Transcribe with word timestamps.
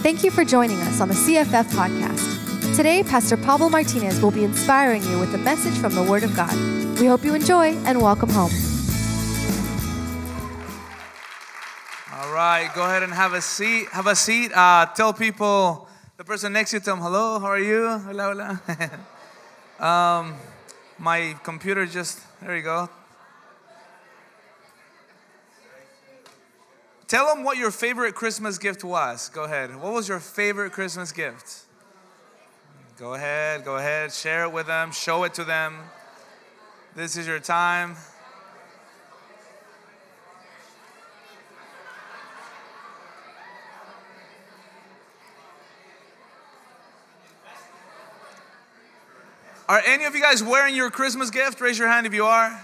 Thank 0.00 0.22
you 0.22 0.30
for 0.30 0.44
joining 0.44 0.78
us 0.82 1.00
on 1.00 1.08
the 1.08 1.14
CFF 1.14 1.64
podcast. 1.64 2.76
Today, 2.76 3.02
Pastor 3.02 3.36
Pablo 3.36 3.68
Martinez 3.68 4.20
will 4.22 4.30
be 4.30 4.44
inspiring 4.44 5.02
you 5.02 5.18
with 5.18 5.34
a 5.34 5.38
message 5.38 5.76
from 5.76 5.92
the 5.96 6.02
Word 6.04 6.22
of 6.22 6.36
God. 6.36 6.54
We 7.00 7.06
hope 7.06 7.24
you 7.24 7.34
enjoy 7.34 7.74
and 7.84 8.00
welcome 8.00 8.28
home. 8.30 8.52
All 12.12 12.32
right, 12.32 12.70
go 12.76 12.84
ahead 12.84 13.02
and 13.02 13.12
have 13.12 13.32
a 13.32 13.42
seat. 13.42 13.88
Have 13.88 14.06
a 14.06 14.14
seat. 14.14 14.52
Uh, 14.56 14.86
tell 14.94 15.12
people, 15.12 15.88
the 16.16 16.22
person 16.22 16.52
next 16.52 16.70
to 16.70 16.78
them, 16.78 17.00
hello, 17.00 17.40
how 17.40 17.46
are 17.46 17.58
you? 17.58 17.88
Hola, 18.06 18.60
hola. 19.82 19.84
um, 19.84 20.34
my 20.96 21.34
computer 21.42 21.86
just, 21.86 22.20
there 22.40 22.56
you 22.56 22.62
go. 22.62 22.88
Tell 27.08 27.34
them 27.34 27.42
what 27.42 27.56
your 27.56 27.70
favorite 27.70 28.14
Christmas 28.14 28.58
gift 28.58 28.84
was. 28.84 29.30
Go 29.30 29.44
ahead. 29.44 29.74
What 29.80 29.94
was 29.94 30.08
your 30.08 30.20
favorite 30.20 30.72
Christmas 30.72 31.10
gift? 31.10 31.62
Go 32.98 33.14
ahead, 33.14 33.64
go 33.64 33.76
ahead. 33.76 34.12
Share 34.12 34.44
it 34.44 34.52
with 34.52 34.66
them, 34.66 34.92
show 34.92 35.24
it 35.24 35.32
to 35.34 35.44
them. 35.44 35.74
This 36.94 37.16
is 37.16 37.26
your 37.26 37.38
time. 37.38 37.96
Are 49.66 49.82
any 49.86 50.04
of 50.04 50.14
you 50.14 50.20
guys 50.20 50.42
wearing 50.42 50.74
your 50.74 50.90
Christmas 50.90 51.30
gift? 51.30 51.60
Raise 51.60 51.78
your 51.78 51.88
hand 51.88 52.06
if 52.06 52.12
you 52.12 52.24
are. 52.24 52.58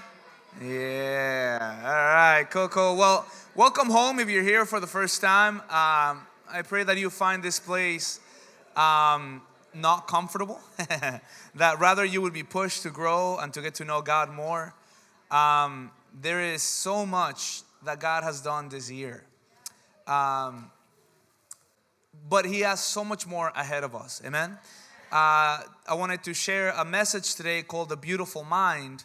Yeah. 0.62 1.80
All 1.84 1.92
right. 1.92 2.46
Cool, 2.50 2.68
cool. 2.68 2.96
Well, 2.96 3.26
welcome 3.56 3.88
home 3.88 4.18
if 4.18 4.28
you're 4.28 4.42
here 4.42 4.64
for 4.64 4.80
the 4.80 4.86
first 4.86 5.20
time. 5.20 5.60
Um, 5.70 6.26
I 6.50 6.62
pray 6.64 6.82
that 6.82 6.98
you 6.98 7.08
find 7.08 7.40
this 7.40 7.60
place 7.60 8.18
um, 8.74 9.42
not 9.72 10.08
comfortable, 10.08 10.60
that 11.54 11.78
rather 11.78 12.04
you 12.04 12.20
would 12.20 12.32
be 12.32 12.42
pushed 12.42 12.82
to 12.82 12.90
grow 12.90 13.38
and 13.38 13.54
to 13.54 13.62
get 13.62 13.76
to 13.76 13.84
know 13.84 14.02
God 14.02 14.30
more. 14.30 14.74
Um, 15.30 15.92
there 16.20 16.40
is 16.40 16.62
so 16.62 17.06
much 17.06 17.62
that 17.84 18.00
God 18.00 18.24
has 18.24 18.40
done 18.40 18.68
this 18.70 18.90
year. 18.90 19.22
Um, 20.08 20.70
but 22.28 22.46
He 22.46 22.60
has 22.60 22.82
so 22.82 23.04
much 23.04 23.26
more 23.26 23.52
ahead 23.54 23.84
of 23.84 23.94
us. 23.94 24.20
Amen. 24.24 24.58
Uh, 25.12 25.62
I 25.86 25.94
wanted 25.94 26.24
to 26.24 26.34
share 26.34 26.70
a 26.70 26.84
message 26.84 27.36
today 27.36 27.62
called 27.62 27.88
The 27.88 27.96
Beautiful 27.96 28.42
Mind. 28.42 29.04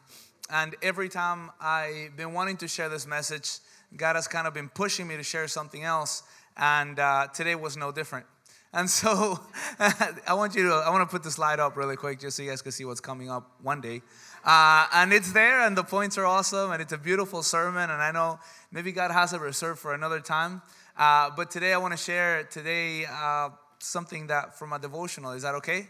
And 0.50 0.76
every 0.82 1.10
time 1.10 1.52
I've 1.62 2.18
been 2.18 2.34
wanting 2.34 2.58
to 2.58 2.68
share 2.68 2.90
this 2.90 3.06
message, 3.06 3.60
God 3.96 4.16
has 4.16 4.28
kind 4.28 4.48
of 4.48 4.54
been 4.54 4.70
pushing 4.70 5.08
me 5.08 5.18
to 5.18 5.24
share 5.24 5.48
something 5.48 5.84
else. 5.84 6.24
And 6.58 7.00
uh, 7.00 7.28
today 7.34 7.56
was 7.56 7.78
no 7.78 7.92
different. 7.92 8.26
And 8.72 8.88
so 8.88 9.40
I 9.80 10.36
want 10.36 10.54
you 10.54 10.70
to, 10.70 10.76
I 10.76 10.92
want 10.92 11.02
to 11.02 11.12
put 11.12 11.24
the 11.24 11.32
slide 11.32 11.60
up 11.60 11.76
really 11.76 11.96
quick 11.96 12.20
just 12.20 12.38
so 12.38 12.44
you 12.44 12.50
guys 12.52 12.62
can 12.62 12.72
see 12.72 12.86
what's 12.86 13.00
coming 13.00 13.28
up 13.28 13.50
one 13.64 13.82
day. 13.82 14.04
Uh, 14.46 14.86
and 14.94 15.12
it's 15.12 15.34
there, 15.34 15.66
and 15.66 15.76
the 15.76 15.84
points 15.84 16.20
are 16.20 16.26
awesome, 16.28 16.72
and 16.72 16.80
it's 16.80 16.94
a 16.94 16.98
beautiful 16.98 17.42
sermon. 17.42 17.90
And 17.90 18.00
I 18.00 18.12
know 18.12 18.40
maybe 18.72 18.92
God 18.92 19.10
has 19.10 19.34
it 19.34 19.42
reserved 19.42 19.80
for 19.80 19.96
another 19.96 20.20
time. 20.20 20.62
Uh, 20.96 21.32
but 21.36 21.50
today 21.50 21.74
I 21.74 21.80
want 21.80 21.94
to 21.94 21.98
share 21.98 22.44
today 22.44 23.06
uh, 23.10 23.50
something 23.80 24.28
that 24.28 24.60
from 24.60 24.72
a 24.72 24.78
devotional. 24.78 25.32
Is 25.32 25.42
that 25.42 25.56
okay? 25.56 25.88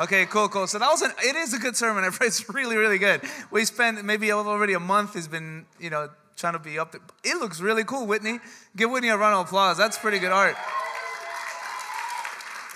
Okay, 0.00 0.24
cool, 0.26 0.48
cool. 0.48 0.66
So 0.66 0.78
that 0.78 0.88
was 0.88 1.02
an, 1.02 1.10
it 1.22 1.36
is 1.36 1.52
a 1.54 1.58
good 1.58 1.76
sermon. 1.76 2.10
It's 2.20 2.48
really, 2.48 2.76
really 2.76 2.98
good. 2.98 3.22
We 3.50 3.64
spent 3.64 4.02
maybe 4.04 4.30
already 4.32 4.74
a 4.74 4.80
month 4.80 5.14
has 5.14 5.28
been, 5.28 5.66
you 5.78 5.90
know, 5.90 6.08
trying 6.36 6.54
to 6.54 6.58
be 6.58 6.78
up 6.78 6.92
there. 6.92 7.00
It 7.24 7.38
looks 7.38 7.60
really 7.60 7.84
cool, 7.84 8.06
Whitney. 8.06 8.38
Give 8.76 8.90
Whitney 8.90 9.08
a 9.08 9.16
round 9.16 9.34
of 9.34 9.46
applause. 9.46 9.76
That's 9.76 9.98
pretty 9.98 10.18
good 10.18 10.32
art. 10.32 10.56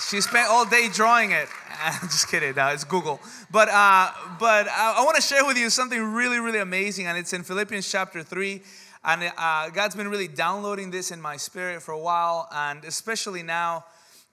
She 0.09 0.21
spent 0.21 0.48
all 0.51 0.67
day 0.67 0.89
drawing 0.93 1.31
it. 1.31 1.48
I'm 1.83 2.09
just 2.09 2.29
kidding. 2.29 2.55
No, 2.55 2.69
it's 2.69 2.85
Google. 2.85 3.21
But 3.51 3.69
uh, 3.69 4.11
but 4.39 4.69
I, 4.69 4.97
I 4.98 5.05
want 5.05 5.17
to 5.17 5.23
share 5.23 5.45
with 5.47 5.57
you 5.57 5.71
something 5.71 6.03
really, 6.03 6.39
really 6.39 6.58
amazing, 6.58 7.07
and 7.07 7.17
it's 7.19 7.33
in 7.33 7.42
Philippians 7.42 7.91
chapter 7.91 8.23
three. 8.23 8.63
And 9.05 9.33
uh, 9.39 9.70
God's 9.70 9.95
been 9.95 10.09
really 10.09 10.27
downloading 10.27 10.91
this 10.91 11.13
in 11.13 11.20
my 11.20 11.36
spirit 11.36 11.80
for 11.80 11.92
a 11.92 11.98
while, 11.98 12.48
and 12.53 12.85
especially 12.85 13.42
now 13.42 13.85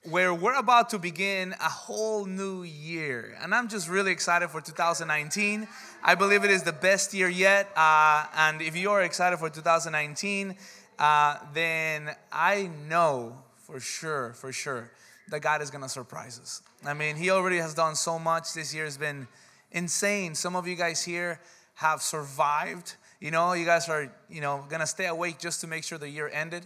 where 0.10 0.34
we're 0.34 0.58
about 0.58 0.90
to 0.90 1.00
begin 1.00 1.54
a 1.54 1.70
whole 1.70 2.26
new 2.26 2.64
year. 2.64 3.38
And 3.42 3.54
I'm 3.56 3.70
just 3.70 3.88
really 3.88 4.12
excited 4.12 4.50
for 4.50 4.60
2019. 4.60 5.68
I 6.06 6.16
believe 6.16 6.44
it 6.44 6.52
is 6.52 6.64
the 6.64 6.74
best 6.74 7.14
year 7.14 7.30
yet. 7.30 7.72
Uh, 7.78 8.26
and 8.36 8.62
if 8.62 8.76
you 8.76 8.92
are 8.92 9.02
excited 9.04 9.40
for 9.40 9.50
2019, 9.50 10.56
uh, 11.00 11.38
then 11.54 12.12
I 12.30 12.70
know 12.90 13.38
for 13.56 13.80
sure, 13.80 14.34
for 14.34 14.52
sure, 14.52 14.92
that 15.30 15.40
God 15.40 15.62
is 15.62 15.72
going 15.72 15.84
to 15.84 15.90
surprise 15.90 16.40
us. 16.40 16.62
I 16.86 16.94
mean, 16.94 17.16
He 17.16 17.30
already 17.30 17.58
has 17.58 17.74
done 17.74 17.96
so 17.96 18.20
much. 18.20 18.54
This 18.54 18.76
year 18.76 18.84
has 18.84 18.98
been 18.98 19.28
insane. 19.72 20.36
Some 20.36 20.58
of 20.58 20.68
you 20.68 20.76
guys 20.76 21.02
here 21.02 21.40
have 21.76 22.02
survived. 22.02 22.96
You 23.22 23.32
know, 23.32 23.54
you 23.54 23.64
guys 23.64 23.88
are, 23.88 24.14
you 24.30 24.42
know, 24.42 24.66
going 24.68 24.82
to 24.82 24.88
stay 24.88 25.06
awake 25.06 25.40
just 25.40 25.62
to 25.62 25.68
make 25.68 25.86
sure 25.86 25.98
the 25.98 26.10
year 26.10 26.30
ended. 26.34 26.66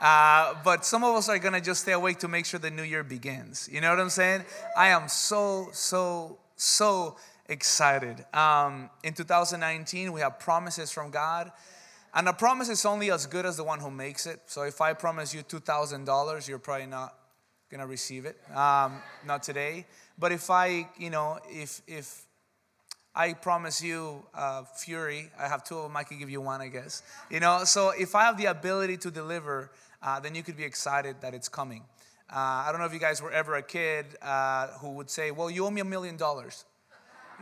Uh, 0.00 0.54
but 0.64 0.86
some 0.86 1.04
of 1.04 1.14
us 1.14 1.28
are 1.28 1.38
gonna 1.38 1.60
just 1.60 1.82
stay 1.82 1.92
awake 1.92 2.18
to 2.20 2.28
make 2.28 2.46
sure 2.46 2.60
the 2.60 2.70
new 2.70 2.84
year 2.84 3.02
begins. 3.02 3.68
You 3.70 3.80
know 3.80 3.90
what 3.90 3.98
I'm 3.98 4.10
saying? 4.10 4.44
I 4.76 4.88
am 4.88 5.08
so, 5.08 5.70
so, 5.72 6.38
so 6.54 7.16
excited. 7.48 8.24
Um, 8.34 8.90
in 9.02 9.14
2019, 9.14 10.12
we 10.12 10.20
have 10.20 10.38
promises 10.38 10.90
from 10.90 11.10
God. 11.10 11.50
And 12.14 12.28
a 12.28 12.32
promise 12.32 12.68
is 12.68 12.84
only 12.84 13.10
as 13.10 13.26
good 13.26 13.46
as 13.46 13.56
the 13.56 13.64
one 13.64 13.80
who 13.80 13.90
makes 13.90 14.26
it. 14.26 14.40
So 14.46 14.62
if 14.62 14.80
I 14.80 14.92
promise 14.94 15.34
you 15.34 15.42
$2,000, 15.42 16.48
you're 16.48 16.58
probably 16.58 16.86
not 16.86 17.14
gonna 17.70 17.86
receive 17.86 18.24
it. 18.24 18.38
Um, 18.54 19.02
not 19.26 19.42
today. 19.42 19.86
But 20.18 20.32
if 20.32 20.50
I, 20.50 20.88
you 20.98 21.10
know, 21.10 21.38
if, 21.48 21.82
if, 21.86 22.24
I 23.18 23.32
promise 23.32 23.82
you 23.82 24.22
uh, 24.32 24.62
fury. 24.62 25.28
I 25.36 25.48
have 25.48 25.64
two 25.64 25.76
of 25.76 25.82
them. 25.82 25.96
I 25.96 26.04
can 26.04 26.20
give 26.20 26.30
you 26.30 26.40
one, 26.40 26.60
I 26.60 26.68
guess. 26.68 27.02
You 27.30 27.40
know, 27.40 27.64
so 27.64 27.90
if 27.90 28.14
I 28.14 28.22
have 28.22 28.36
the 28.36 28.44
ability 28.44 28.96
to 28.98 29.10
deliver, 29.10 29.72
uh, 30.00 30.20
then 30.20 30.36
you 30.36 30.44
could 30.44 30.56
be 30.56 30.62
excited 30.62 31.16
that 31.22 31.34
it's 31.34 31.48
coming. 31.48 31.82
Uh, 32.30 32.36
I 32.36 32.68
don't 32.70 32.80
know 32.80 32.86
if 32.86 32.92
you 32.92 33.00
guys 33.00 33.20
were 33.20 33.32
ever 33.32 33.56
a 33.56 33.62
kid 33.62 34.06
uh, 34.22 34.68
who 34.78 34.92
would 34.92 35.10
say, 35.10 35.32
Well, 35.32 35.50
you 35.50 35.66
owe 35.66 35.70
me 35.70 35.80
a 35.80 35.84
million 35.84 36.16
dollars. 36.16 36.64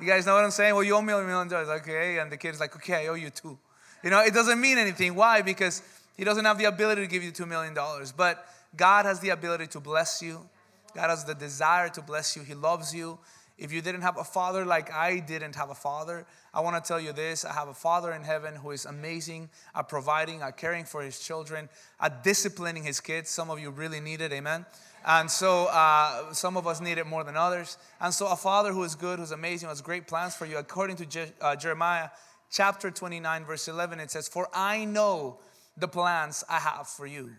You 0.01 0.07
guys 0.07 0.27
know 0.27 0.35
what 0.35 0.45
I'm 0.45 0.51
saying? 0.51 0.75
Well, 0.75 0.85
you 0.85 0.95
owe 0.95 1.03
me 1.03 1.13
a 1.13 1.23
million 1.23 1.49
dollars. 1.49 1.69
Okay. 1.81 2.19
And 2.19 2.31
the 2.31 2.37
kid's 2.37 2.61
like, 2.61 2.75
Okay, 2.77 3.05
I 3.05 3.07
owe 3.09 3.15
you 3.15 3.31
two. 3.31 3.59
You 4.03 4.11
know, 4.11 4.21
it 4.21 4.35
doesn't 4.35 4.61
mean 4.61 4.79
anything. 4.79 5.15
Why? 5.15 5.43
Because 5.43 5.83
he 6.17 6.25
doesn't 6.25 6.45
have 6.45 6.59
the 6.59 6.65
ability 6.65 7.03
to 7.03 7.07
give 7.07 7.23
you 7.23 7.33
$2 7.33 7.47
million. 7.49 7.77
But 8.17 8.47
God 8.77 9.07
has 9.07 9.21
the 9.21 9.31
ability 9.31 9.69
to 9.69 9.81
bless 9.81 10.23
you, 10.23 10.49
God 10.95 11.11
has 11.11 11.25
the 11.25 11.35
desire 11.35 11.89
to 11.91 12.03
bless 12.03 12.37
you. 12.37 12.43
He 12.43 12.55
loves 12.55 12.95
you. 12.95 13.19
If 13.59 13.73
you 13.73 13.81
didn't 13.81 14.03
have 14.03 14.19
a 14.19 14.25
father 14.25 14.67
like 14.67 14.93
I 14.93 15.19
didn't 15.19 15.55
have 15.57 15.71
a 15.71 15.75
father, 15.75 16.27
I 16.53 16.61
want 16.61 16.83
to 16.83 16.87
tell 16.87 17.01
you 17.01 17.13
this 17.13 17.45
I 17.45 17.53
have 17.55 17.69
a 17.69 17.75
father 17.75 18.13
in 18.13 18.23
heaven 18.23 18.55
who 18.55 18.71
is 18.71 18.85
amazing 18.85 19.49
at 19.75 19.89
providing, 19.89 20.43
at 20.43 20.59
caring 20.59 20.85
for 20.85 21.03
his 21.03 21.19
children, 21.19 21.71
at 21.99 22.23
disciplining 22.23 22.83
his 22.83 23.01
kids. 23.01 23.31
Some 23.31 23.51
of 23.51 23.59
you 23.59 23.71
really 23.71 24.01
need 24.01 24.21
it, 24.21 24.31
amen. 24.33 24.67
And 25.07 25.31
so 25.31 25.67
uh, 25.67 26.33
some 26.33 26.57
of 26.57 26.67
us 26.67 26.81
need 26.81 26.99
it 26.99 27.07
more 27.07 27.23
than 27.23 27.37
others. 27.37 27.79
And 28.01 28.13
so 28.13 28.27
a 28.27 28.37
father 28.37 28.73
who 28.73 28.83
is 28.83 28.95
good, 28.95 29.21
who's 29.21 29.31
amazing, 29.31 29.69
who 29.69 29.71
has 29.71 29.81
great 29.81 30.09
plans 30.09 30.35
for 30.35 30.47
you. 30.47 30.59
According 30.59 30.97
to 30.97 31.07
Je- 31.07 31.33
uh, 31.41 31.55
Jeremiah 31.55 32.09
chapter 32.51 32.91
29, 32.91 33.45
verse 33.45 33.69
11, 33.69 34.01
it 34.01 34.11
says, 34.11 34.27
For 34.27 34.49
I 34.53 34.85
know 34.85 35.39
the 35.77 35.89
plans 35.89 36.43
I 36.51 36.59
have 36.59 36.89
for 36.89 37.07
you. 37.07 37.31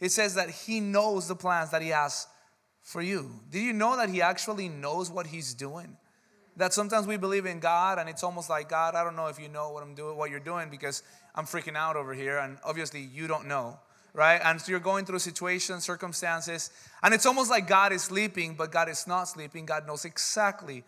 It 0.00 0.12
says 0.12 0.34
that 0.36 0.50
he 0.50 0.78
knows 0.78 1.26
the 1.26 1.34
plans 1.34 1.70
that 1.70 1.82
he 1.82 1.88
has 1.88 2.28
for 2.82 3.00
you. 3.00 3.30
Did 3.50 3.62
you 3.62 3.72
know 3.72 3.96
that 3.96 4.08
He 4.08 4.20
actually 4.20 4.68
knows 4.68 5.10
what 5.10 5.26
He's 5.26 5.54
doing? 5.54 5.96
That 6.56 6.74
sometimes 6.74 7.06
we 7.06 7.16
believe 7.16 7.46
in 7.46 7.60
God 7.60 7.98
and 7.98 8.08
it's 8.08 8.22
almost 8.22 8.50
like, 8.50 8.68
God, 8.68 8.94
I 8.94 9.04
don't 9.04 9.16
know 9.16 9.28
if 9.28 9.40
you 9.40 9.48
know 9.48 9.70
what 9.70 9.82
I'm 9.82 9.94
doing, 9.94 10.18
what 10.18 10.30
you're 10.30 10.40
doing 10.40 10.68
because 10.68 11.02
I'm 11.34 11.46
freaking 11.46 11.76
out 11.76 11.96
over 11.96 12.12
here. 12.12 12.38
And 12.38 12.58
obviously 12.62 13.00
you 13.00 13.26
don't 13.26 13.46
know, 13.46 13.78
right? 14.14 14.40
And 14.44 14.60
so 14.60 14.70
you're 14.70 14.80
going 14.80 15.04
through 15.04 15.20
situations, 15.20 15.84
circumstances, 15.84 16.70
and 17.02 17.14
it's 17.14 17.26
almost 17.26 17.50
like 17.50 17.66
God 17.66 17.92
is 17.92 18.02
sleeping, 18.02 18.54
but 18.54 18.70
God 18.70 18.88
is 18.88 19.06
not 19.06 19.24
sleeping. 19.24 19.66
God 19.66 19.86
knows 19.86 20.04
exactly 20.04 20.84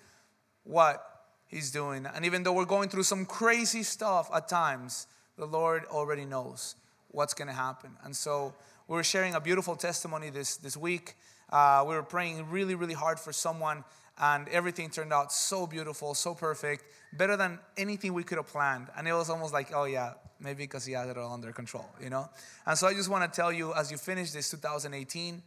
what 0.64 1.04
He's 1.46 1.70
doing. 1.70 2.06
And 2.06 2.24
even 2.24 2.42
though 2.42 2.52
we're 2.52 2.64
going 2.64 2.88
through 2.88 3.04
some 3.04 3.26
crazy 3.26 3.82
stuff 3.82 4.30
at 4.34 4.48
times, 4.48 5.06
the 5.36 5.46
Lord 5.46 5.84
already 5.86 6.24
knows 6.24 6.74
what's 7.08 7.34
going 7.34 7.48
to 7.48 7.54
happen. 7.54 7.90
And 8.02 8.14
so 8.14 8.54
we 8.88 8.94
we're 8.94 9.02
sharing 9.02 9.34
a 9.34 9.40
beautiful 9.40 9.76
testimony 9.76 10.30
this, 10.30 10.56
this 10.56 10.76
week 10.76 11.14
uh, 11.50 11.84
we 11.86 11.94
were 11.94 12.02
praying 12.02 12.50
really, 12.50 12.74
really 12.74 12.94
hard 12.94 13.20
for 13.20 13.32
someone, 13.32 13.84
and 14.18 14.48
everything 14.48 14.90
turned 14.90 15.12
out 15.12 15.32
so 15.32 15.66
beautiful, 15.66 16.14
so 16.14 16.34
perfect, 16.34 16.84
better 17.12 17.36
than 17.36 17.58
anything 17.76 18.14
we 18.14 18.22
could 18.22 18.38
have 18.38 18.48
planned. 18.48 18.88
And 18.96 19.08
it 19.08 19.12
was 19.12 19.30
almost 19.30 19.52
like, 19.52 19.72
oh, 19.74 19.84
yeah, 19.84 20.14
maybe 20.40 20.64
because 20.64 20.84
he 20.84 20.92
had 20.92 21.08
it 21.08 21.18
all 21.18 21.32
under 21.32 21.52
control, 21.52 21.86
you 22.00 22.10
know? 22.10 22.28
And 22.66 22.78
so 22.78 22.86
I 22.86 22.94
just 22.94 23.08
want 23.08 23.30
to 23.30 23.34
tell 23.34 23.52
you 23.52 23.74
as 23.74 23.90
you 23.90 23.96
finish 23.96 24.30
this 24.30 24.50
2018, 24.50 25.42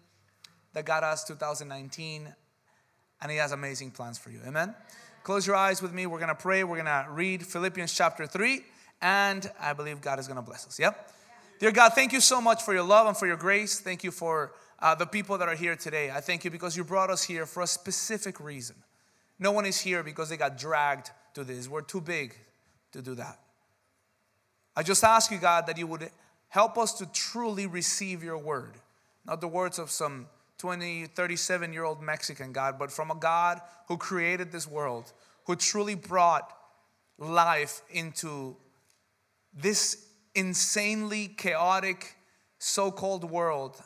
that 0.74 0.86
God 0.86 1.04
has 1.04 1.24
2019, 1.24 2.34
and 3.22 3.32
He 3.32 3.38
has 3.38 3.52
amazing 3.52 3.92
plans 3.92 4.18
for 4.18 4.30
you. 4.30 4.40
Amen? 4.46 4.76
Close 5.24 5.48
your 5.48 5.56
eyes 5.56 5.82
with 5.82 5.92
me. 5.92 6.06
We're 6.06 6.20
going 6.20 6.30
to 6.30 6.36
pray. 6.36 6.64
We're 6.64 6.82
going 6.82 6.86
to 6.86 7.08
read 7.10 7.46
Philippians 7.46 7.94
chapter 7.94 8.28
3, 8.28 8.64
and 9.02 9.50
I 9.60 9.74
believe 9.74 10.02
God 10.02 10.20
is 10.20 10.28
going 10.28 10.36
to 10.36 10.44
bless 10.44 10.68
us. 10.68 10.80
Yep? 10.80 11.12
Dear 11.60 11.72
God, 11.72 11.94
thank 11.94 12.14
you 12.14 12.22
so 12.22 12.40
much 12.40 12.62
for 12.62 12.74
your 12.74 12.84
love 12.84 13.08
and 13.08 13.18
for 13.18 13.26
your 13.26 13.38
grace. 13.38 13.80
Thank 13.80 14.04
you 14.04 14.12
for 14.12 14.52
uh, 14.80 14.96
the 14.96 15.06
people 15.06 15.38
that 15.38 15.48
are 15.48 15.56
here 15.56 15.76
today. 15.76 16.12
I 16.12 16.22
thank 16.22 16.46
you 16.46 16.52
because 16.52 16.78
you 16.78 16.84
brought 16.84 17.10
us 17.10 17.24
here 17.24 17.46
for 17.46 17.64
a 17.64 17.68
specific 17.68 18.40
reason. 18.40 18.76
No 19.40 19.52
one 19.52 19.66
is 19.66 19.80
here 19.80 20.04
because 20.04 20.30
they 20.30 20.38
got 20.38 20.58
dragged 20.58 21.12
to 21.34 21.44
this. 21.44 21.68
We're 21.68 21.82
too 21.82 22.02
big 22.02 22.36
to 22.92 23.02
do 23.02 23.16
that. 23.16 23.40
I 24.76 24.84
just 24.84 25.04
ask 25.04 25.32
you, 25.32 25.38
God, 25.38 25.68
that 25.68 25.78
you 25.78 25.88
would 25.88 26.10
help 26.50 26.78
us 26.78 26.94
to 26.94 27.06
truly 27.08 27.68
receive 27.68 28.24
your 28.24 28.38
word, 28.38 28.76
not 29.26 29.42
the 29.42 29.48
words 29.48 29.80
of 29.80 29.92
some 29.92 30.28
20, 30.60 31.08
37 31.08 31.74
year 31.74 31.84
old 31.84 32.02
Mexican 32.02 32.52
God, 32.52 32.80
but 32.80 32.92
from 32.92 33.12
a 33.12 33.16
God 33.16 33.62
who 33.88 33.98
created 33.98 34.52
this 34.52 34.68
world, 34.68 35.12
who 35.46 35.56
truly 35.56 35.96
brought 35.96 36.52
life 37.18 37.82
into 37.92 38.56
this 39.54 40.06
insanely 40.36 41.28
chaotic 41.28 42.16
so 42.60 42.92
called 42.92 43.24
world. 43.24 43.82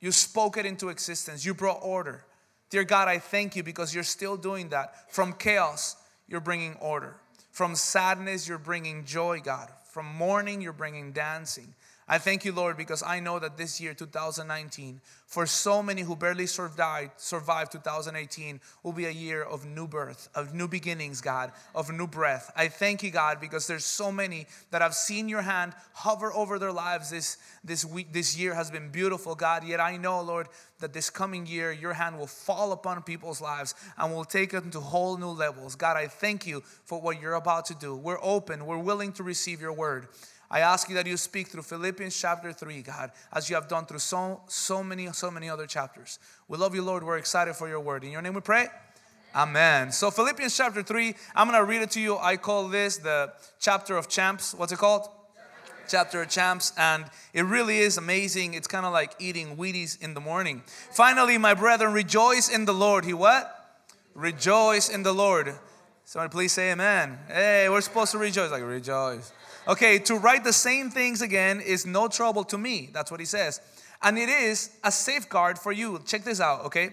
You 0.00 0.12
spoke 0.12 0.56
it 0.56 0.66
into 0.66 0.88
existence, 0.88 1.44
you 1.44 1.54
brought 1.54 1.80
order. 1.82 2.24
Dear 2.70 2.84
God, 2.84 3.08
I 3.08 3.18
thank 3.18 3.56
you 3.56 3.62
because 3.62 3.94
you're 3.94 4.04
still 4.04 4.36
doing 4.36 4.70
that. 4.70 5.12
From 5.12 5.32
chaos, 5.32 5.96
you're 6.28 6.40
bringing 6.40 6.74
order. 6.74 7.16
From 7.52 7.74
sadness, 7.74 8.48
you're 8.48 8.58
bringing 8.58 9.04
joy, 9.04 9.40
God. 9.40 9.70
From 9.84 10.06
mourning, 10.06 10.60
you're 10.60 10.72
bringing 10.72 11.12
dancing. 11.12 11.74
I 12.08 12.18
thank 12.18 12.44
you, 12.44 12.52
Lord, 12.52 12.76
because 12.76 13.02
I 13.02 13.18
know 13.18 13.40
that 13.40 13.56
this 13.56 13.80
year, 13.80 13.92
2019, 13.92 15.00
for 15.26 15.44
so 15.44 15.82
many 15.82 16.02
who 16.02 16.14
barely 16.14 16.46
survived, 16.46 17.10
survived 17.16 17.72
2018, 17.72 18.60
will 18.84 18.92
be 18.92 19.06
a 19.06 19.10
year 19.10 19.42
of 19.42 19.66
new 19.66 19.88
birth, 19.88 20.28
of 20.32 20.54
new 20.54 20.68
beginnings, 20.68 21.20
God, 21.20 21.50
of 21.74 21.90
new 21.90 22.06
breath. 22.06 22.52
I 22.54 22.68
thank 22.68 23.02
you, 23.02 23.10
God, 23.10 23.40
because 23.40 23.66
there's 23.66 23.84
so 23.84 24.12
many 24.12 24.46
that 24.70 24.82
have 24.82 24.94
seen 24.94 25.28
your 25.28 25.42
hand 25.42 25.72
hover 25.94 26.32
over 26.32 26.60
their 26.60 26.70
lives 26.70 27.10
this, 27.10 27.38
this 27.64 27.84
week. 27.84 28.12
This 28.12 28.38
year 28.38 28.54
has 28.54 28.70
been 28.70 28.90
beautiful, 28.90 29.34
God. 29.34 29.64
Yet 29.64 29.80
I 29.80 29.96
know, 29.96 30.20
Lord, 30.20 30.46
that 30.78 30.92
this 30.92 31.10
coming 31.10 31.44
year, 31.44 31.72
your 31.72 31.94
hand 31.94 32.20
will 32.20 32.28
fall 32.28 32.70
upon 32.70 33.02
people's 33.02 33.40
lives 33.40 33.74
and 33.98 34.14
will 34.14 34.24
take 34.24 34.52
them 34.52 34.70
to 34.70 34.80
whole 34.80 35.16
new 35.16 35.30
levels. 35.30 35.74
God, 35.74 35.96
I 35.96 36.06
thank 36.06 36.46
you 36.46 36.62
for 36.84 37.00
what 37.00 37.20
you're 37.20 37.34
about 37.34 37.66
to 37.66 37.74
do. 37.74 37.96
We're 37.96 38.22
open, 38.22 38.64
we're 38.64 38.78
willing 38.78 39.12
to 39.14 39.24
receive 39.24 39.60
your 39.60 39.72
word. 39.72 40.06
I 40.50 40.60
ask 40.60 40.88
you 40.88 40.94
that 40.94 41.06
you 41.06 41.16
speak 41.16 41.48
through 41.48 41.62
Philippians 41.62 42.18
chapter 42.18 42.52
3, 42.52 42.82
God, 42.82 43.10
as 43.32 43.50
you 43.50 43.56
have 43.56 43.68
done 43.68 43.86
through 43.86 43.98
so, 43.98 44.40
so 44.46 44.82
many, 44.82 45.12
so 45.12 45.30
many 45.30 45.50
other 45.50 45.66
chapters. 45.66 46.18
We 46.48 46.56
love 46.56 46.74
you, 46.74 46.82
Lord. 46.82 47.02
We're 47.02 47.18
excited 47.18 47.56
for 47.56 47.68
your 47.68 47.80
word. 47.80 48.04
In 48.04 48.12
your 48.12 48.22
name 48.22 48.34
we 48.34 48.40
pray. 48.40 48.68
Amen. 49.34 49.92
So, 49.92 50.10
Philippians 50.10 50.56
chapter 50.56 50.82
3, 50.82 51.14
I'm 51.34 51.48
going 51.48 51.60
to 51.60 51.64
read 51.64 51.82
it 51.82 51.90
to 51.92 52.00
you. 52.00 52.16
I 52.16 52.36
call 52.36 52.68
this 52.68 52.96
the 52.96 53.32
chapter 53.60 53.96
of 53.96 54.08
champs. 54.08 54.54
What's 54.54 54.72
it 54.72 54.78
called? 54.78 55.08
Chapter 55.88 56.22
of 56.22 56.28
champs. 56.28 56.72
And 56.78 57.04
it 57.34 57.42
really 57.42 57.78
is 57.78 57.98
amazing. 57.98 58.54
It's 58.54 58.66
kind 58.66 58.86
of 58.86 58.92
like 58.92 59.14
eating 59.18 59.56
Wheaties 59.56 60.00
in 60.00 60.14
the 60.14 60.20
morning. 60.20 60.62
Finally, 60.66 61.38
my 61.38 61.54
brethren, 61.54 61.92
rejoice 61.92 62.48
in 62.48 62.64
the 62.64 62.72
Lord. 62.72 63.04
He 63.04 63.12
what? 63.12 63.52
Rejoice 64.14 64.88
in 64.88 65.02
the 65.02 65.12
Lord. 65.12 65.54
Somebody 66.04 66.30
please 66.30 66.52
say 66.52 66.70
amen. 66.72 67.18
Hey, 67.28 67.68
we're 67.68 67.80
supposed 67.80 68.12
to 68.12 68.18
rejoice. 68.18 68.50
Like, 68.50 68.62
rejoice. 68.62 69.32
Okay, 69.68 69.98
to 70.00 70.16
write 70.16 70.44
the 70.44 70.52
same 70.52 70.90
things 70.90 71.22
again 71.22 71.60
is 71.60 71.86
no 71.86 72.08
trouble 72.08 72.44
to 72.44 72.58
me. 72.58 72.90
That's 72.92 73.10
what 73.10 73.20
he 73.20 73.26
says. 73.26 73.60
And 74.02 74.18
it 74.18 74.28
is 74.28 74.70
a 74.84 74.92
safeguard 74.92 75.58
for 75.58 75.72
you. 75.72 76.00
Check 76.06 76.22
this 76.22 76.40
out, 76.40 76.64
okay? 76.66 76.90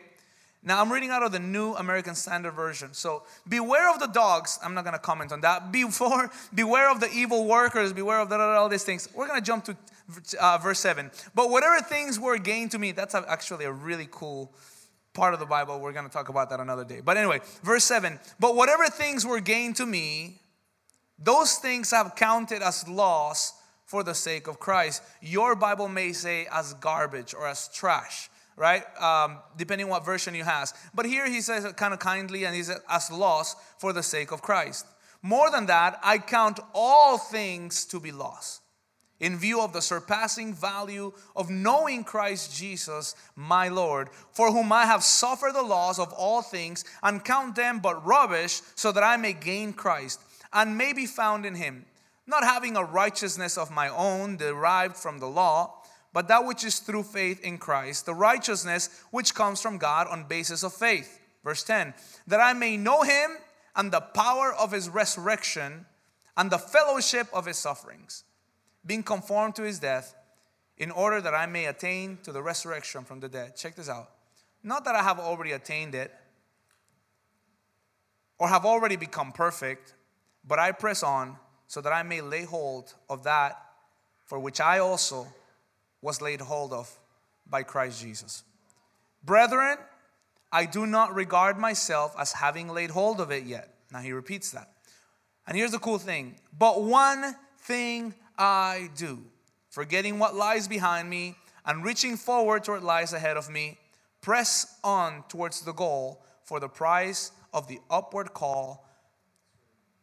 Now 0.65 0.81
I'm 0.81 0.91
reading 0.91 1.09
out 1.09 1.23
of 1.23 1.31
the 1.33 1.39
New 1.39 1.73
American 1.73 2.15
Standard 2.15 2.51
Version. 2.51 2.93
So 2.93 3.23
beware 3.47 3.91
of 3.91 3.99
the 3.99 4.07
dogs. 4.07 4.59
I'm 4.63 4.73
not 4.73 4.85
to 4.93 4.99
comment 4.99 5.31
on 5.31 5.41
that. 5.41 5.71
Before, 5.71 6.31
beware 6.53 6.89
of 6.89 6.99
the 6.99 7.09
evil 7.11 7.45
workers. 7.45 7.91
Beware 7.91 8.21
of 8.21 8.31
all 8.31 8.69
these 8.69 8.83
things. 8.83 9.09
We're 9.13 9.27
to 9.41 9.45
jump 9.45 9.65
to 9.65 9.77
uh, 10.39 10.57
verse 10.57 10.79
seven. 10.79 11.11
But 11.35 11.49
whatever 11.49 11.81
things 11.81 12.19
were 12.19 12.37
gained 12.37 12.71
to 12.71 12.79
me, 12.79 12.93
that's 12.93 13.13
actually 13.13 13.65
a 13.65 13.71
really 13.71 14.07
cool 14.09 14.53
part 15.13 15.33
of 15.33 15.39
the 15.39 15.45
Bible. 15.45 15.79
We're 15.79 15.93
to 16.07 16.13
talk 16.13 16.29
about 16.29 16.49
that 16.49 16.61
another 16.61 16.85
day. 16.85 17.01
But 17.03 17.17
anyway, 17.17 17.41
verse 17.61 17.83
seven. 17.83 18.19
But 18.39 18.55
whatever 18.55 18.87
things 18.87 19.25
were 19.25 19.41
gained 19.41 19.75
to 19.77 19.85
me, 19.85 20.39
those 21.19 21.55
things 21.55 21.91
have 21.91 22.15
counted 22.15 22.61
as 22.61 22.87
loss 22.87 23.53
for 23.85 24.03
the 24.03 24.15
sake 24.15 24.47
of 24.47 24.59
Christ. 24.59 25.03
Your 25.21 25.55
Bible 25.55 25.87
may 25.87 26.13
say 26.13 26.47
as 26.51 26.73
garbage 26.75 27.33
or 27.33 27.47
as 27.47 27.67
trash, 27.69 28.29
right? 28.55 28.83
Um, 29.01 29.37
depending 29.57 29.87
what 29.87 30.05
version 30.05 30.33
you 30.35 30.43
has. 30.43 30.73
But 30.93 31.05
here 31.05 31.27
he 31.27 31.41
says 31.41 31.65
it 31.65 31.77
kind 31.77 31.93
of 31.93 31.99
kindly 31.99 32.45
and 32.45 32.55
he 32.55 32.63
says 32.63 32.81
as 32.89 33.11
loss 33.11 33.55
for 33.77 33.93
the 33.93 34.03
sake 34.03 34.31
of 34.31 34.41
Christ. 34.41 34.85
More 35.21 35.49
than 35.51 35.67
that, 35.67 35.99
I 36.03 36.17
count 36.17 36.59
all 36.73 37.17
things 37.17 37.85
to 37.85 37.99
be 37.99 38.11
loss 38.11 38.61
in 39.19 39.37
view 39.37 39.61
of 39.61 39.71
the 39.71 39.81
surpassing 39.81 40.53
value 40.53 41.13
of 41.35 41.49
knowing 41.49 42.03
Christ 42.03 42.57
Jesus, 42.57 43.15
my 43.37 43.69
Lord, 43.69 44.09
for 44.31 44.51
whom 44.51 44.71
I 44.73 44.85
have 44.85 45.01
suffered 45.01 45.53
the 45.53 45.61
loss 45.61 45.97
of 45.97 46.11
all 46.11 46.41
things 46.41 46.83
and 47.01 47.23
count 47.23 47.55
them 47.55 47.79
but 47.79 48.05
rubbish, 48.05 48.61
so 48.75 48.91
that 48.91 49.03
I 49.03 49.15
may 49.15 49.31
gain 49.31 49.71
Christ 49.71 50.19
and 50.53 50.77
may 50.77 50.93
be 50.93 51.05
found 51.05 51.45
in 51.45 51.55
him, 51.55 51.85
not 52.27 52.43
having 52.43 52.77
a 52.77 52.83
righteousness 52.83 53.57
of 53.57 53.71
my 53.71 53.89
own 53.89 54.37
derived 54.37 54.95
from 54.95 55.19
the 55.19 55.27
law, 55.27 55.83
but 56.13 56.27
that 56.27 56.45
which 56.45 56.63
is 56.63 56.79
through 56.79 57.03
faith 57.03 57.43
in 57.43 57.57
Christ, 57.57 58.05
the 58.05 58.13
righteousness 58.13 58.89
which 59.11 59.33
comes 59.33 59.61
from 59.61 59.77
God 59.77 60.07
on 60.07 60.25
basis 60.27 60.63
of 60.63 60.73
faith. 60.73 61.19
Verse 61.43 61.63
10 61.63 61.93
that 62.27 62.39
I 62.39 62.53
may 62.53 62.77
know 62.77 63.01
him 63.01 63.31
and 63.75 63.91
the 63.91 63.99
power 63.99 64.53
of 64.53 64.71
his 64.71 64.87
resurrection 64.87 65.85
and 66.37 66.49
the 66.49 66.57
fellowship 66.57 67.27
of 67.33 67.45
his 67.45 67.57
sufferings, 67.57 68.23
being 68.85 69.03
conformed 69.03 69.55
to 69.55 69.63
his 69.63 69.79
death, 69.79 70.15
in 70.77 70.91
order 70.91 71.21
that 71.21 71.33
I 71.33 71.45
may 71.45 71.65
attain 71.65 72.17
to 72.23 72.31
the 72.31 72.41
resurrection 72.41 73.03
from 73.03 73.19
the 73.19 73.29
dead. 73.29 73.55
Check 73.55 73.75
this 73.75 73.89
out. 73.89 74.09
Not 74.63 74.85
that 74.85 74.95
I 74.95 75.03
have 75.03 75.19
already 75.19 75.51
attained 75.51 75.93
it 75.93 76.11
or 78.39 78.47
have 78.47 78.65
already 78.65 78.95
become 78.95 79.31
perfect 79.31 79.93
but 80.47 80.59
I 80.59 80.71
press 80.71 81.03
on 81.03 81.37
so 81.67 81.81
that 81.81 81.93
I 81.93 82.03
may 82.03 82.21
lay 82.21 82.43
hold 82.43 82.93
of 83.09 83.23
that 83.23 83.59
for 84.25 84.39
which 84.39 84.59
I 84.59 84.79
also 84.79 85.27
was 86.01 86.21
laid 86.21 86.41
hold 86.41 86.73
of 86.73 86.89
by 87.49 87.63
Christ 87.63 88.01
Jesus. 88.01 88.43
Brethren, 89.23 89.77
I 90.51 90.65
do 90.65 90.85
not 90.85 91.15
regard 91.15 91.57
myself 91.57 92.15
as 92.17 92.33
having 92.33 92.69
laid 92.69 92.91
hold 92.91 93.19
of 93.19 93.31
it 93.31 93.43
yet. 93.43 93.73
Now 93.91 93.99
he 93.99 94.11
repeats 94.11 94.51
that. 94.51 94.69
And 95.47 95.57
here's 95.57 95.71
the 95.71 95.79
cool 95.79 95.97
thing. 95.97 96.35
But 96.57 96.83
one 96.83 97.35
thing 97.59 98.13
I 98.37 98.89
do, 98.95 99.19
forgetting 99.69 100.19
what 100.19 100.35
lies 100.35 100.67
behind 100.67 101.09
me 101.09 101.35
and 101.65 101.83
reaching 101.83 102.17
forward 102.17 102.63
to 102.65 102.71
what 102.71 102.83
lies 102.83 103.13
ahead 103.13 103.37
of 103.37 103.49
me, 103.49 103.77
press 104.21 104.77
on 104.83 105.23
towards 105.27 105.61
the 105.61 105.73
goal 105.73 106.23
for 106.43 106.59
the 106.59 106.69
prize 106.69 107.31
of 107.53 107.67
the 107.67 107.79
upward 107.89 108.33
call 108.33 108.85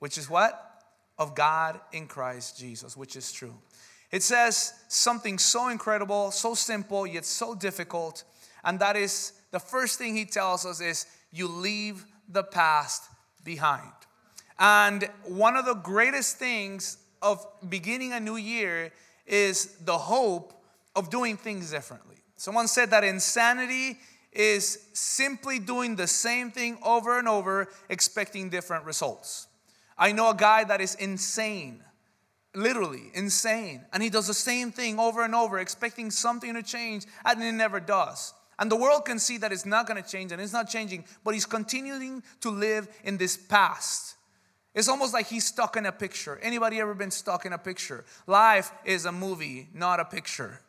which 0.01 0.19
is 0.19 0.29
what? 0.29 0.83
Of 1.17 1.35
God 1.35 1.81
in 1.93 2.07
Christ 2.07 2.59
Jesus, 2.59 2.97
which 2.97 3.15
is 3.15 3.31
true. 3.33 3.55
It 4.11 4.23
says 4.23 4.75
something 4.89 5.39
so 5.39 5.69
incredible, 5.69 6.33
so 6.33 6.55
simple, 6.55 7.07
yet 7.07 7.25
so 7.25 7.55
difficult. 7.55 8.25
And 8.65 8.81
that 8.81 8.97
is 8.97 9.33
the 9.53 9.61
first 9.61 9.99
thing 9.99 10.17
he 10.17 10.25
tells 10.25 10.67
us 10.67 10.81
is 10.81 11.07
you 11.33 11.47
leave 11.47 12.05
the 12.29 12.43
past 12.43 13.05
behind. 13.45 13.93
And 14.59 15.09
one 15.25 15.57
of 15.57 15.65
the 15.65 15.75
greatest 15.75 16.39
things 16.39 16.99
of 17.23 17.47
beginning 17.69 18.13
a 18.13 18.21
new 18.21 18.37
year 18.37 18.93
is 19.27 19.77
the 19.85 19.97
hope 19.97 20.53
of 20.97 21.11
doing 21.11 21.37
things 21.37 21.71
differently. 21.71 22.17
Someone 22.37 22.69
said 22.69 22.91
that 22.91 23.05
insanity 23.05 23.99
is 24.33 24.87
simply 24.93 25.59
doing 25.59 25.97
the 25.97 26.07
same 26.07 26.51
thing 26.51 26.79
over 26.85 27.19
and 27.19 27.29
over, 27.29 27.69
expecting 27.89 28.49
different 28.51 28.85
results. 28.85 29.47
I 30.01 30.13
know 30.13 30.31
a 30.31 30.35
guy 30.35 30.65
that 30.65 30.81
is 30.81 30.95
insane, 30.95 31.85
literally 32.55 33.11
insane, 33.13 33.85
and 33.93 34.03
he 34.03 34.09
does 34.09 34.27
the 34.27 34.35
same 34.35 34.73
thing 34.73 34.99
over 34.99 35.23
and 35.23 35.35
over, 35.35 35.59
expecting 35.59 36.11
something 36.11 36.55
to 36.55 36.63
change, 36.63 37.05
and 37.27 37.43
it 37.43 37.53
never 37.53 37.79
does. 37.79 38.33
And 38.59 38.73
the 38.73 38.77
world 38.77 39.05
can 39.05 39.19
see 39.19 39.37
that 39.39 39.53
it's 39.53 39.67
not 39.67 39.87
going 39.87 40.03
to 40.03 40.09
change 40.09 40.33
and 40.33 40.41
it's 40.41 40.53
not 40.53 40.69
changing, 40.69 41.05
but 41.23 41.35
he's 41.35 41.47
continuing 41.47 42.23
to 42.41 42.51
live 42.51 42.89
in 43.05 43.19
this 43.19 43.37
past. 43.37 44.17
It's 44.75 44.89
almost 44.89 45.13
like 45.13 45.27
he's 45.27 45.47
stuck 45.47 45.77
in 45.77 45.87
a 45.87 45.93
picture. 45.93 46.39
Anybody 46.43 46.81
ever 46.81 46.95
been 46.95 47.11
stuck 47.11 47.45
in 47.45 47.53
a 47.53 47.59
picture? 47.59 48.05
Life 48.27 48.73
is 48.85 49.05
a 49.05 49.13
movie, 49.13 49.69
not 49.75 50.01
a 50.01 50.05
picture. 50.05 50.61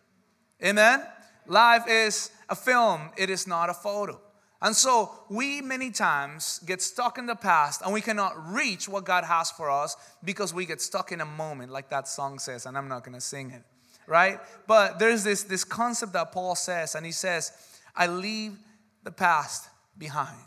Amen? 0.63 1.03
Life 1.47 1.83
is 1.87 2.31
a 2.49 2.55
film, 2.55 3.11
it 3.17 3.29
is 3.29 3.47
not 3.47 3.69
a 3.69 3.73
photo. 3.73 4.19
And 4.61 4.75
so 4.75 5.11
we 5.27 5.61
many 5.61 5.89
times 5.89 6.59
get 6.65 6.81
stuck 6.81 7.17
in 7.17 7.25
the 7.25 7.35
past 7.35 7.81
and 7.81 7.91
we 7.91 8.01
cannot 8.01 8.53
reach 8.53 8.87
what 8.87 9.05
God 9.05 9.23
has 9.23 9.49
for 9.49 9.71
us 9.71 9.95
because 10.23 10.53
we 10.53 10.65
get 10.65 10.81
stuck 10.81 11.11
in 11.11 11.19
a 11.19 11.25
moment, 11.25 11.71
like 11.71 11.89
that 11.89 12.07
song 12.07 12.37
says, 12.37 12.65
and 12.67 12.77
I'm 12.77 12.87
not 12.87 13.03
gonna 13.03 13.21
sing 13.21 13.49
it, 13.51 13.63
right? 14.05 14.39
But 14.67 14.99
there's 14.99 15.23
this, 15.23 15.43
this 15.43 15.63
concept 15.63 16.13
that 16.13 16.31
Paul 16.31 16.55
says, 16.55 16.93
and 16.93 17.05
he 17.05 17.11
says, 17.11 17.51
I 17.95 18.05
leave 18.05 18.57
the 19.03 19.11
past 19.11 19.67
behind. 19.97 20.37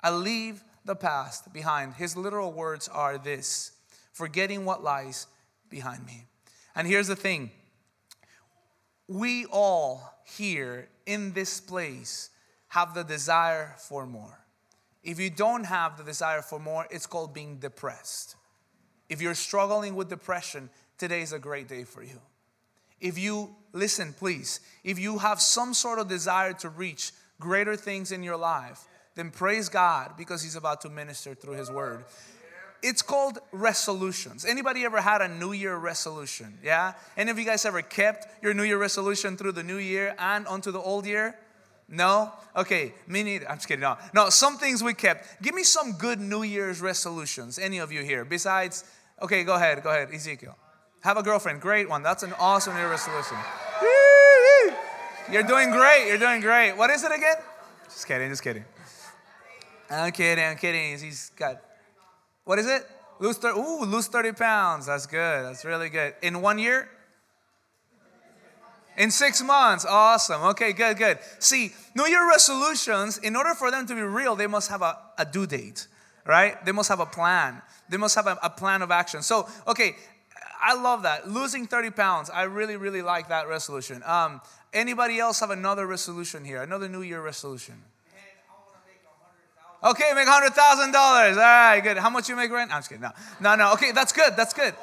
I 0.00 0.10
leave 0.10 0.62
the 0.84 0.94
past 0.94 1.52
behind. 1.52 1.94
His 1.94 2.16
literal 2.16 2.52
words 2.52 2.86
are 2.86 3.18
this 3.18 3.72
forgetting 4.12 4.64
what 4.64 4.84
lies 4.84 5.26
behind 5.68 6.06
me. 6.06 6.26
And 6.76 6.86
here's 6.86 7.08
the 7.08 7.16
thing 7.16 7.50
we 9.08 9.44
all 9.46 10.22
here 10.24 10.88
in 11.04 11.32
this 11.32 11.60
place 11.60 12.30
have 12.76 12.92
the 12.92 13.02
desire 13.02 13.74
for 13.78 14.04
more. 14.04 14.38
If 15.02 15.18
you 15.18 15.30
don't 15.30 15.64
have 15.64 15.96
the 15.96 16.04
desire 16.04 16.42
for 16.42 16.58
more, 16.58 16.86
it's 16.90 17.06
called 17.06 17.32
being 17.32 17.56
depressed. 17.56 18.36
If 19.08 19.22
you're 19.22 19.34
struggling 19.34 19.96
with 19.96 20.10
depression, 20.10 20.68
today 20.98 21.22
is 21.22 21.32
a 21.32 21.38
great 21.38 21.68
day 21.68 21.84
for 21.84 22.02
you. 22.02 22.20
If 23.00 23.16
you, 23.16 23.56
listen, 23.72 24.12
please, 24.12 24.60
if 24.84 24.98
you 24.98 25.16
have 25.16 25.40
some 25.40 25.72
sort 25.72 25.98
of 25.98 26.08
desire 26.08 26.52
to 26.54 26.68
reach 26.68 27.12
greater 27.40 27.76
things 27.76 28.12
in 28.12 28.22
your 28.22 28.36
life, 28.36 28.84
then 29.14 29.30
praise 29.30 29.70
God 29.70 30.12
because 30.18 30.42
He's 30.42 30.56
about 30.56 30.82
to 30.82 30.90
minister 30.90 31.34
through 31.34 31.54
His 31.54 31.70
Word. 31.70 32.04
It's 32.82 33.00
called 33.00 33.38
resolutions. 33.52 34.44
Anybody 34.44 34.84
ever 34.84 35.00
had 35.00 35.22
a 35.22 35.28
New 35.28 35.52
Year 35.52 35.76
resolution? 35.76 36.58
Yeah? 36.62 36.92
Any 37.16 37.30
of 37.30 37.38
you 37.38 37.46
guys 37.46 37.64
ever 37.64 37.80
kept 37.80 38.26
your 38.42 38.52
New 38.52 38.64
Year 38.64 38.76
resolution 38.76 39.38
through 39.38 39.52
the 39.52 39.62
new 39.62 39.78
year 39.78 40.14
and 40.18 40.46
onto 40.46 40.70
the 40.70 40.80
old 40.80 41.06
year? 41.06 41.38
No? 41.88 42.32
Okay, 42.56 42.94
me 43.06 43.22
neither. 43.22 43.48
I'm 43.48 43.58
just 43.58 43.68
kidding. 43.68 43.82
No, 43.82 43.96
no, 44.14 44.28
some 44.30 44.58
things 44.58 44.82
we 44.82 44.94
kept. 44.94 45.42
Give 45.42 45.54
me 45.54 45.62
some 45.62 45.92
good 45.92 46.20
New 46.20 46.42
Year's 46.42 46.80
resolutions, 46.80 47.58
any 47.58 47.78
of 47.78 47.92
you 47.92 48.02
here, 48.02 48.24
besides, 48.24 48.84
okay, 49.22 49.44
go 49.44 49.54
ahead, 49.54 49.82
go 49.82 49.90
ahead, 49.90 50.08
Ezekiel. 50.12 50.56
Have 51.02 51.16
a 51.16 51.22
girlfriend, 51.22 51.60
great 51.60 51.88
one. 51.88 52.02
That's 52.02 52.22
an 52.22 52.32
awesome 52.40 52.74
New 52.74 52.80
Year 52.80 52.90
resolution. 52.90 53.36
You're 55.30 55.42
doing 55.42 55.70
great, 55.70 56.06
you're 56.08 56.18
doing 56.18 56.40
great. 56.40 56.72
What 56.72 56.90
is 56.90 57.04
it 57.04 57.12
again? 57.12 57.36
Just 57.84 58.06
kidding, 58.06 58.30
just 58.30 58.42
kidding. 58.42 58.64
I'm 59.90 60.10
kidding, 60.12 60.44
I'm 60.44 60.56
kidding. 60.56 60.98
He's 60.98 61.30
got, 61.36 61.60
what 62.44 62.58
is 62.58 62.66
it? 62.66 62.82
Lose 63.20 63.36
30, 63.38 63.58
ooh, 63.58 63.84
lose 63.84 64.08
30 64.08 64.32
pounds. 64.32 64.86
That's 64.86 65.06
good, 65.06 65.44
that's 65.44 65.64
really 65.64 65.88
good. 65.88 66.14
In 66.22 66.42
one 66.42 66.58
year? 66.58 66.88
In 68.96 69.10
six 69.10 69.42
months. 69.42 69.84
Awesome. 69.88 70.42
Okay, 70.42 70.72
good, 70.72 70.96
good. 70.96 71.18
See, 71.38 71.72
New 71.94 72.06
Year 72.06 72.28
resolutions, 72.28 73.18
in 73.18 73.36
order 73.36 73.54
for 73.54 73.70
them 73.70 73.86
to 73.86 73.94
be 73.94 74.00
real, 74.02 74.36
they 74.36 74.46
must 74.46 74.70
have 74.70 74.82
a, 74.82 74.98
a 75.18 75.24
due 75.24 75.46
date, 75.46 75.86
right? 76.24 76.64
They 76.64 76.72
must 76.72 76.88
have 76.88 77.00
a 77.00 77.06
plan. 77.06 77.60
They 77.88 77.98
must 77.98 78.14
have 78.14 78.26
a, 78.26 78.38
a 78.42 78.50
plan 78.50 78.82
of 78.82 78.90
action. 78.90 79.22
So, 79.22 79.48
okay, 79.66 79.96
I 80.62 80.74
love 80.74 81.02
that. 81.02 81.28
Losing 81.28 81.66
30 81.66 81.90
pounds. 81.90 82.30
I 82.30 82.44
really, 82.44 82.76
really 82.76 83.02
like 83.02 83.28
that 83.28 83.48
resolution. 83.48 84.02
Um, 84.04 84.40
anybody 84.72 85.18
else 85.18 85.40
have 85.40 85.50
another 85.50 85.86
resolution 85.86 86.44
here? 86.44 86.62
Another 86.62 86.88
New 86.88 87.02
Year 87.02 87.20
resolution? 87.20 87.74
Okay, 89.84 90.12
make 90.14 90.26
hundred 90.26 90.52
thousand 90.52 90.90
dollars. 90.92 91.36
All 91.36 91.42
right, 91.42 91.80
good. 91.80 91.98
How 91.98 92.10
much 92.10 92.28
you 92.28 92.34
make 92.34 92.50
rent? 92.50 92.72
I'm 92.72 92.78
just 92.78 92.88
kidding. 92.88 93.02
No, 93.02 93.10
no, 93.40 93.54
no. 93.54 93.72
Okay, 93.74 93.92
that's 93.92 94.12
good. 94.12 94.34
That's 94.34 94.52
good. 94.52 94.74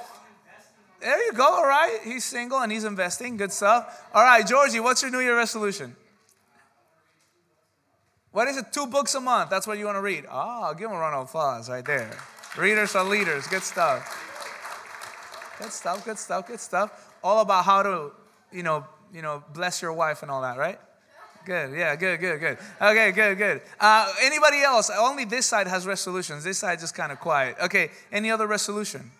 There 1.03 1.25
you 1.25 1.33
go. 1.33 1.43
All 1.43 1.67
right. 1.67 1.99
He's 2.05 2.23
single 2.23 2.59
and 2.59 2.71
he's 2.71 2.85
investing. 2.85 3.35
Good 3.35 3.51
stuff. 3.51 4.07
All 4.13 4.23
right, 4.23 4.47
Georgie, 4.47 4.79
what's 4.79 5.01
your 5.01 5.11
New 5.11 5.19
Year 5.19 5.35
resolution? 5.35 5.97
What 8.31 8.47
is 8.47 8.55
it? 8.55 8.71
Two 8.71 8.87
books 8.87 9.13
a 9.13 9.19
month. 9.19 9.49
That's 9.49 9.67
what 9.67 9.77
you 9.77 9.85
want 9.85 9.97
to 9.97 10.01
read. 10.01 10.25
Oh, 10.31 10.73
give 10.73 10.89
him 10.89 10.95
a 10.95 10.99
round 10.99 11.15
of 11.15 11.27
applause 11.27 11.69
right 11.69 11.83
there. 11.83 12.09
Readers 12.57 12.95
are 12.95 13.03
leaders. 13.03 13.47
Good 13.47 13.63
stuff. 13.63 14.01
Good 15.59 15.73
stuff. 15.73 16.05
Good 16.05 16.17
stuff. 16.17 16.47
Good 16.47 16.59
stuff. 16.61 17.13
All 17.21 17.41
about 17.41 17.65
how 17.65 17.83
to, 17.83 18.11
you 18.53 18.63
know, 18.63 18.85
you 19.13 19.21
know, 19.21 19.43
bless 19.53 19.81
your 19.81 19.91
wife 19.91 20.21
and 20.21 20.31
all 20.31 20.41
that, 20.41 20.57
right? 20.57 20.79
Good. 21.45 21.77
Yeah. 21.77 21.97
Good. 21.97 22.21
Good. 22.21 22.39
Good. 22.39 22.57
Okay. 22.81 23.11
Good. 23.11 23.37
Good. 23.37 23.61
Uh, 23.77 24.09
anybody 24.21 24.61
else? 24.61 24.89
Only 24.89 25.25
this 25.25 25.47
side 25.47 25.67
has 25.67 25.85
resolutions. 25.85 26.45
This 26.45 26.59
side 26.59 26.79
just 26.79 26.95
kind 26.95 27.11
of 27.11 27.19
quiet. 27.19 27.57
Okay. 27.61 27.91
Any 28.09 28.31
other 28.31 28.47
resolution? 28.47 29.11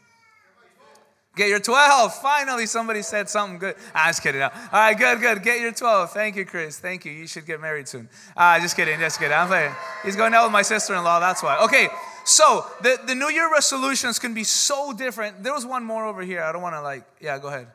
Get 1.36 1.50
your 1.50 1.60
12. 1.60 2.14
Finally, 2.22 2.68
somebody 2.68 3.02
said 3.02 3.28
something 3.28 3.58
good. 3.58 3.76
I'm 3.94 4.10
just 4.10 4.22
kidding. 4.22 4.42
All 4.42 4.52
right, 4.72 4.98
good, 4.98 5.20
good. 5.20 5.42
Get 5.42 5.62
your 5.62 5.72
12. 5.72 6.12
Thank 6.12 6.36
you, 6.36 6.46
Chris. 6.46 6.78
Thank 6.78 7.06
you. 7.06 7.12
You 7.12 7.26
should 7.26 7.48
get 7.48 7.60
married 7.60 7.88
soon. 7.88 8.08
Uh, 8.38 8.60
just 8.60 8.76
kidding. 8.76 9.00
Just 9.00 9.18
kidding. 9.18 9.36
I'm 9.36 9.48
playing. 9.48 9.74
He's 10.04 10.16
going 10.16 10.34
out 10.36 10.44
with 10.44 10.52
my 10.52 10.62
sister 10.62 10.94
in 10.94 11.04
law. 11.04 11.20
That's 11.20 11.42
why. 11.42 11.58
Okay, 11.64 11.88
so 12.24 12.66
the, 12.82 13.00
the 13.08 13.16
New 13.16 13.30
Year 13.30 13.52
resolutions 13.52 14.20
can 14.20 14.36
be 14.36 14.44
so 14.44 14.94
different. 14.94 15.44
There 15.44 15.54
was 15.54 15.66
one 15.66 15.84
more 15.84 16.06
over 16.06 16.22
here. 16.22 16.44
I 16.44 16.52
don't 16.52 16.62
want 16.62 16.76
to, 16.76 16.82
like, 16.82 17.04
yeah, 17.20 17.40
go 17.40 17.48
ahead. 17.48 17.68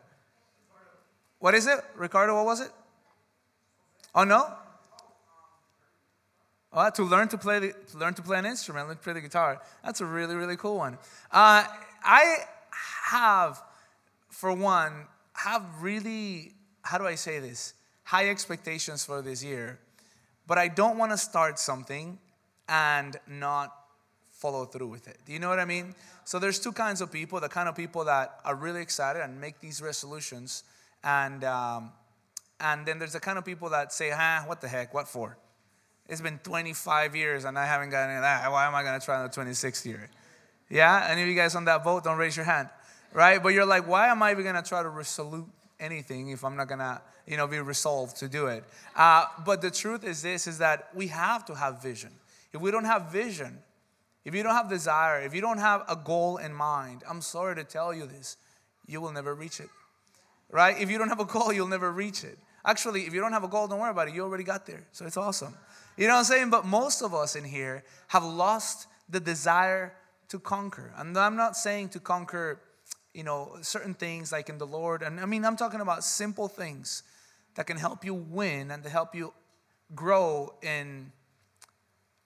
What 1.40 1.54
is 1.54 1.66
it? 1.66 1.80
Ricardo, 1.96 2.36
what 2.36 2.44
was 2.44 2.60
it? 2.60 2.70
Oh, 4.14 4.22
no? 4.22 4.52
Oh, 6.72 6.90
to 6.90 7.02
learn 7.02 7.28
to 7.28 7.38
play 7.38 7.58
the, 7.58 7.74
to 7.90 7.98
learn 7.98 8.14
to 8.14 8.22
play 8.22 8.38
an 8.38 8.46
instrument, 8.46 8.86
learn 8.88 8.96
to 8.96 9.02
play 9.02 9.14
the 9.14 9.20
guitar. 9.20 9.60
That's 9.82 10.00
a 10.00 10.06
really 10.06 10.34
really 10.34 10.56
cool 10.56 10.76
one. 10.76 10.98
Uh, 11.32 11.64
I 12.04 12.36
have, 13.08 13.62
for 14.28 14.52
one, 14.52 15.06
have 15.32 15.64
really, 15.80 16.52
how 16.82 16.98
do 16.98 17.06
I 17.06 17.14
say 17.14 17.38
this? 17.38 17.74
High 18.04 18.28
expectations 18.28 19.04
for 19.04 19.22
this 19.22 19.42
year, 19.42 19.78
but 20.46 20.58
I 20.58 20.68
don't 20.68 20.98
want 20.98 21.12
to 21.12 21.18
start 21.18 21.58
something 21.58 22.18
and 22.68 23.16
not 23.26 23.74
follow 24.30 24.64
through 24.66 24.88
with 24.88 25.08
it. 25.08 25.18
Do 25.26 25.32
you 25.32 25.38
know 25.38 25.48
what 25.48 25.58
I 25.58 25.64
mean? 25.64 25.94
So 26.24 26.38
there's 26.38 26.58
two 26.58 26.72
kinds 26.72 27.00
of 27.00 27.10
people 27.10 27.40
the 27.40 27.48
kind 27.48 27.68
of 27.68 27.74
people 27.74 28.04
that 28.04 28.40
are 28.44 28.54
really 28.54 28.82
excited 28.82 29.22
and 29.22 29.40
make 29.40 29.60
these 29.60 29.80
resolutions, 29.82 30.64
and, 31.02 31.44
um, 31.44 31.92
and 32.60 32.84
then 32.86 32.98
there's 32.98 33.14
the 33.14 33.20
kind 33.20 33.38
of 33.38 33.44
people 33.44 33.70
that 33.70 33.92
say, 33.92 34.10
huh, 34.10 34.42
what 34.46 34.60
the 34.60 34.68
heck, 34.68 34.92
what 34.92 35.08
for? 35.08 35.38
It's 36.08 36.20
been 36.20 36.38
25 36.42 37.14
years 37.14 37.44
and 37.44 37.58
I 37.58 37.66
haven't 37.66 37.90
gotten 37.90 38.10
any 38.10 38.16
of 38.16 38.22
that. 38.22 38.50
Why 38.50 38.66
am 38.66 38.74
I 38.74 38.82
going 38.82 38.98
to 38.98 39.04
try 39.04 39.22
the 39.22 39.28
26th 39.28 39.84
year? 39.84 40.08
Yeah? 40.70 41.06
Any 41.10 41.22
of 41.22 41.28
you 41.28 41.34
guys 41.34 41.54
on 41.54 41.66
that 41.66 41.84
boat, 41.84 42.02
don't 42.02 42.16
raise 42.16 42.34
your 42.34 42.46
hand 42.46 42.70
right? 43.12 43.42
But 43.42 43.50
you're 43.50 43.66
like, 43.66 43.86
why 43.86 44.08
am 44.08 44.22
I 44.22 44.30
even 44.32 44.44
gonna 44.44 44.62
try 44.62 44.82
to 44.82 44.88
resolve 44.88 45.46
anything 45.80 46.30
if 46.30 46.44
I'm 46.44 46.56
not 46.56 46.68
gonna, 46.68 47.00
you 47.26 47.36
know, 47.36 47.46
be 47.46 47.58
resolved 47.58 48.16
to 48.18 48.28
do 48.28 48.46
it? 48.46 48.64
Uh, 48.96 49.26
but 49.44 49.60
the 49.60 49.70
truth 49.70 50.04
is 50.04 50.22
this: 50.22 50.46
is 50.46 50.58
that 50.58 50.88
we 50.94 51.08
have 51.08 51.44
to 51.46 51.54
have 51.54 51.82
vision. 51.82 52.10
If 52.52 52.60
we 52.60 52.70
don't 52.70 52.84
have 52.84 53.10
vision, 53.10 53.58
if 54.24 54.34
you 54.34 54.42
don't 54.42 54.54
have 54.54 54.68
desire, 54.68 55.20
if 55.22 55.34
you 55.34 55.40
don't 55.40 55.58
have 55.58 55.84
a 55.88 55.96
goal 55.96 56.38
in 56.38 56.52
mind, 56.52 57.02
I'm 57.08 57.20
sorry 57.20 57.54
to 57.56 57.64
tell 57.64 57.94
you 57.94 58.06
this, 58.06 58.36
you 58.86 59.00
will 59.00 59.12
never 59.12 59.34
reach 59.34 59.60
it. 59.60 59.68
Right? 60.50 60.80
If 60.80 60.90
you 60.90 60.98
don't 60.98 61.08
have 61.08 61.20
a 61.20 61.26
goal, 61.26 61.52
you'll 61.52 61.68
never 61.68 61.92
reach 61.92 62.24
it. 62.24 62.38
Actually, 62.64 63.02
if 63.02 63.14
you 63.14 63.20
don't 63.20 63.32
have 63.32 63.44
a 63.44 63.48
goal, 63.48 63.68
don't 63.68 63.78
worry 63.78 63.90
about 63.90 64.08
it. 64.08 64.14
You 64.14 64.22
already 64.22 64.44
got 64.44 64.66
there. 64.66 64.86
So 64.92 65.06
it's 65.06 65.16
awesome. 65.16 65.54
You 65.96 66.06
know 66.06 66.14
what 66.14 66.20
I'm 66.20 66.24
saying? 66.24 66.50
But 66.50 66.64
most 66.66 67.02
of 67.02 67.14
us 67.14 67.36
in 67.36 67.44
here 67.44 67.84
have 68.08 68.24
lost 68.24 68.86
the 69.08 69.20
desire 69.20 69.94
to 70.28 70.38
conquer. 70.38 70.92
And 70.96 71.16
I'm 71.16 71.36
not 71.36 71.56
saying 71.56 71.90
to 71.90 72.00
conquer 72.00 72.60
you 73.14 73.24
know, 73.24 73.56
certain 73.62 73.94
things 73.94 74.32
like 74.32 74.48
in 74.48 74.58
the 74.58 74.66
Lord. 74.66 75.02
And 75.02 75.20
I 75.20 75.26
mean, 75.26 75.44
I'm 75.44 75.56
talking 75.56 75.80
about 75.80 76.04
simple 76.04 76.48
things 76.48 77.02
that 77.54 77.66
can 77.66 77.76
help 77.76 78.04
you 78.04 78.14
win 78.14 78.70
and 78.70 78.82
to 78.84 78.88
help 78.88 79.14
you 79.14 79.32
grow 79.94 80.54
in 80.62 81.12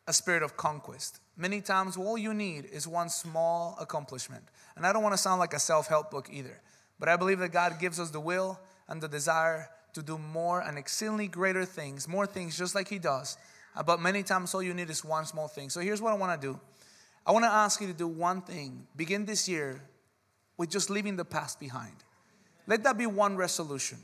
a 0.06 0.12
spirit 0.12 0.42
of 0.42 0.56
conquest. 0.56 1.20
Many 1.36 1.60
times, 1.60 1.96
all 1.96 2.18
you 2.18 2.34
need 2.34 2.66
is 2.66 2.86
one 2.86 3.08
small 3.08 3.76
accomplishment. 3.80 4.44
And 4.76 4.86
I 4.86 4.92
don't 4.92 5.02
want 5.02 5.14
to 5.14 5.18
sound 5.18 5.40
like 5.40 5.54
a 5.54 5.58
self 5.58 5.86
help 5.86 6.10
book 6.10 6.28
either, 6.30 6.60
but 6.98 7.08
I 7.08 7.16
believe 7.16 7.38
that 7.38 7.52
God 7.52 7.78
gives 7.80 7.98
us 7.98 8.10
the 8.10 8.20
will 8.20 8.58
and 8.88 9.00
the 9.00 9.08
desire 9.08 9.70
to 9.94 10.02
do 10.02 10.18
more 10.18 10.60
and 10.60 10.78
exceedingly 10.78 11.28
greater 11.28 11.64
things, 11.64 12.08
more 12.08 12.26
things 12.26 12.56
just 12.56 12.74
like 12.74 12.88
He 12.88 12.98
does. 12.98 13.36
Uh, 13.74 13.82
but 13.82 14.00
many 14.00 14.22
times, 14.22 14.54
all 14.54 14.62
you 14.62 14.74
need 14.74 14.90
is 14.90 15.04
one 15.04 15.24
small 15.24 15.48
thing. 15.48 15.70
So 15.70 15.80
here's 15.80 16.02
what 16.02 16.12
I 16.12 16.16
want 16.16 16.40
to 16.40 16.46
do 16.46 16.60
I 17.26 17.32
want 17.32 17.44
to 17.44 17.50
ask 17.50 17.80
you 17.80 17.86
to 17.86 17.92
do 17.92 18.08
one 18.08 18.42
thing. 18.42 18.86
Begin 18.96 19.24
this 19.24 19.48
year 19.48 19.80
with 20.56 20.70
just 20.70 20.90
leaving 20.90 21.16
the 21.16 21.24
past 21.24 21.58
behind. 21.58 21.94
Let 22.66 22.84
that 22.84 22.96
be 22.96 23.06
one 23.06 23.36
resolution. 23.36 23.98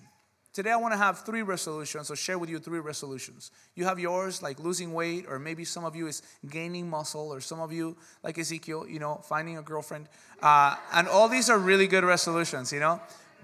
Today, 0.53 0.73
I 0.73 0.77
want 0.77 0.93
to 0.93 0.99
have 0.99 1.25
three 1.25 1.43
resolutions, 1.43 2.11
or 2.11 2.17
share 2.17 2.37
with 2.37 2.51
you 2.51 2.59
three 2.59 2.81
resolutions. 2.81 3.53
You 3.77 3.85
have 3.85 4.01
yours, 4.01 4.43
like 4.43 4.59
losing 4.59 4.93
weight, 4.93 5.27
or 5.29 5.39
maybe 5.39 5.65
some 5.65 5.85
of 5.85 5.95
you 5.95 6.09
is 6.09 6.23
gaining 6.51 6.91
muscle, 6.91 7.33
or 7.33 7.41
some 7.41 7.61
of 7.61 7.73
you, 7.73 7.97
like 8.25 8.39
Ezekiel, 8.39 8.85
you 8.89 8.99
know, 8.99 9.21
finding 9.23 9.57
a 9.57 9.63
girlfriend. 9.63 10.09
Uh, 10.43 10.75
and 10.93 11.07
all 11.07 11.29
these 11.29 11.49
are 11.49 11.59
really 11.59 11.87
good 11.87 12.03
resolutions, 12.03 12.73
you 12.73 12.81
know. 12.81 13.01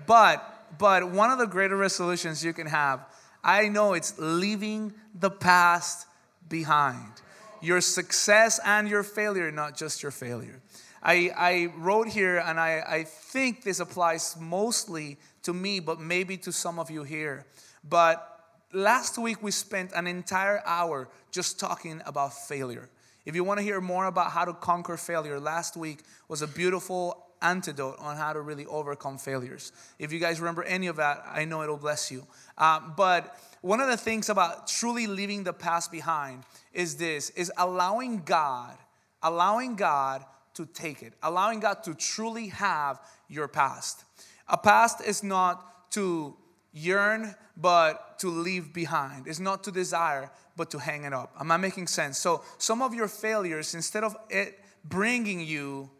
But, 0.06 0.66
but 0.76 1.08
one 1.08 1.30
of 1.30 1.38
the 1.38 1.46
greater 1.46 1.76
resolutions 1.76 2.44
you 2.44 2.52
can 2.52 2.66
have, 2.66 3.06
I 3.44 3.68
know 3.68 3.92
it's 3.92 4.14
leaving 4.18 4.92
the 5.14 5.30
past 5.30 6.08
behind. 6.48 7.12
Your 7.60 7.80
success 7.80 8.58
and 8.64 8.88
your 8.88 9.04
failure, 9.04 9.52
not 9.52 9.76
just 9.76 10.02
your 10.02 10.10
failure. 10.10 10.60
I, 11.04 11.30
I 11.36 11.72
wrote 11.76 12.08
here, 12.08 12.38
and 12.38 12.58
I, 12.58 12.82
I 12.86 13.04
think 13.04 13.62
this 13.62 13.78
applies 13.78 14.36
mostly 14.40 15.18
to 15.42 15.52
me, 15.52 15.78
but 15.80 16.00
maybe 16.00 16.38
to 16.38 16.52
some 16.52 16.78
of 16.78 16.90
you 16.90 17.02
here. 17.02 17.44
But 17.86 18.26
last 18.72 19.18
week 19.18 19.42
we 19.42 19.50
spent 19.50 19.92
an 19.94 20.06
entire 20.06 20.62
hour 20.64 21.08
just 21.30 21.60
talking 21.60 22.00
about 22.06 22.32
failure. 22.32 22.88
If 23.26 23.34
you 23.34 23.44
want 23.44 23.58
to 23.58 23.64
hear 23.64 23.80
more 23.80 24.06
about 24.06 24.30
how 24.30 24.46
to 24.46 24.54
conquer 24.54 24.96
failure, 24.96 25.38
last 25.38 25.76
week 25.76 26.00
was 26.28 26.40
a 26.40 26.46
beautiful 26.46 27.26
antidote 27.42 27.96
on 27.98 28.16
how 28.16 28.32
to 28.32 28.40
really 28.40 28.64
overcome 28.66 29.18
failures. 29.18 29.72
If 29.98 30.12
you 30.12 30.18
guys 30.18 30.40
remember 30.40 30.62
any 30.62 30.86
of 30.86 30.96
that, 30.96 31.24
I 31.30 31.44
know 31.44 31.62
it'll 31.62 31.76
bless 31.76 32.10
you. 32.10 32.26
Um, 32.56 32.94
but 32.96 33.38
one 33.60 33.80
of 33.80 33.88
the 33.88 33.96
things 33.98 34.30
about 34.30 34.68
truly 34.68 35.06
leaving 35.06 35.44
the 35.44 35.52
past 35.52 35.92
behind 35.92 36.44
is 36.72 36.96
this: 36.96 37.30
is 37.30 37.52
allowing 37.58 38.22
God, 38.24 38.76
allowing 39.22 39.76
God 39.76 40.24
to 40.54 40.66
take 40.66 41.02
it, 41.02 41.14
allowing 41.22 41.60
God 41.60 41.82
to 41.84 41.94
truly 41.94 42.48
have 42.48 43.00
your 43.28 43.48
past. 43.48 44.04
A 44.48 44.56
past 44.56 45.00
is 45.00 45.22
not 45.22 45.90
to 45.92 46.36
yearn, 46.72 47.34
but 47.56 48.18
to 48.18 48.28
leave 48.28 48.72
behind. 48.72 49.26
It's 49.26 49.40
not 49.40 49.64
to 49.64 49.70
desire, 49.70 50.30
but 50.56 50.70
to 50.70 50.78
hang 50.78 51.04
it 51.04 51.12
up. 51.12 51.34
Am 51.38 51.50
I 51.50 51.56
making 51.56 51.86
sense? 51.86 52.18
So, 52.18 52.42
some 52.58 52.82
of 52.82 52.94
your 52.94 53.08
failures, 53.08 53.74
instead 53.74 54.04
of 54.04 54.16
it 54.28 54.58
bringing 54.84 55.40
you 55.40 55.90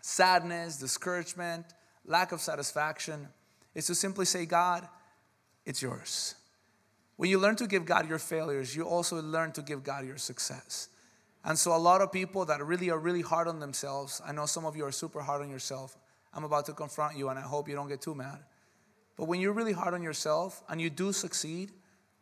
sadness, 0.00 0.76
discouragement, 0.76 1.66
lack 2.04 2.32
of 2.32 2.40
satisfaction, 2.40 3.28
is 3.74 3.86
to 3.86 3.94
simply 3.94 4.24
say, 4.24 4.46
God, 4.46 4.88
it's 5.64 5.82
yours. 5.82 6.34
When 7.16 7.28
you 7.28 7.38
learn 7.38 7.56
to 7.56 7.66
give 7.66 7.84
God 7.84 8.08
your 8.08 8.18
failures, 8.18 8.76
you 8.76 8.84
also 8.84 9.20
learn 9.20 9.52
to 9.52 9.62
give 9.62 9.82
God 9.82 10.06
your 10.06 10.18
success. 10.18 10.88
And 11.44 11.58
so, 11.58 11.74
a 11.74 11.78
lot 11.78 12.00
of 12.00 12.12
people 12.12 12.44
that 12.46 12.64
really 12.64 12.90
are 12.90 12.98
really 12.98 13.22
hard 13.22 13.48
on 13.48 13.60
themselves, 13.60 14.20
I 14.26 14.32
know 14.32 14.46
some 14.46 14.64
of 14.64 14.76
you 14.76 14.84
are 14.84 14.92
super 14.92 15.20
hard 15.20 15.42
on 15.42 15.50
yourself. 15.50 15.96
I'm 16.34 16.44
about 16.44 16.66
to 16.66 16.72
confront 16.72 17.16
you, 17.16 17.28
and 17.28 17.38
I 17.38 17.42
hope 17.42 17.68
you 17.68 17.74
don't 17.74 17.88
get 17.88 18.00
too 18.00 18.14
mad. 18.14 18.40
But 19.16 19.26
when 19.26 19.40
you're 19.40 19.52
really 19.52 19.72
hard 19.72 19.94
on 19.94 20.02
yourself 20.02 20.62
and 20.68 20.80
you 20.80 20.90
do 20.90 21.12
succeed, 21.12 21.72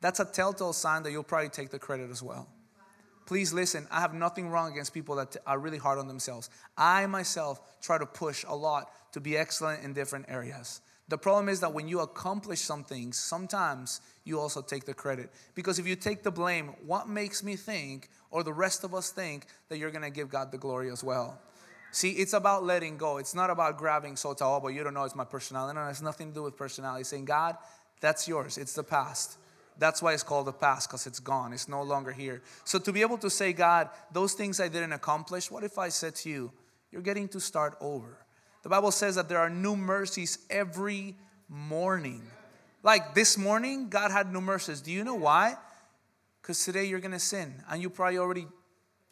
that's 0.00 0.20
a 0.20 0.24
telltale 0.24 0.72
sign 0.72 1.02
that 1.02 1.12
you'll 1.12 1.22
probably 1.22 1.48
take 1.48 1.70
the 1.70 1.78
credit 1.78 2.10
as 2.10 2.22
well. 2.22 2.48
Please 3.26 3.52
listen, 3.52 3.88
I 3.90 4.00
have 4.00 4.14
nothing 4.14 4.48
wrong 4.48 4.70
against 4.70 4.94
people 4.94 5.16
that 5.16 5.36
are 5.46 5.58
really 5.58 5.78
hard 5.78 5.98
on 5.98 6.06
themselves. 6.06 6.48
I 6.78 7.06
myself 7.06 7.60
try 7.82 7.98
to 7.98 8.06
push 8.06 8.44
a 8.46 8.54
lot 8.54 8.90
to 9.12 9.20
be 9.20 9.36
excellent 9.36 9.82
in 9.82 9.92
different 9.92 10.26
areas. 10.28 10.80
The 11.08 11.18
problem 11.18 11.48
is 11.48 11.60
that 11.60 11.72
when 11.72 11.88
you 11.88 12.00
accomplish 12.00 12.60
some 12.60 12.82
things, 12.84 13.18
sometimes 13.18 14.00
you 14.24 14.40
also 14.40 14.62
take 14.62 14.84
the 14.84 14.94
credit. 14.94 15.30
Because 15.54 15.78
if 15.78 15.86
you 15.86 15.96
take 15.96 16.22
the 16.22 16.30
blame, 16.30 16.74
what 16.84 17.08
makes 17.08 17.42
me 17.42 17.56
think, 17.56 18.08
or 18.30 18.42
the 18.42 18.52
rest 18.52 18.84
of 18.84 18.94
us 18.94 19.10
think, 19.10 19.46
that 19.68 19.78
you're 19.78 19.90
gonna 19.90 20.10
give 20.10 20.28
God 20.28 20.52
the 20.52 20.58
glory 20.58 20.90
as 20.90 21.02
well? 21.02 21.40
See, 21.92 22.10
it's 22.10 22.34
about 22.34 22.64
letting 22.64 22.98
go. 22.98 23.16
It's 23.16 23.34
not 23.34 23.48
about 23.48 23.78
grabbing 23.78 24.16
so 24.16 24.34
oh, 24.40 24.60
but 24.60 24.68
you 24.68 24.84
don't 24.84 24.92
know 24.92 25.04
it's 25.04 25.14
my 25.14 25.24
personality. 25.24 25.76
No, 25.76 25.84
it 25.84 25.86
has 25.86 26.02
nothing 26.02 26.28
to 26.28 26.34
do 26.34 26.42
with 26.42 26.56
personality. 26.56 27.04
Saying, 27.04 27.24
God, 27.24 27.56
that's 28.00 28.28
yours. 28.28 28.58
It's 28.58 28.74
the 28.74 28.84
past. 28.84 29.38
That's 29.78 30.02
why 30.02 30.12
it's 30.12 30.22
called 30.22 30.46
the 30.46 30.52
past, 30.52 30.88
because 30.88 31.06
it's 31.06 31.20
gone. 31.20 31.52
It's 31.52 31.68
no 31.68 31.82
longer 31.82 32.12
here. 32.12 32.42
So 32.64 32.78
to 32.78 32.92
be 32.92 33.02
able 33.02 33.18
to 33.18 33.30
say, 33.30 33.52
God, 33.52 33.90
those 34.12 34.34
things 34.34 34.60
I 34.60 34.68
didn't 34.68 34.92
accomplish, 34.92 35.50
what 35.50 35.64
if 35.64 35.78
I 35.78 35.88
said 35.88 36.14
to 36.16 36.30
you, 36.30 36.52
you're 36.90 37.02
getting 37.02 37.28
to 37.28 37.40
start 37.40 37.76
over? 37.80 38.18
The 38.62 38.68
Bible 38.68 38.90
says 38.90 39.14
that 39.14 39.28
there 39.28 39.38
are 39.38 39.50
new 39.50 39.76
mercies 39.76 40.38
every 40.50 41.14
morning. 41.48 42.22
Like 42.82 43.14
this 43.14 43.36
morning, 43.38 43.88
God 43.88 44.10
had 44.10 44.32
new 44.32 44.40
mercies. 44.40 44.80
Do 44.80 44.92
you 44.92 45.04
know 45.04 45.14
why? 45.14 45.56
Because 46.46 46.64
today 46.64 46.84
you're 46.84 47.00
going 47.00 47.10
to 47.10 47.18
sin, 47.18 47.52
and 47.68 47.82
you 47.82 47.90
probably 47.90 48.18
already 48.18 48.46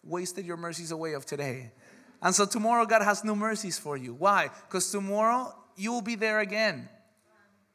wasted 0.05 0.47
your 0.47 0.57
mercies 0.57 0.93
away 0.93 1.15
of 1.15 1.27
today. 1.27 1.73
And 2.23 2.33
so 2.33 2.47
tomorrow, 2.47 2.87
God 2.87 3.03
has 3.03 3.25
new 3.25 3.35
mercies 3.35 3.77
for 3.77 3.97
you. 3.97 4.15
Why? 4.15 4.51
Because 4.69 4.89
tomorrow 4.93 5.53
you 5.75 5.91
will 5.91 6.01
be 6.01 6.15
there 6.15 6.39
again. 6.39 6.89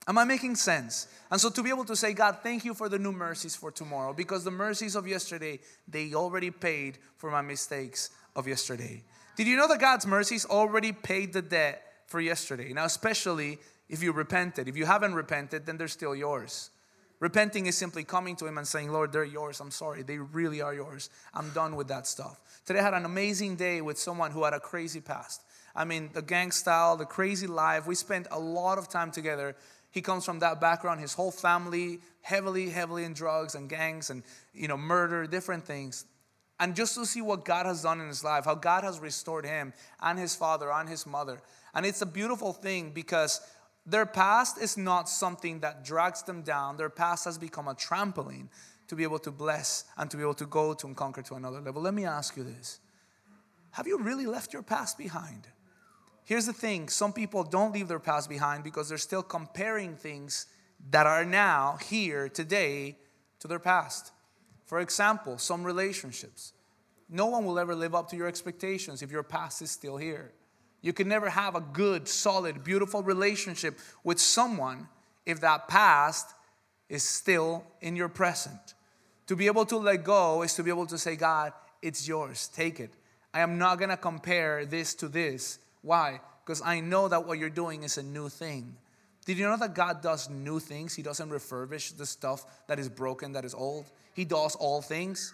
Am 0.08 0.18
I 0.18 0.24
making 0.24 0.56
sense? 0.56 1.10
And 1.30 1.42
so 1.42 1.50
to 1.50 1.62
be 1.62 1.70
able 1.70 1.84
to 1.84 1.96
say, 1.98 2.14
God, 2.14 2.38
thank 2.42 2.64
you 2.64 2.74
for 2.74 2.88
the 2.88 2.98
new 2.98 3.12
mercies 3.12 3.54
for 3.54 3.70
tomorrow, 3.70 4.14
because 4.14 4.46
the 4.46 4.50
mercies 4.50 4.96
of 4.96 5.06
yesterday, 5.06 5.60
they 5.90 6.14
already 6.14 6.52
paid 6.52 6.98
for 7.18 7.30
my 7.30 7.42
mistakes 7.42 8.12
of 8.38 8.48
yesterday. 8.48 9.04
Did 9.36 9.46
you 9.46 9.58
know 9.58 9.68
that 9.68 9.82
God's 9.82 10.08
mercies 10.08 10.46
already 10.46 10.94
paid 10.94 11.34
the 11.34 11.42
debt 11.42 11.84
for 12.08 12.22
yesterday? 12.22 12.72
Now, 12.72 12.86
especially 12.86 13.58
if 13.90 14.02
you 14.02 14.14
repented. 14.14 14.70
If 14.70 14.78
you 14.78 14.86
haven't 14.86 15.16
repented, 15.16 15.66
then 15.66 15.76
they're 15.76 15.90
still 15.90 16.16
yours. 16.16 16.70
Repenting 17.20 17.66
is 17.66 17.78
simply 17.78 18.04
coming 18.04 18.36
to 18.38 18.46
Him 18.46 18.58
and 18.58 18.68
saying, 18.68 18.92
Lord, 18.92 19.12
they're 19.12 19.26
yours. 19.26 19.60
I'm 19.60 19.72
sorry. 19.72 20.04
They 20.04 20.18
really 20.18 20.62
are 20.62 20.74
yours. 20.74 21.10
I'm 21.34 21.50
done 21.52 21.76
with 21.76 21.88
that 21.90 22.08
stuff. 22.08 22.40
Today 22.66 22.80
I 22.80 22.84
had 22.84 22.94
an 22.94 23.06
amazing 23.06 23.56
day 23.58 23.82
with 23.82 23.98
someone 23.98 24.32
who 24.32 24.44
had 24.44 24.54
a 24.54 24.60
crazy 24.60 25.02
past. 25.02 25.44
I 25.76 25.86
mean, 25.86 26.10
the 26.14 26.22
gang 26.22 26.52
style, 26.52 26.96
the 26.98 27.06
crazy 27.06 27.48
life. 27.48 27.88
We 27.88 27.96
spent 27.96 28.28
a 28.32 28.40
lot 28.40 28.78
of 28.78 28.88
time 28.88 29.12
together. 29.12 29.56
He 29.92 30.02
comes 30.02 30.24
from 30.24 30.40
that 30.40 30.62
background. 30.62 31.02
His 31.02 31.14
whole 31.14 31.32
family 31.32 32.00
heavily, 32.22 32.70
heavily 32.70 33.04
in 33.04 33.14
drugs 33.14 33.56
and 33.56 33.70
gangs 33.70 34.10
and 34.10 34.24
you 34.54 34.68
know 34.68 34.78
murder, 34.78 35.26
different 35.28 35.66
things. 35.66 36.06
And 36.60 36.76
just 36.76 36.96
to 36.96 37.06
see 37.06 37.22
what 37.22 37.46
God 37.46 37.66
has 37.66 37.84
done 37.84 38.02
in 38.02 38.08
his 38.08 38.24
life, 38.24 38.46
how 38.46 38.56
God 38.56 38.84
has 38.84 39.00
restored 39.00 39.46
him 39.46 39.74
and 40.02 40.20
his 40.20 40.36
father 40.36 40.72
and 40.72 40.90
his 40.90 41.08
mother. 41.08 41.42
And 41.74 41.86
it's 41.86 42.02
a 42.02 42.06
beautiful 42.06 42.52
thing 42.52 42.92
because 42.92 43.40
their 43.90 44.06
past 44.06 44.58
is 44.60 44.78
not 44.78 45.10
something 45.10 45.62
that 45.62 45.84
drags 45.84 46.22
them 46.24 46.42
down. 46.44 46.78
Their 46.78 46.90
past 46.90 47.26
has 47.26 47.38
become 47.38 47.68
a 47.68 47.74
trampoline 47.74 48.48
to 48.88 48.96
be 48.96 49.04
able 49.04 49.20
to 49.20 49.32
bless 49.32 49.86
and 49.98 50.10
to 50.12 50.18
be 50.18 50.24
able 50.24 50.36
to 50.36 50.46
go 50.46 50.74
to 50.74 50.88
and 50.88 50.96
conquer 50.96 51.22
to 51.24 51.36
another 51.36 51.60
level. 51.60 51.82
Let 51.82 51.94
me 51.94 52.06
ask 52.06 52.38
you 52.38 52.44
this 52.44 52.80
Have 53.72 53.88
you 53.88 53.98
really 54.00 54.26
left 54.26 54.54
your 54.54 54.64
past 54.64 54.98
behind? 54.98 55.48
Here's 56.24 56.46
the 56.46 56.54
thing 56.54 56.90
some 56.90 57.14
people 57.14 57.44
don't 57.44 57.74
leave 57.74 57.88
their 57.88 58.00
past 58.00 58.30
behind 58.30 58.64
because 58.64 58.90
they're 58.90 59.00
still 59.00 59.24
comparing 59.24 59.96
things 59.96 60.46
that 60.92 61.08
are 61.08 61.26
now, 61.26 61.78
here, 61.90 62.30
today, 62.30 62.98
to 63.40 63.48
their 63.48 63.60
past. 63.60 64.12
For 64.66 64.80
example, 64.80 65.40
some 65.40 65.64
relationships. 65.64 66.54
No 67.10 67.26
one 67.26 67.46
will 67.46 67.58
ever 67.58 67.74
live 67.74 67.96
up 67.96 68.10
to 68.12 68.16
your 68.16 68.28
expectations 68.28 69.02
if 69.02 69.12
your 69.12 69.24
past 69.24 69.64
is 69.64 69.72
still 69.72 69.98
here. 69.98 70.32
You 70.82 70.94
can 70.94 71.08
never 71.08 71.30
have 71.30 71.56
a 71.56 71.62
good, 71.62 72.08
solid, 72.08 72.64
beautiful 72.64 73.04
relationship 73.04 73.78
with 74.04 74.20
someone 74.20 74.88
if 75.26 75.42
that 75.42 75.68
past 75.68 76.28
is 76.88 77.04
still 77.04 77.64
in 77.82 77.96
your 77.96 78.10
present. 78.10 78.74
To 79.28 79.36
be 79.36 79.48
able 79.48 79.66
to 79.66 79.78
let 79.78 80.04
go 80.04 80.42
is 80.42 80.56
to 80.56 80.64
be 80.64 80.72
able 80.72 80.88
to 80.88 80.98
say, 80.98 81.16
God, 81.16 81.54
it's 81.82 82.08
yours, 82.08 82.50
take 82.54 82.80
it. 82.80 82.92
I 83.34 83.42
am 83.42 83.58
not 83.58 83.80
gonna 83.80 83.98
compare 83.98 84.66
this 84.66 84.96
to 84.96 85.08
this. 85.08 85.60
Why? 85.82 86.20
Because 86.44 86.62
I 86.64 86.80
know 86.80 87.08
that 87.08 87.28
what 87.28 87.38
you're 87.38 87.50
doing 87.50 87.84
is 87.84 87.98
a 87.98 88.04
new 88.04 88.30
thing. 88.30 88.76
Did 89.26 89.38
you 89.38 89.48
know 89.48 89.58
that 89.58 89.76
God 89.76 90.02
does 90.02 90.30
new 90.30 90.60
things? 90.60 90.96
He 90.96 91.04
doesn't 91.04 91.30
refurbish 91.30 91.96
the 91.96 92.06
stuff 92.06 92.46
that 92.68 92.80
is 92.80 92.90
broken, 92.90 93.34
that 93.34 93.46
is 93.46 93.54
old. 93.54 93.86
He 94.16 94.26
does 94.26 94.56
all 94.56 94.82
things 94.82 95.34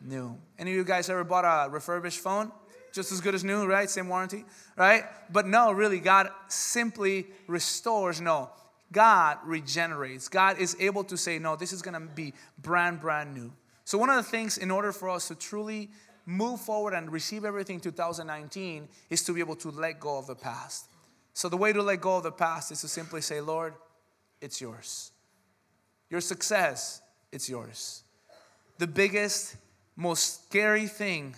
new. 0.00 0.38
Any 0.58 0.70
of 0.70 0.76
you 0.76 0.84
guys 0.84 1.10
ever 1.10 1.24
bought 1.24 1.44
a 1.44 1.68
refurbished 1.68 2.20
phone? 2.20 2.52
Just 2.92 3.12
as 3.12 3.20
good 3.20 3.34
as 3.34 3.44
new, 3.44 3.66
right? 3.66 3.88
Same 3.88 4.08
warranty, 4.08 4.44
right? 4.76 5.04
But 5.32 5.46
no, 5.46 5.72
really, 5.72 6.00
God 6.00 6.30
simply 6.48 7.26
restores. 7.46 8.20
No, 8.20 8.50
God 8.92 9.38
regenerates. 9.44 10.28
God 10.28 10.58
is 10.58 10.76
able 10.80 11.04
to 11.04 11.16
say, 11.16 11.38
no, 11.38 11.56
this 11.56 11.72
is 11.72 11.82
going 11.82 11.94
to 11.94 12.00
be 12.00 12.32
brand, 12.58 13.00
brand 13.00 13.34
new. 13.34 13.52
So, 13.84 13.98
one 13.98 14.10
of 14.10 14.16
the 14.16 14.22
things 14.22 14.58
in 14.58 14.70
order 14.70 14.92
for 14.92 15.08
us 15.08 15.28
to 15.28 15.34
truly 15.34 15.90
move 16.26 16.60
forward 16.60 16.94
and 16.94 17.10
receive 17.10 17.44
everything 17.44 17.80
2019 17.80 18.88
is 19.08 19.24
to 19.24 19.32
be 19.32 19.40
able 19.40 19.56
to 19.56 19.70
let 19.70 19.98
go 20.00 20.18
of 20.18 20.26
the 20.26 20.34
past. 20.34 20.86
So, 21.34 21.48
the 21.48 21.56
way 21.56 21.72
to 21.72 21.82
let 21.82 22.00
go 22.00 22.16
of 22.16 22.22
the 22.22 22.32
past 22.32 22.72
is 22.72 22.80
to 22.82 22.88
simply 22.88 23.20
say, 23.20 23.40
Lord, 23.40 23.74
it's 24.40 24.60
yours. 24.60 25.12
Your 26.08 26.20
success, 26.20 27.02
it's 27.32 27.48
yours. 27.48 28.02
The 28.78 28.86
biggest, 28.86 29.56
most 29.96 30.46
scary 30.46 30.86
thing, 30.86 31.36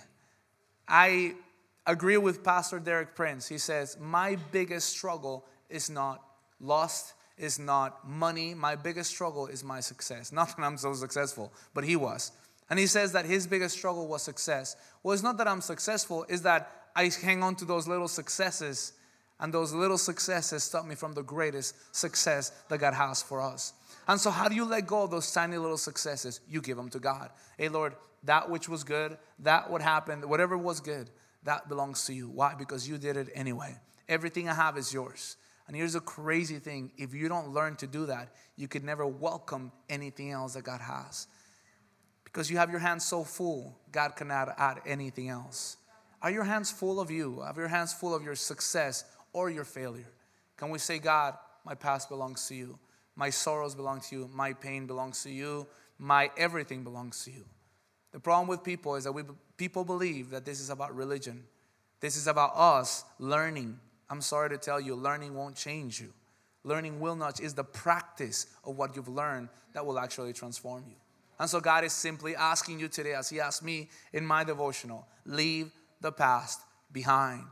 I 0.88 1.34
agree 1.86 2.16
with 2.16 2.44
Pastor 2.44 2.78
Derek 2.78 3.14
Prince. 3.14 3.48
He 3.48 3.58
says, 3.58 3.96
My 4.00 4.36
biggest 4.50 4.88
struggle 4.88 5.44
is 5.68 5.90
not 5.90 6.22
lost 6.60 7.14
is 7.38 7.58
not 7.58 8.08
money. 8.08 8.54
My 8.54 8.76
biggest 8.76 9.10
struggle 9.10 9.46
is 9.46 9.64
my 9.64 9.80
success. 9.80 10.32
Not 10.32 10.56
that 10.56 10.62
I'm 10.62 10.76
so 10.76 10.94
successful, 10.94 11.52
but 11.74 11.84
he 11.84 11.96
was. 11.96 12.32
And 12.70 12.78
he 12.78 12.86
says 12.86 13.12
that 13.12 13.26
his 13.26 13.46
biggest 13.46 13.76
struggle 13.76 14.06
was 14.06 14.22
success. 14.22 14.76
Well, 15.02 15.12
it's 15.12 15.22
not 15.22 15.36
that 15.38 15.48
I'm 15.48 15.60
successful, 15.60 16.24
is 16.28 16.42
that 16.42 16.70
I 16.94 17.10
hang 17.22 17.42
on 17.42 17.56
to 17.56 17.64
those 17.64 17.88
little 17.88 18.08
successes, 18.08 18.92
and 19.40 19.52
those 19.52 19.72
little 19.72 19.98
successes 19.98 20.62
stop 20.62 20.86
me 20.86 20.94
from 20.94 21.12
the 21.12 21.22
greatest 21.22 21.74
success 21.94 22.50
that 22.68 22.78
God 22.78 22.94
has 22.94 23.22
for 23.22 23.40
us. 23.40 23.72
And 24.06 24.20
so, 24.20 24.30
how 24.30 24.48
do 24.48 24.54
you 24.54 24.64
let 24.64 24.86
go 24.86 25.02
of 25.02 25.10
those 25.10 25.30
tiny 25.32 25.58
little 25.58 25.76
successes? 25.76 26.40
You 26.48 26.60
give 26.60 26.76
them 26.76 26.90
to 26.90 26.98
God. 26.98 27.30
Hey, 27.58 27.68
Lord, 27.68 27.94
that 28.24 28.48
which 28.50 28.68
was 28.68 28.85
good, 28.85 29.18
that 29.40 29.70
what 29.70 29.82
happened, 29.82 30.24
whatever 30.24 30.56
was 30.56 30.80
good, 30.80 31.11
that 31.44 31.68
belongs 31.68 32.04
to 32.06 32.14
you. 32.14 32.28
Why? 32.28 32.54
Because 32.54 32.88
you 32.88 32.98
did 32.98 33.16
it 33.16 33.28
anyway. 33.35 33.76
Everything 34.08 34.48
I 34.48 34.54
have 34.54 34.76
is 34.76 34.92
yours. 34.92 35.37
And 35.66 35.76
here's 35.76 35.94
the 35.94 36.00
crazy 36.00 36.58
thing 36.58 36.92
if 36.98 37.14
you 37.14 37.28
don't 37.28 37.48
learn 37.48 37.76
to 37.76 37.87
do 37.87 38.06
that, 38.06 38.35
you 38.56 38.68
could 38.68 38.85
never 38.85 39.06
welcome 39.06 39.72
anything 39.88 40.30
else 40.30 40.54
that 40.54 40.64
God 40.64 40.80
has. 40.80 41.26
Because 42.24 42.50
you 42.50 42.56
have 42.56 42.70
your 42.70 42.80
hands 42.80 43.04
so 43.04 43.24
full, 43.24 43.78
God 43.90 44.16
cannot 44.16 44.54
add 44.58 44.80
anything 44.87 45.28
else. 45.28 45.76
Are 46.22 46.30
your 46.30 46.44
hands 46.44 46.70
full 46.70 47.00
of 47.00 47.11
you? 47.11 47.40
Are 47.40 47.54
your 47.56 47.68
hands 47.68 47.92
full 47.92 48.14
of 48.14 48.22
your 48.22 48.37
success 48.37 49.04
or 49.32 49.50
your 49.50 49.64
failure? 49.64 50.12
Can 50.56 50.70
we 50.70 50.78
say, 50.78 50.98
God, 50.98 51.37
my 51.64 51.74
past 51.74 52.08
belongs 52.08 52.46
to 52.48 52.54
you, 52.54 52.78
my 53.16 53.30
sorrows 53.30 53.74
belong 53.74 54.00
to 54.02 54.16
you, 54.16 54.30
my 54.32 54.52
pain 54.52 54.87
belongs 54.87 55.22
to 55.24 55.30
you, 55.30 55.66
my 55.98 56.30
everything 56.37 56.85
belongs 56.85 57.24
to 57.24 57.30
you? 57.30 57.44
The 58.12 58.20
problem 58.20 58.48
with 58.48 58.62
people 58.62 58.94
is 58.96 59.05
that 59.05 59.12
we, 59.12 59.22
people 59.57 59.85
believe 59.85 60.31
that 60.31 60.44
this 60.44 60.61
is 60.61 60.70
about 60.70 60.94
religion. 60.94 61.44
This 62.01 62.16
is 62.16 62.27
about 62.27 62.53
us 62.55 63.05
learning 63.18 63.79
I'm 64.12 64.20
sorry 64.20 64.51
to 64.51 64.59
tell 64.59 64.79
you, 64.79 64.94
learning 64.94 65.35
won't 65.35 65.57
change 65.57 65.98
you. 65.98 66.12
Learning 66.64 67.01
will 67.01 67.16
not, 67.16 67.40
is 67.40 67.55
the 67.55 67.64
practice 67.64 68.46
of 68.62 68.77
what 68.77 68.94
you've 68.94 69.09
learned 69.09 69.48
that 69.72 69.87
will 69.87 69.98
actually 69.98 70.35
transform 70.35 70.85
you. 70.87 70.96
And 71.40 71.48
so 71.48 71.61
God 71.61 71.83
is 71.83 71.94
simply 71.94 72.37
asking 72.37 72.79
you 72.79 72.88
today, 72.88 73.14
as 73.14 73.31
He 73.31 73.40
asked 73.40 73.64
me 73.64 73.88
in 74.12 74.27
my 74.27 74.44
devotional, 74.44 75.07
leave 75.25 75.72
the 76.03 76.12
past 76.12 76.61
behind. 76.92 77.46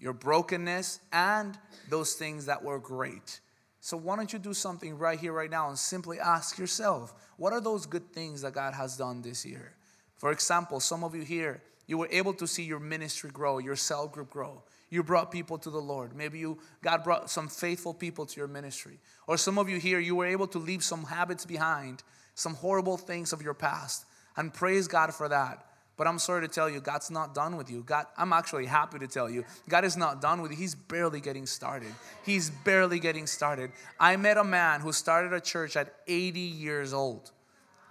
Your 0.00 0.12
brokenness 0.12 0.98
and 1.12 1.56
those 1.88 2.14
things 2.14 2.46
that 2.46 2.64
were 2.64 2.80
great. 2.80 3.38
So 3.80 3.96
why 3.96 4.16
don't 4.16 4.32
you 4.32 4.40
do 4.40 4.52
something 4.52 4.98
right 4.98 5.18
here, 5.18 5.32
right 5.32 5.48
now, 5.48 5.68
and 5.68 5.78
simply 5.78 6.18
ask 6.18 6.58
yourself, 6.58 7.14
what 7.36 7.52
are 7.52 7.60
those 7.60 7.86
good 7.86 8.12
things 8.12 8.42
that 8.42 8.52
God 8.52 8.74
has 8.74 8.96
done 8.96 9.22
this 9.22 9.46
year? 9.46 9.74
For 10.20 10.32
example, 10.32 10.80
some 10.80 11.02
of 11.02 11.14
you 11.14 11.22
here, 11.22 11.62
you 11.86 11.96
were 11.96 12.08
able 12.10 12.34
to 12.34 12.46
see 12.46 12.62
your 12.62 12.78
ministry 12.78 13.30
grow, 13.30 13.56
your 13.56 13.74
cell 13.74 14.06
group 14.06 14.28
grow. 14.28 14.62
You 14.90 15.02
brought 15.02 15.30
people 15.30 15.56
to 15.56 15.70
the 15.70 15.80
Lord. 15.80 16.14
Maybe 16.14 16.38
you 16.38 16.58
God 16.82 17.04
brought 17.04 17.30
some 17.30 17.48
faithful 17.48 17.94
people 17.94 18.26
to 18.26 18.36
your 18.36 18.46
ministry. 18.46 18.98
Or 19.26 19.38
some 19.38 19.58
of 19.58 19.70
you 19.70 19.78
here, 19.78 19.98
you 19.98 20.14
were 20.14 20.26
able 20.26 20.46
to 20.48 20.58
leave 20.58 20.84
some 20.84 21.04
habits 21.04 21.46
behind, 21.46 22.02
some 22.34 22.54
horrible 22.54 22.98
things 22.98 23.32
of 23.32 23.40
your 23.40 23.54
past. 23.54 24.04
And 24.36 24.52
praise 24.52 24.88
God 24.88 25.14
for 25.14 25.28
that. 25.30 25.64
But 25.96 26.06
I'm 26.06 26.18
sorry 26.18 26.42
to 26.42 26.52
tell 26.52 26.68
you, 26.68 26.80
God's 26.80 27.10
not 27.10 27.34
done 27.34 27.56
with 27.56 27.70
you. 27.70 27.82
God, 27.82 28.06
I'm 28.18 28.34
actually 28.34 28.66
happy 28.66 28.98
to 28.98 29.06
tell 29.06 29.30
you, 29.30 29.44
God 29.70 29.84
is 29.86 29.96
not 29.96 30.20
done 30.20 30.42
with 30.42 30.50
you. 30.50 30.56
He's 30.58 30.74
barely 30.74 31.20
getting 31.20 31.46
started. 31.46 31.92
He's 32.26 32.50
barely 32.50 32.98
getting 32.98 33.26
started. 33.26 33.72
I 33.98 34.16
met 34.16 34.36
a 34.36 34.44
man 34.44 34.80
who 34.80 34.92
started 34.92 35.32
a 35.32 35.40
church 35.40 35.76
at 35.76 35.94
80 36.06 36.40
years 36.40 36.92
old. 36.92 37.30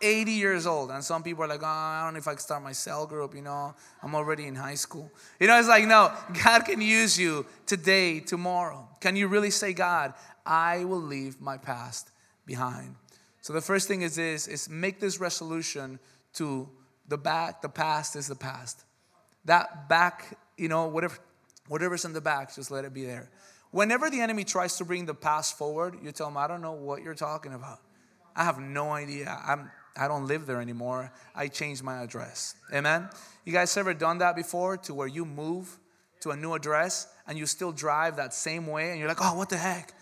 80 0.02 0.32
years 0.32 0.66
old. 0.66 0.92
And 0.92 1.04
some 1.04 1.24
people 1.24 1.44
are 1.44 1.48
like, 1.48 1.64
oh, 1.64 1.68
I 1.68 2.04
don't 2.04 2.14
know 2.14 2.20
if 2.20 2.28
I 2.28 2.32
can 2.32 2.40
start 2.40 2.64
my 2.64 2.72
cell 2.72 3.06
group, 3.06 3.36
you 3.36 3.42
know, 3.42 3.74
I'm 4.02 4.16
already 4.16 4.46
in 4.46 4.56
high 4.56 4.76
school. 4.76 5.12
You 5.40 5.48
know, 5.48 5.60
it's 5.60 5.68
like, 5.68 5.86
no, 5.86 6.12
God 6.44 6.66
can 6.66 6.82
use 6.82 7.20
you 7.20 7.46
today, 7.66 8.20
tomorrow. 8.20 8.88
Can 9.02 9.16
you 9.16 9.28
really 9.28 9.52
say, 9.52 9.74
God, 9.74 10.14
I 10.46 10.86
will 10.86 11.02
leave 11.02 11.40
my 11.42 11.58
past 11.58 12.12
behind? 12.46 12.96
So 13.42 13.54
the 13.54 13.62
first 13.62 13.88
thing 13.88 14.02
is 14.02 14.16
this, 14.16 14.48
is 14.48 14.70
make 14.70 15.00
this 15.00 15.20
resolution 15.20 16.00
to 16.34 16.70
the 17.08 17.18
back, 17.18 17.62
the 17.62 17.70
past 17.70 18.16
is 18.16 18.28
the 18.28 18.36
past. 18.36 18.84
That 19.46 19.90
back, 19.90 20.38
you 20.58 20.68
know, 20.68 20.88
whatever, 20.88 21.18
whatever's 21.68 22.06
in 22.06 22.14
the 22.14 22.22
back, 22.22 22.54
just 22.54 22.70
let 22.72 22.86
it 22.86 22.94
be 22.94 23.06
there. 23.06 23.30
Whenever 23.72 24.10
the 24.10 24.20
enemy 24.20 24.44
tries 24.44 24.78
to 24.78 24.86
bring 24.86 25.06
the 25.06 25.14
past 25.14 25.58
forward, 25.58 25.96
you 26.02 26.12
tell 26.12 26.28
him, 26.28 26.38
I 26.38 26.48
don't 26.48 26.62
know 26.62 26.74
what 26.74 27.04
you're 27.04 27.16
talking 27.16 27.54
about. 27.54 27.80
I 28.36 28.44
have 28.44 28.60
no 28.60 28.92
idea. 28.92 29.38
I'm, 29.46 29.70
I 29.98 30.08
don't 30.08 30.28
live 30.28 30.46
there 30.46 30.62
anymore. 30.62 31.12
I 31.36 31.48
changed 31.48 31.84
my 31.84 32.02
address. 32.02 32.56
Amen? 32.74 33.10
You 33.46 33.54
guys 33.54 33.76
ever 33.78 33.94
done 33.94 34.20
that 34.20 34.36
before 34.36 34.78
to 34.78 34.94
where 34.94 35.08
you 35.08 35.26
move 35.26 35.80
to 36.22 36.32
a 36.32 36.36
new 36.36 36.54
address 36.54 37.08
and 37.28 37.38
you 37.38 37.46
still 37.46 37.72
drive 37.72 38.18
that 38.18 38.34
same 38.34 38.68
way 38.68 38.92
and 38.92 39.00
you're 39.00 39.08
like, 39.08 39.22
oh, 39.22 39.36
what 39.36 39.50
the 39.50 39.58
heck? 39.58 39.94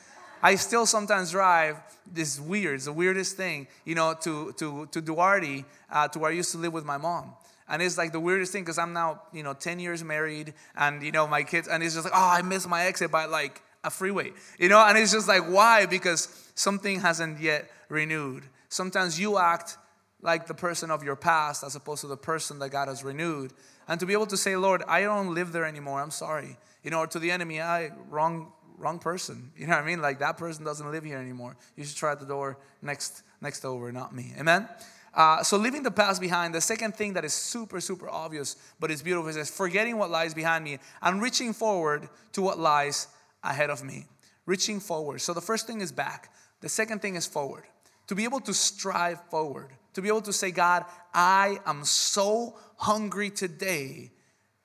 I 0.41 0.55
still 0.55 0.85
sometimes 0.85 1.31
drive 1.31 1.77
this 2.11 2.39
weird, 2.39 2.75
it's 2.75 2.85
the 2.85 2.93
weirdest 2.93 3.37
thing, 3.37 3.67
you 3.85 3.95
know, 3.95 4.13
to, 4.21 4.53
to, 4.53 4.87
to 4.91 5.01
Duarte, 5.01 5.65
uh, 5.91 6.07
to 6.09 6.19
where 6.19 6.31
I 6.31 6.33
used 6.33 6.51
to 6.51 6.57
live 6.57 6.73
with 6.73 6.85
my 6.85 6.97
mom. 6.97 7.33
And 7.69 7.81
it's 7.81 7.97
like 7.97 8.11
the 8.11 8.19
weirdest 8.19 8.51
thing 8.53 8.63
because 8.63 8.77
I'm 8.77 8.93
now, 8.93 9.21
you 9.33 9.43
know, 9.43 9.53
10 9.53 9.79
years 9.79 10.03
married 10.03 10.53
and, 10.75 11.03
you 11.03 11.11
know, 11.11 11.27
my 11.27 11.43
kids, 11.43 11.67
and 11.67 11.83
it's 11.83 11.95
just 11.95 12.05
like, 12.05 12.13
oh, 12.15 12.29
I 12.29 12.41
missed 12.41 12.69
my 12.69 12.85
exit 12.85 13.11
by 13.11 13.25
like 13.25 13.61
a 13.83 13.89
freeway, 13.89 14.31
you 14.57 14.69
know, 14.69 14.79
and 14.79 14.97
it's 14.97 15.11
just 15.11 15.27
like, 15.27 15.43
why? 15.43 15.85
Because 15.85 16.51
something 16.55 16.99
hasn't 17.01 17.41
yet 17.41 17.69
renewed. 17.89 18.43
Sometimes 18.69 19.19
you 19.19 19.37
act 19.37 19.77
like 20.21 20.47
the 20.47 20.53
person 20.53 20.91
of 20.91 21.03
your 21.03 21.15
past 21.15 21.63
as 21.63 21.75
opposed 21.75 22.01
to 22.01 22.07
the 22.07 22.17
person 22.17 22.59
that 22.59 22.69
God 22.69 22.87
has 22.87 23.03
renewed. 23.03 23.53
And 23.87 23.99
to 23.99 24.05
be 24.05 24.13
able 24.13 24.25
to 24.27 24.37
say, 24.37 24.55
Lord, 24.55 24.83
I 24.87 25.01
don't 25.01 25.33
live 25.33 25.51
there 25.51 25.65
anymore, 25.65 26.01
I'm 26.01 26.11
sorry. 26.11 26.57
You 26.83 26.91
know, 26.91 26.99
or 26.99 27.07
to 27.07 27.19
the 27.19 27.31
enemy, 27.31 27.61
I, 27.61 27.91
wrong 28.09 28.51
wrong 28.77 28.99
person. 28.99 29.51
You 29.57 29.67
know 29.67 29.73
what 29.73 29.83
I 29.83 29.85
mean? 29.85 30.01
Like 30.01 30.19
that 30.19 30.37
person 30.37 30.63
doesn't 30.63 30.89
live 30.91 31.03
here 31.03 31.17
anymore. 31.17 31.57
You 31.75 31.83
should 31.83 31.97
try 31.97 32.15
the 32.15 32.25
door 32.25 32.57
next 32.81 33.23
next 33.41 33.65
over, 33.65 33.91
not 33.91 34.15
me. 34.15 34.33
Amen. 34.39 34.67
Uh, 35.13 35.41
so 35.41 35.57
leaving 35.57 35.81
the 35.81 35.91
past 35.91 36.21
behind. 36.21 36.53
The 36.53 36.61
second 36.61 36.95
thing 36.95 37.13
that 37.13 37.25
is 37.25 37.33
super 37.33 37.81
super 37.81 38.09
obvious, 38.09 38.55
but 38.79 38.91
it's 38.91 39.01
beautiful, 39.01 39.29
is 39.29 39.49
forgetting 39.49 39.97
what 39.97 40.11
lies 40.11 40.33
behind 40.33 40.63
me 40.63 40.77
and 41.01 41.21
reaching 41.21 41.53
forward 41.53 42.07
to 42.33 42.41
what 42.41 42.59
lies 42.59 43.07
ahead 43.43 43.69
of 43.69 43.83
me. 43.83 44.05
Reaching 44.45 44.79
forward. 44.79 45.21
So 45.21 45.33
the 45.33 45.41
first 45.41 45.67
thing 45.67 45.81
is 45.81 45.91
back. 45.91 46.31
The 46.61 46.69
second 46.69 47.01
thing 47.01 47.15
is 47.15 47.25
forward. 47.25 47.63
To 48.07 48.15
be 48.15 48.23
able 48.23 48.39
to 48.41 48.53
strive 48.53 49.21
forward. 49.29 49.71
To 49.93 50.01
be 50.01 50.07
able 50.07 50.21
to 50.21 50.33
say, 50.33 50.51
God, 50.51 50.85
I 51.13 51.59
am 51.65 51.83
so 51.83 52.55
hungry 52.77 53.29
today 53.29 54.11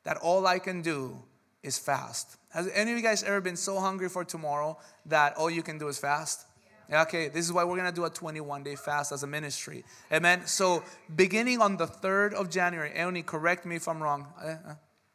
that 0.05 0.17
all 0.19 0.47
I 0.47 0.59
can 0.59 0.83
do 0.83 1.23
is 1.63 1.79
fast. 1.79 2.37
Has 2.51 2.69
any 2.75 2.93
of 2.93 2.97
you 2.99 3.03
guys 3.03 3.23
ever 3.23 3.41
been 3.41 3.57
so 3.57 3.81
hungry 3.81 4.09
for 4.09 4.25
tomorrow 4.25 4.79
that 5.07 5.37
all 5.37 5.51
you 5.51 5.63
can 5.63 5.79
do 5.79 5.89
is 5.89 5.99
fast? 5.99 6.47
Yeah. 6.91 7.03
Okay, 7.03 7.29
this 7.29 7.47
is 7.47 7.53
why 7.53 7.65
we're 7.65 7.77
gonna 7.77 7.93
do 7.93 8.05
a 8.05 8.11
21 8.11 8.63
day 8.63 8.77
fast 8.77 9.13
as 9.13 9.23
a 9.23 9.27
ministry. 9.27 9.85
Amen. 10.13 10.47
So, 10.47 10.83
beginning 11.17 11.61
on 11.63 11.77
the 11.77 11.87
3rd 11.87 12.35
of 12.35 12.51
January, 12.51 12.91
Eoni, 12.91 13.25
correct 13.25 13.65
me 13.65 13.77
if 13.77 13.89
I'm 13.89 14.03
wrong. 14.03 14.27
Uh, 14.39 14.47
uh, 14.47 14.75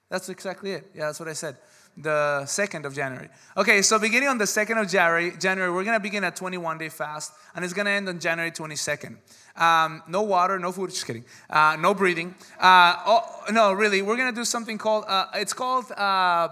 that's 0.10 0.30
exactly 0.30 0.72
it. 0.72 0.90
Yeah, 0.96 1.08
that's 1.08 1.20
what 1.20 1.30
I 1.30 1.34
said. 1.34 1.58
The 2.00 2.44
2nd 2.46 2.86
of 2.86 2.94
January. 2.94 3.28
Okay, 3.56 3.82
so 3.82 3.98
beginning 3.98 4.30
on 4.30 4.38
the 4.38 4.46
2nd 4.46 4.80
of 4.80 4.88
January, 4.88 5.36
January 5.40 5.72
we're 5.72 5.84
gonna 5.84 6.00
begin 6.00 6.24
a 6.24 6.32
21 6.32 6.78
day 6.78 6.90
fast 6.90 7.34
and 7.56 7.66
it's 7.66 7.74
gonna 7.74 7.90
end 7.90 8.08
on 8.08 8.20
January 8.20 8.52
22nd. 8.52 9.16
Um, 9.56 10.04
no 10.08 10.22
water, 10.22 10.60
no 10.60 10.72
food, 10.72 10.92
just 10.92 11.08
kidding. 11.08 11.26
Uh, 11.50 11.76
no 11.80 11.96
breathing. 11.96 12.36
Uh, 12.60 12.98
oh, 13.06 13.44
no, 13.52 13.74
really, 13.74 14.04
we're 14.04 14.18
gonna 14.18 14.32
do 14.32 14.46
something 14.46 14.78
called, 14.78 15.06
uh, 15.08 15.26
it's 15.34 15.54
called, 15.54 15.92
uh, 15.94 16.50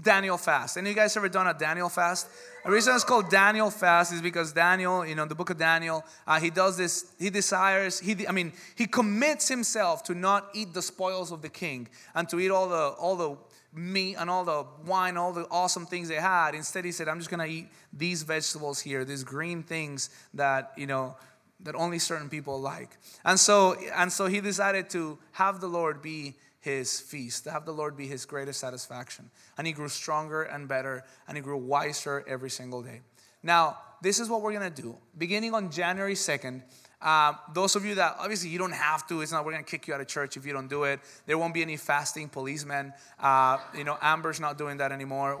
Daniel 0.00 0.38
fast. 0.38 0.78
Any 0.78 0.90
you 0.90 0.96
guys 0.96 1.16
ever 1.16 1.28
done 1.28 1.46
a 1.46 1.54
Daniel 1.54 1.88
fast? 1.88 2.28
The 2.64 2.70
reason 2.70 2.94
it's 2.94 3.04
called 3.04 3.28
Daniel 3.28 3.70
fast 3.70 4.12
is 4.12 4.22
because 4.22 4.52
Daniel, 4.52 5.04
you 5.04 5.14
know, 5.14 5.26
the 5.26 5.34
book 5.34 5.50
of 5.50 5.58
Daniel, 5.58 6.04
uh, 6.26 6.40
he 6.40 6.48
does 6.48 6.76
this. 6.76 7.12
He 7.18 7.28
desires. 7.28 7.98
He, 7.98 8.26
I 8.26 8.32
mean, 8.32 8.52
he 8.74 8.86
commits 8.86 9.48
himself 9.48 10.02
to 10.04 10.14
not 10.14 10.48
eat 10.54 10.72
the 10.72 10.80
spoils 10.80 11.30
of 11.30 11.42
the 11.42 11.48
king 11.48 11.88
and 12.14 12.28
to 12.30 12.40
eat 12.40 12.50
all 12.50 12.68
the 12.68 12.88
all 12.98 13.16
the 13.16 13.36
meat 13.72 14.16
and 14.16 14.28
all 14.28 14.44
the 14.44 14.64
wine, 14.86 15.16
all 15.16 15.32
the 15.32 15.46
awesome 15.50 15.86
things 15.86 16.08
they 16.08 16.16
had. 16.16 16.54
Instead, 16.54 16.84
he 16.84 16.92
said, 16.92 17.08
"I'm 17.08 17.18
just 17.18 17.30
gonna 17.30 17.46
eat 17.46 17.68
these 17.92 18.22
vegetables 18.22 18.80
here, 18.80 19.04
these 19.04 19.24
green 19.24 19.62
things 19.62 20.10
that 20.34 20.72
you 20.76 20.86
know." 20.86 21.16
that 21.64 21.76
only 21.76 21.98
certain 21.98 22.28
people 22.28 22.60
like. 22.60 22.98
And 23.24 23.38
so 23.38 23.74
and 23.94 24.12
so 24.12 24.26
he 24.26 24.40
decided 24.40 24.90
to 24.90 25.18
have 25.32 25.60
the 25.60 25.68
Lord 25.68 26.02
be 26.02 26.34
his 26.60 27.00
feast, 27.00 27.44
to 27.44 27.50
have 27.50 27.66
the 27.66 27.72
Lord 27.72 27.96
be 27.96 28.06
his 28.06 28.24
greatest 28.24 28.60
satisfaction. 28.60 29.30
And 29.58 29.66
he 29.66 29.72
grew 29.72 29.88
stronger 29.88 30.42
and 30.42 30.68
better, 30.68 31.04
and 31.26 31.36
he 31.36 31.42
grew 31.42 31.56
wiser 31.56 32.24
every 32.26 32.50
single 32.50 32.82
day. 32.82 33.00
Now, 33.42 33.78
this 34.00 34.20
is 34.20 34.28
what 34.28 34.42
we're 34.42 34.52
gonna 34.52 34.70
do. 34.70 34.96
Beginning 35.18 35.54
on 35.54 35.70
January 35.70 36.14
2nd, 36.14 36.62
um, 37.02 37.36
those 37.52 37.74
of 37.74 37.84
you 37.84 37.96
that 37.96 38.16
obviously 38.20 38.50
you 38.50 38.58
don't 38.58 38.72
have 38.72 39.06
to, 39.08 39.20
it's 39.20 39.32
not 39.32 39.44
we're 39.44 39.52
gonna 39.52 39.64
kick 39.64 39.88
you 39.88 39.94
out 39.94 40.00
of 40.00 40.06
church 40.06 40.36
if 40.36 40.46
you 40.46 40.52
don't 40.52 40.68
do 40.68 40.84
it. 40.84 41.00
There 41.26 41.36
won't 41.36 41.52
be 41.52 41.62
any 41.62 41.76
fasting 41.76 42.28
policemen. 42.28 42.92
Uh, 43.18 43.58
you 43.76 43.82
know, 43.82 43.98
Amber's 44.00 44.38
not 44.38 44.56
doing 44.56 44.76
that 44.76 44.92
anymore. 44.92 45.38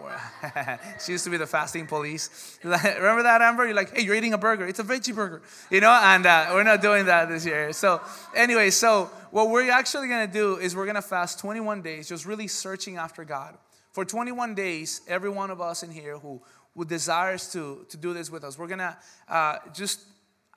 she 1.04 1.12
used 1.12 1.24
to 1.24 1.30
be 1.30 1.36
the 1.36 1.46
fasting 1.46 1.86
police. 1.86 2.58
Remember 2.64 3.22
that, 3.22 3.42
Amber? 3.42 3.64
You're 3.64 3.76
like, 3.76 3.96
hey, 3.96 4.02
you're 4.02 4.16
eating 4.16 4.32
a 4.32 4.38
burger. 4.38 4.66
It's 4.66 4.80
a 4.80 4.84
veggie 4.84 5.14
burger. 5.14 5.42
You 5.70 5.80
know, 5.80 5.90
and 5.90 6.26
uh, 6.26 6.50
we're 6.52 6.64
not 6.64 6.82
doing 6.82 7.06
that 7.06 7.28
this 7.28 7.46
year. 7.46 7.72
So, 7.72 8.00
anyway, 8.34 8.70
so 8.70 9.10
what 9.30 9.48
we're 9.48 9.70
actually 9.70 10.08
gonna 10.08 10.26
do 10.26 10.56
is 10.56 10.74
we're 10.74 10.86
gonna 10.86 11.00
fast 11.00 11.38
21 11.38 11.80
days, 11.82 12.08
just 12.08 12.26
really 12.26 12.48
searching 12.48 12.96
after 12.96 13.24
God. 13.24 13.56
For 13.92 14.04
21 14.04 14.54
days, 14.54 15.02
every 15.06 15.30
one 15.30 15.50
of 15.50 15.60
us 15.60 15.82
in 15.82 15.90
here 15.90 16.18
who, 16.18 16.42
who 16.74 16.84
desires 16.84 17.52
to, 17.52 17.84
to 17.90 17.96
do 17.96 18.14
this 18.14 18.30
with 18.30 18.42
us, 18.42 18.58
we're 18.58 18.66
gonna 18.66 18.96
uh, 19.28 19.58
just 19.72 20.00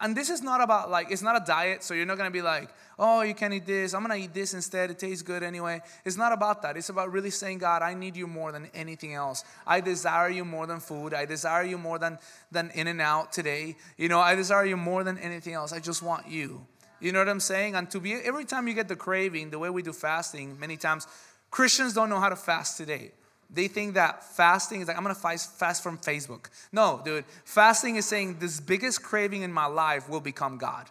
and 0.02 0.16
this 0.16 0.30
is 0.30 0.42
not 0.42 0.62
about 0.62 0.90
like, 0.90 1.12
it's 1.12 1.22
not 1.22 1.42
a 1.42 1.46
diet, 1.46 1.84
so 1.84 1.94
you're 1.94 2.06
not 2.06 2.18
gonna 2.18 2.32
be 2.32 2.42
like, 2.42 2.70
oh, 3.00 3.22
you 3.22 3.34
can 3.34 3.54
eat 3.54 3.66
this, 3.66 3.94
I'm 3.94 4.02
gonna 4.02 4.16
eat 4.16 4.34
this 4.34 4.54
instead, 4.54 4.92
it 4.92 5.00
tastes 5.00 5.22
good 5.22 5.42
anyway. 5.42 5.82
It's 6.04 6.18
not 6.18 6.34
about 6.34 6.62
that. 6.64 6.76
It's 6.78 6.90
about 6.90 7.12
really 7.12 7.30
saying, 7.30 7.60
God, 7.60 7.82
I 7.82 7.94
need 7.94 8.16
you 8.16 8.28
more 8.28 8.52
than 8.52 8.70
anything 8.74 9.14
else. 9.14 9.44
I 9.66 9.82
desire 9.82 10.30
you 10.30 10.44
more 10.44 10.68
than 10.68 10.80
food. 10.80 11.14
I 11.14 11.26
desire 11.26 11.64
you 11.64 11.78
more 11.78 11.98
than, 11.98 12.18
than 12.52 12.72
In-N-Out 12.72 13.32
today. 13.32 13.78
You 13.98 14.10
know, 14.10 14.20
I 14.20 14.36
desire 14.36 14.66
you 14.66 14.78
more 14.78 15.04
than 15.04 15.18
anything 15.18 15.54
else. 15.54 15.72
I 15.72 15.80
just 15.80 16.04
want 16.04 16.28
you. 16.28 16.66
You 17.00 17.12
know 17.12 17.20
what 17.20 17.30
I'm 17.30 17.40
saying? 17.40 17.76
And 17.76 17.90
to 17.92 18.00
be, 18.00 18.14
every 18.14 18.46
time 18.46 18.68
you 18.68 18.74
get 18.74 18.88
the 18.88 18.96
craving, 18.96 19.50
the 19.50 19.60
way 19.60 19.70
we 19.70 19.82
do 19.82 19.94
fasting, 19.94 20.60
many 20.60 20.78
times, 20.78 21.08
Christians 21.52 21.94
don't 21.94 22.10
know 22.10 22.20
how 22.20 22.30
to 22.30 22.36
fast 22.36 22.78
today. 22.78 23.12
They 23.50 23.68
think 23.68 23.94
that 23.94 24.24
fasting 24.24 24.82
is 24.82 24.88
like, 24.88 24.98
I'm 24.98 25.04
gonna 25.04 25.16
fast, 25.16 25.58
fast 25.58 25.84
from 25.84 25.98
Facebook. 25.98 26.48
No, 26.72 27.02
dude. 27.04 27.26
Fasting 27.44 27.96
is 27.96 28.06
saying 28.06 28.40
this 28.40 28.60
biggest 28.60 29.04
craving 29.04 29.44
in 29.44 29.52
my 29.52 29.66
life 29.66 30.10
will 30.10 30.20
become 30.20 30.58
God. 30.58 30.90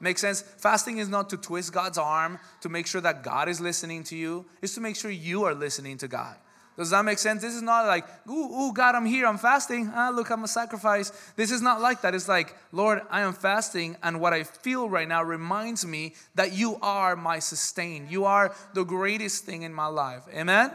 Make 0.00 0.18
sense? 0.18 0.40
Fasting 0.40 0.98
is 0.98 1.08
not 1.08 1.28
to 1.30 1.36
twist 1.36 1.72
God's 1.72 1.98
arm 1.98 2.38
to 2.62 2.68
make 2.68 2.86
sure 2.86 3.02
that 3.02 3.22
God 3.22 3.48
is 3.48 3.60
listening 3.60 4.02
to 4.04 4.16
you, 4.16 4.46
it's 4.62 4.74
to 4.74 4.80
make 4.80 4.96
sure 4.96 5.10
you 5.10 5.44
are 5.44 5.54
listening 5.54 5.98
to 5.98 6.08
God. 6.08 6.36
Does 6.76 6.90
that 6.90 7.04
make 7.04 7.18
sense? 7.18 7.42
This 7.42 7.54
is 7.54 7.60
not 7.60 7.86
like, 7.86 8.06
ooh, 8.26 8.68
ooh, 8.68 8.72
God, 8.72 8.94
I'm 8.94 9.04
here, 9.04 9.26
I'm 9.26 9.36
fasting. 9.36 9.92
Ah, 9.94 10.08
look, 10.08 10.30
I'm 10.30 10.44
a 10.44 10.48
sacrifice. 10.48 11.12
This 11.36 11.50
is 11.50 11.60
not 11.60 11.82
like 11.82 12.00
that. 12.00 12.14
It's 12.14 12.28
like, 12.28 12.56
Lord, 12.72 13.02
I 13.10 13.20
am 13.20 13.34
fasting, 13.34 13.96
and 14.02 14.18
what 14.18 14.32
I 14.32 14.44
feel 14.44 14.88
right 14.88 15.06
now 15.06 15.22
reminds 15.22 15.84
me 15.84 16.14
that 16.36 16.54
you 16.54 16.78
are 16.80 17.16
my 17.16 17.38
sustain. 17.38 18.06
You 18.08 18.24
are 18.24 18.54
the 18.72 18.84
greatest 18.84 19.44
thing 19.44 19.60
in 19.60 19.74
my 19.74 19.88
life. 19.88 20.22
Amen? 20.32 20.72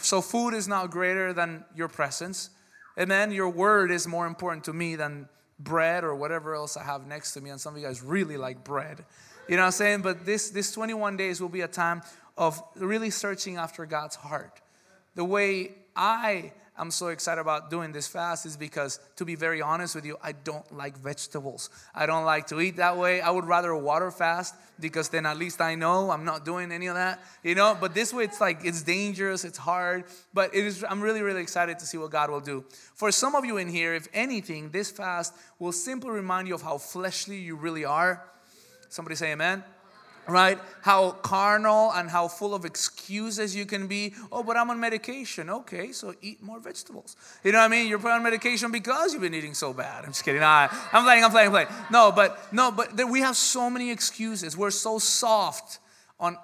So 0.00 0.20
food 0.20 0.54
is 0.54 0.68
not 0.68 0.90
greater 0.90 1.32
than 1.32 1.64
your 1.74 1.88
presence. 1.88 2.50
Amen. 2.98 3.30
Your 3.32 3.48
word 3.48 3.90
is 3.90 4.06
more 4.06 4.26
important 4.26 4.64
to 4.64 4.72
me 4.72 4.96
than 4.96 5.28
bread 5.58 6.04
or 6.04 6.14
whatever 6.14 6.54
else 6.54 6.76
I 6.76 6.84
have 6.84 7.06
next 7.06 7.32
to 7.34 7.40
me. 7.40 7.50
And 7.50 7.60
some 7.60 7.74
of 7.74 7.80
you 7.80 7.86
guys 7.86 8.02
really 8.02 8.36
like 8.36 8.64
bread. 8.64 9.04
You 9.48 9.56
know 9.56 9.62
what 9.62 9.66
I'm 9.66 9.72
saying? 9.72 10.02
But 10.02 10.26
this, 10.26 10.50
this 10.50 10.72
21 10.72 11.16
days 11.16 11.40
will 11.40 11.48
be 11.48 11.62
a 11.62 11.68
time 11.68 12.02
of 12.36 12.62
really 12.76 13.10
searching 13.10 13.56
after 13.56 13.86
God's 13.86 14.16
heart. 14.16 14.60
The 15.14 15.24
way 15.24 15.72
I 15.96 16.52
I'm 16.78 16.92
so 16.92 17.08
excited 17.08 17.40
about 17.40 17.70
doing 17.70 17.90
this 17.90 18.06
fast 18.06 18.46
is 18.46 18.56
because, 18.56 19.00
to 19.16 19.24
be 19.24 19.34
very 19.34 19.60
honest 19.60 19.96
with 19.96 20.06
you, 20.06 20.16
I 20.22 20.30
don't 20.32 20.72
like 20.74 20.96
vegetables. 20.96 21.70
I 21.92 22.06
don't 22.06 22.24
like 22.24 22.46
to 22.48 22.60
eat 22.60 22.76
that 22.76 22.96
way. 22.96 23.20
I 23.20 23.30
would 23.30 23.46
rather 23.46 23.74
water 23.74 24.12
fast 24.12 24.54
because 24.78 25.08
then 25.08 25.26
at 25.26 25.36
least 25.36 25.60
I 25.60 25.74
know 25.74 26.10
I'm 26.10 26.24
not 26.24 26.44
doing 26.44 26.70
any 26.70 26.86
of 26.86 26.94
that, 26.94 27.20
you 27.42 27.56
know. 27.56 27.76
But 27.80 27.94
this 27.94 28.14
way, 28.14 28.24
it's 28.24 28.40
like 28.40 28.60
it's 28.64 28.82
dangerous, 28.82 29.44
it's 29.44 29.58
hard, 29.58 30.04
but 30.32 30.54
it 30.54 30.64
is. 30.64 30.84
I'm 30.88 31.00
really, 31.00 31.22
really 31.22 31.42
excited 31.42 31.80
to 31.80 31.86
see 31.86 31.98
what 31.98 32.10
God 32.12 32.30
will 32.30 32.40
do. 32.40 32.64
For 32.94 33.10
some 33.10 33.34
of 33.34 33.44
you 33.44 33.56
in 33.56 33.68
here, 33.68 33.94
if 33.94 34.06
anything, 34.14 34.70
this 34.70 34.90
fast 34.90 35.34
will 35.58 35.72
simply 35.72 36.10
remind 36.10 36.46
you 36.46 36.54
of 36.54 36.62
how 36.62 36.78
fleshly 36.78 37.38
you 37.38 37.56
really 37.56 37.84
are. 37.84 38.22
Somebody 38.88 39.16
say 39.16 39.32
Amen 39.32 39.64
right? 40.28 40.58
How 40.82 41.12
carnal 41.12 41.90
and 41.92 42.10
how 42.10 42.28
full 42.28 42.54
of 42.54 42.64
excuses 42.64 43.56
you 43.56 43.66
can 43.66 43.86
be. 43.86 44.14
Oh, 44.30 44.42
but 44.42 44.56
I'm 44.56 44.70
on 44.70 44.78
medication. 44.78 45.48
Okay, 45.50 45.92
so 45.92 46.14
eat 46.20 46.42
more 46.42 46.60
vegetables. 46.60 47.16
You 47.42 47.52
know 47.52 47.58
what 47.58 47.64
I 47.64 47.68
mean? 47.68 47.88
You're 47.88 48.06
on 48.08 48.22
medication 48.22 48.70
because 48.70 49.12
you've 49.12 49.22
been 49.22 49.34
eating 49.34 49.54
so 49.54 49.72
bad. 49.72 50.04
I'm 50.04 50.10
just 50.10 50.24
kidding. 50.24 50.42
I'm 50.42 50.68
playing, 51.04 51.24
I'm 51.24 51.30
playing, 51.30 51.46
I'm 51.46 51.52
playing. 51.52 51.68
No, 51.90 52.12
but 52.12 52.52
no, 52.52 52.70
but 52.70 52.94
we 53.08 53.20
have 53.20 53.36
so 53.36 53.70
many 53.70 53.90
excuses. 53.90 54.56
We're 54.56 54.70
so 54.70 54.98
soft 54.98 55.78
on 56.20 56.36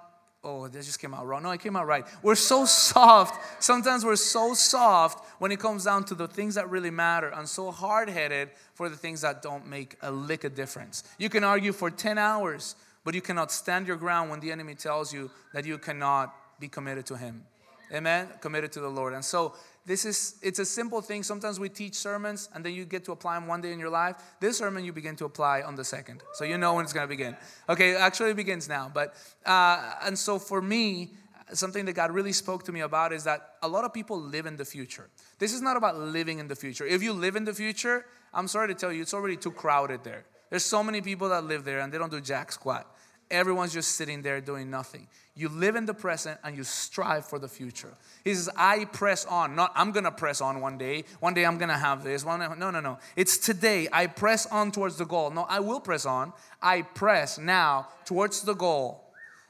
Oh, 0.46 0.68
that 0.68 0.84
just 0.84 1.00
came 1.00 1.14
out 1.14 1.26
wrong. 1.26 1.42
No, 1.42 1.52
it 1.52 1.60
came 1.62 1.74
out 1.74 1.86
right. 1.86 2.04
We're 2.22 2.34
so 2.34 2.66
soft. 2.66 3.62
Sometimes 3.62 4.04
we're 4.04 4.14
so 4.16 4.52
soft 4.52 5.26
when 5.40 5.50
it 5.50 5.58
comes 5.58 5.84
down 5.84 6.04
to 6.04 6.14
the 6.14 6.28
things 6.28 6.56
that 6.56 6.68
really 6.68 6.90
matter 6.90 7.28
and 7.28 7.48
so 7.48 7.70
hard 7.70 8.10
headed 8.10 8.50
for 8.74 8.90
the 8.90 8.96
things 8.96 9.22
that 9.22 9.40
don't 9.40 9.66
make 9.66 9.96
a 10.02 10.10
lick 10.10 10.44
of 10.44 10.54
difference. 10.54 11.02
You 11.16 11.30
can 11.30 11.44
argue 11.44 11.72
for 11.72 11.90
10 11.90 12.18
hours 12.18 12.76
but 13.04 13.14
you 13.14 13.20
cannot 13.20 13.52
stand 13.52 13.86
your 13.86 13.96
ground 13.96 14.30
when 14.30 14.40
the 14.40 14.50
enemy 14.50 14.74
tells 14.74 15.12
you 15.12 15.30
that 15.52 15.64
you 15.64 15.78
cannot 15.78 16.34
be 16.58 16.68
committed 16.68 17.06
to 17.06 17.16
him. 17.16 17.44
Amen? 17.92 18.28
Committed 18.40 18.72
to 18.72 18.80
the 18.80 18.88
Lord. 18.88 19.12
And 19.12 19.24
so 19.24 19.54
this 19.86 20.04
is 20.04 20.36
it's 20.42 20.58
a 20.58 20.64
simple 20.64 21.02
thing. 21.02 21.22
Sometimes 21.22 21.60
we 21.60 21.68
teach 21.68 21.94
sermons 21.94 22.48
and 22.54 22.64
then 22.64 22.72
you 22.72 22.84
get 22.86 23.04
to 23.04 23.12
apply 23.12 23.34
them 23.34 23.46
one 23.46 23.60
day 23.60 23.72
in 23.72 23.78
your 23.78 23.90
life. 23.90 24.16
This 24.40 24.58
sermon 24.58 24.84
you 24.84 24.92
begin 24.92 25.16
to 25.16 25.26
apply 25.26 25.62
on 25.62 25.74
the 25.74 25.84
second. 25.84 26.22
So 26.32 26.44
you 26.44 26.56
know 26.56 26.74
when 26.74 26.84
it's 26.84 26.92
gonna 26.92 27.06
begin. 27.06 27.36
Okay, 27.68 27.94
actually 27.94 28.30
it 28.30 28.36
begins 28.36 28.68
now. 28.68 28.90
But 28.92 29.14
uh, 29.44 29.96
and 30.02 30.18
so 30.18 30.38
for 30.38 30.62
me, 30.62 31.10
something 31.52 31.84
that 31.84 31.92
God 31.92 32.10
really 32.10 32.32
spoke 32.32 32.64
to 32.64 32.72
me 32.72 32.80
about 32.80 33.12
is 33.12 33.24
that 33.24 33.56
a 33.62 33.68
lot 33.68 33.84
of 33.84 33.92
people 33.92 34.18
live 34.18 34.46
in 34.46 34.56
the 34.56 34.64
future. 34.64 35.10
This 35.38 35.52
is 35.52 35.60
not 35.60 35.76
about 35.76 35.98
living 35.98 36.38
in 36.38 36.48
the 36.48 36.56
future. 36.56 36.86
If 36.86 37.02
you 37.02 37.12
live 37.12 37.36
in 37.36 37.44
the 37.44 37.54
future, 37.54 38.06
I'm 38.32 38.48
sorry 38.48 38.68
to 38.68 38.74
tell 38.74 38.92
you, 38.92 39.02
it's 39.02 39.14
already 39.14 39.36
too 39.36 39.50
crowded 39.50 40.02
there. 40.04 40.24
There's 40.50 40.64
so 40.64 40.82
many 40.82 41.00
people 41.00 41.28
that 41.30 41.44
live 41.44 41.64
there 41.64 41.80
and 41.80 41.92
they 41.92 41.98
don't 41.98 42.10
do 42.10 42.20
jack 42.20 42.52
squat. 42.52 42.86
Everyone's 43.34 43.72
just 43.72 43.92
sitting 43.92 44.22
there 44.22 44.40
doing 44.40 44.70
nothing. 44.70 45.06
You 45.36 45.48
live 45.48 45.74
in 45.74 45.84
the 45.84 45.94
present 45.94 46.38
and 46.44 46.56
you 46.56 46.62
strive 46.62 47.26
for 47.26 47.38
the 47.38 47.48
future. 47.48 47.92
He 48.22 48.34
says, 48.34 48.48
I 48.56 48.84
press 48.84 49.24
on. 49.24 49.56
Not 49.56 49.72
I'm 49.74 49.90
gonna 49.90 50.12
press 50.12 50.40
on 50.40 50.60
one 50.60 50.78
day. 50.78 51.04
One 51.20 51.34
day 51.34 51.44
I'm 51.44 51.58
gonna 51.58 51.76
have 51.76 52.04
this. 52.04 52.24
One 52.24 52.40
no, 52.58 52.70
no, 52.70 52.80
no. 52.80 52.98
It's 53.16 53.36
today. 53.38 53.88
I 53.92 54.06
press 54.06 54.46
on 54.46 54.70
towards 54.70 54.96
the 54.96 55.04
goal. 55.04 55.30
No, 55.30 55.42
I 55.48 55.60
will 55.60 55.80
press 55.80 56.06
on. 56.06 56.32
I 56.62 56.82
press 56.82 57.38
now 57.38 57.88
towards 58.04 58.42
the 58.42 58.54
goal. 58.54 59.04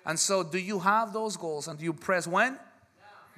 And 0.06 0.18
so, 0.18 0.42
do 0.42 0.58
you 0.58 0.78
have 0.80 1.12
those 1.12 1.36
goals? 1.36 1.68
And 1.68 1.78
do 1.78 1.84
you 1.84 1.92
press 1.92 2.26
when? 2.26 2.58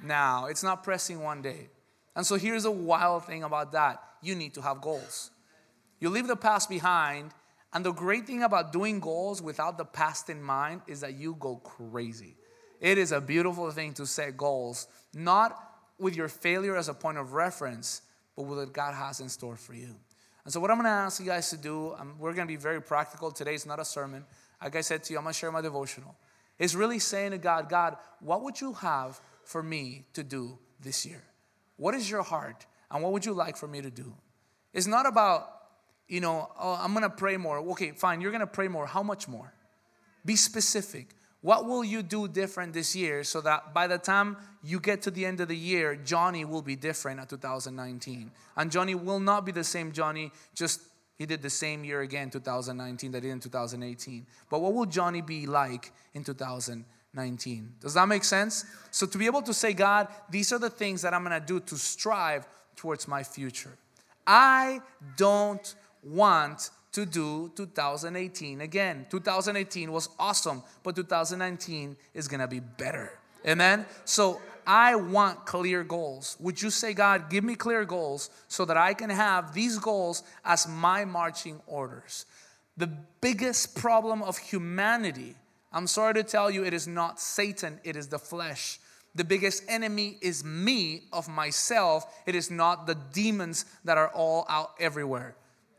Now. 0.03 0.43
now. 0.43 0.45
It's 0.47 0.63
not 0.63 0.83
pressing 0.83 1.21
one 1.21 1.41
day. 1.41 1.69
And 2.15 2.25
so, 2.25 2.35
here's 2.35 2.65
a 2.65 2.71
wild 2.71 3.25
thing 3.25 3.43
about 3.43 3.71
that 3.71 4.03
you 4.21 4.35
need 4.35 4.53
to 4.55 4.61
have 4.61 4.81
goals. 4.81 5.31
You 5.99 6.09
leave 6.09 6.27
the 6.27 6.35
past 6.35 6.69
behind 6.69 7.31
and 7.77 7.85
the 7.85 7.91
great 7.91 8.25
thing 8.25 8.41
about 8.41 8.73
doing 8.73 8.99
goals 8.99 9.39
without 9.39 9.77
the 9.77 9.85
past 9.85 10.31
in 10.31 10.41
mind 10.41 10.81
is 10.87 11.01
that 11.01 11.13
you 11.13 11.35
go 11.39 11.57
crazy. 11.57 12.35
It 12.81 12.97
is 12.97 13.11
a 13.11 13.21
beautiful 13.21 13.69
thing 13.69 13.93
to 13.93 14.07
set 14.07 14.35
goals, 14.35 14.87
not 15.13 15.75
with 15.99 16.15
your 16.15 16.27
failure 16.27 16.75
as 16.75 16.89
a 16.89 16.95
point 16.95 17.19
of 17.19 17.33
reference, 17.33 18.01
but 18.35 18.47
with 18.47 18.57
what 18.57 18.73
God 18.73 18.95
has 18.95 19.19
in 19.19 19.29
store 19.29 19.55
for 19.55 19.75
you. 19.75 19.95
And 20.43 20.51
so, 20.51 20.59
what 20.59 20.71
I'm 20.71 20.77
going 20.77 20.85
to 20.85 20.89
ask 20.89 21.19
you 21.19 21.27
guys 21.27 21.51
to 21.51 21.57
do, 21.57 21.93
um, 21.99 22.15
we're 22.17 22.33
going 22.33 22.47
to 22.47 22.51
be 22.51 22.59
very 22.59 22.81
practical. 22.81 23.29
Today 23.29 23.53
is 23.53 23.67
not 23.67 23.79
a 23.79 23.85
sermon. 23.85 24.25
Like 24.59 24.75
I 24.75 24.81
said 24.81 25.03
to 25.03 25.13
you, 25.13 25.19
I'm 25.19 25.25
going 25.25 25.33
to 25.33 25.37
share 25.37 25.51
my 25.51 25.61
devotional. 25.61 26.15
It's 26.57 26.73
really 26.73 26.97
saying 26.97 27.29
to 27.29 27.37
God, 27.37 27.69
God, 27.69 27.97
what 28.21 28.41
would 28.41 28.59
you 28.59 28.73
have 28.73 29.21
for 29.43 29.61
me 29.61 30.05
to 30.13 30.23
do 30.23 30.57
this 30.79 31.05
year? 31.05 31.21
What 31.75 31.93
is 31.93 32.09
your 32.09 32.23
heart? 32.23 32.65
And 32.89 33.03
what 33.03 33.11
would 33.11 33.23
you 33.23 33.33
like 33.33 33.55
for 33.55 33.67
me 33.67 33.83
to 33.83 33.91
do? 33.91 34.15
It's 34.73 34.87
not 34.87 35.05
about 35.05 35.56
you 36.07 36.21
know, 36.21 36.49
oh, 36.59 36.79
I'm 36.81 36.93
gonna 36.93 37.09
pray 37.09 37.37
more. 37.37 37.57
Okay, 37.71 37.91
fine, 37.91 38.21
you're 38.21 38.31
gonna 38.31 38.47
pray 38.47 38.67
more. 38.67 38.85
How 38.85 39.03
much 39.03 39.27
more? 39.27 39.53
Be 40.25 40.35
specific. 40.35 41.15
What 41.41 41.65
will 41.65 41.83
you 41.83 42.01
do 42.01 42.27
different 42.27 42.73
this 42.73 42.95
year 42.95 43.23
so 43.23 43.41
that 43.41 43.73
by 43.73 43.87
the 43.87 43.97
time 43.97 44.37
you 44.63 44.79
get 44.79 45.01
to 45.03 45.11
the 45.11 45.25
end 45.25 45.39
of 45.39 45.47
the 45.47 45.55
year, 45.55 45.95
Johnny 45.95 46.43
will 46.45 46.61
be 46.61 46.75
different 46.75 47.19
at 47.19 47.29
2019? 47.29 48.31
And 48.55 48.71
Johnny 48.71 48.95
will 48.95 49.19
not 49.19 49.45
be 49.45 49.51
the 49.51 49.63
same 49.63 49.91
Johnny, 49.91 50.31
just 50.55 50.81
he 51.17 51.25
did 51.25 51.41
the 51.41 51.49
same 51.49 51.83
year 51.83 52.01
again, 52.01 52.29
2019, 52.29 53.11
that 53.11 53.23
he 53.23 53.29
did 53.29 53.33
in 53.33 53.39
2018. 53.39 54.25
But 54.49 54.61
what 54.61 54.73
will 54.73 54.85
Johnny 54.85 55.21
be 55.21 55.45
like 55.45 55.91
in 56.13 56.23
2019? 56.23 57.75
Does 57.79 57.93
that 57.93 58.07
make 58.07 58.23
sense? 58.23 58.65
So 58.91 59.05
to 59.05 59.17
be 59.17 59.25
able 59.25 59.41
to 59.43 59.53
say, 59.53 59.73
God, 59.73 60.07
these 60.29 60.51
are 60.51 60.59
the 60.59 60.69
things 60.69 61.01
that 61.03 61.13
I'm 61.13 61.23
gonna 61.23 61.39
do 61.39 61.59
to 61.59 61.77
strive 61.77 62.47
towards 62.75 63.07
my 63.07 63.23
future. 63.23 63.77
I 64.25 64.81
don't 65.15 65.75
want 66.09 66.69
to 66.93 67.05
do 67.05 67.51
2018 67.55 68.61
again. 68.61 69.05
2018 69.09 69.91
was 69.91 70.09
awesome, 70.17 70.63
but 70.83 70.95
2019 70.95 71.95
is 72.13 72.27
gonna 72.27 72.47
be 72.47 72.59
better. 72.59 73.11
Amen? 73.45 73.85
So 74.05 74.41
I 74.65 74.95
want 74.95 75.45
clear 75.45 75.83
goals. 75.83 76.35
Would 76.39 76.61
you 76.61 76.69
say, 76.69 76.93
God, 76.93 77.29
give 77.29 77.43
me 77.43 77.55
clear 77.55 77.85
goals 77.85 78.29
so 78.47 78.65
that 78.65 78.75
I 78.75 78.93
can 78.93 79.09
have 79.09 79.53
these 79.53 79.77
goals 79.77 80.23
as 80.43 80.67
my 80.67 81.05
marching 81.05 81.61
orders? 81.67 82.25
The 82.75 82.89
biggest 83.21 83.75
problem 83.75 84.21
of 84.21 84.37
humanity, 84.37 85.35
I'm 85.71 85.87
sorry 85.87 86.15
to 86.15 86.23
tell 86.23 86.51
you, 86.51 86.65
it 86.65 86.73
is 86.73 86.87
not 86.87 87.19
Satan, 87.19 87.79
it 87.83 87.95
is 87.95 88.07
the 88.07 88.19
flesh. 88.19 88.79
The 89.15 89.23
biggest 89.23 89.63
enemy 89.67 90.17
is 90.21 90.43
me 90.43 91.03
of 91.11 91.27
myself. 91.27 92.21
It 92.27 92.35
is 92.35 92.51
not 92.51 92.85
the 92.85 92.95
demons 93.13 93.65
that 93.83 93.97
are 93.97 94.09
all 94.09 94.45
out 94.47 94.71
everywhere. 94.79 95.35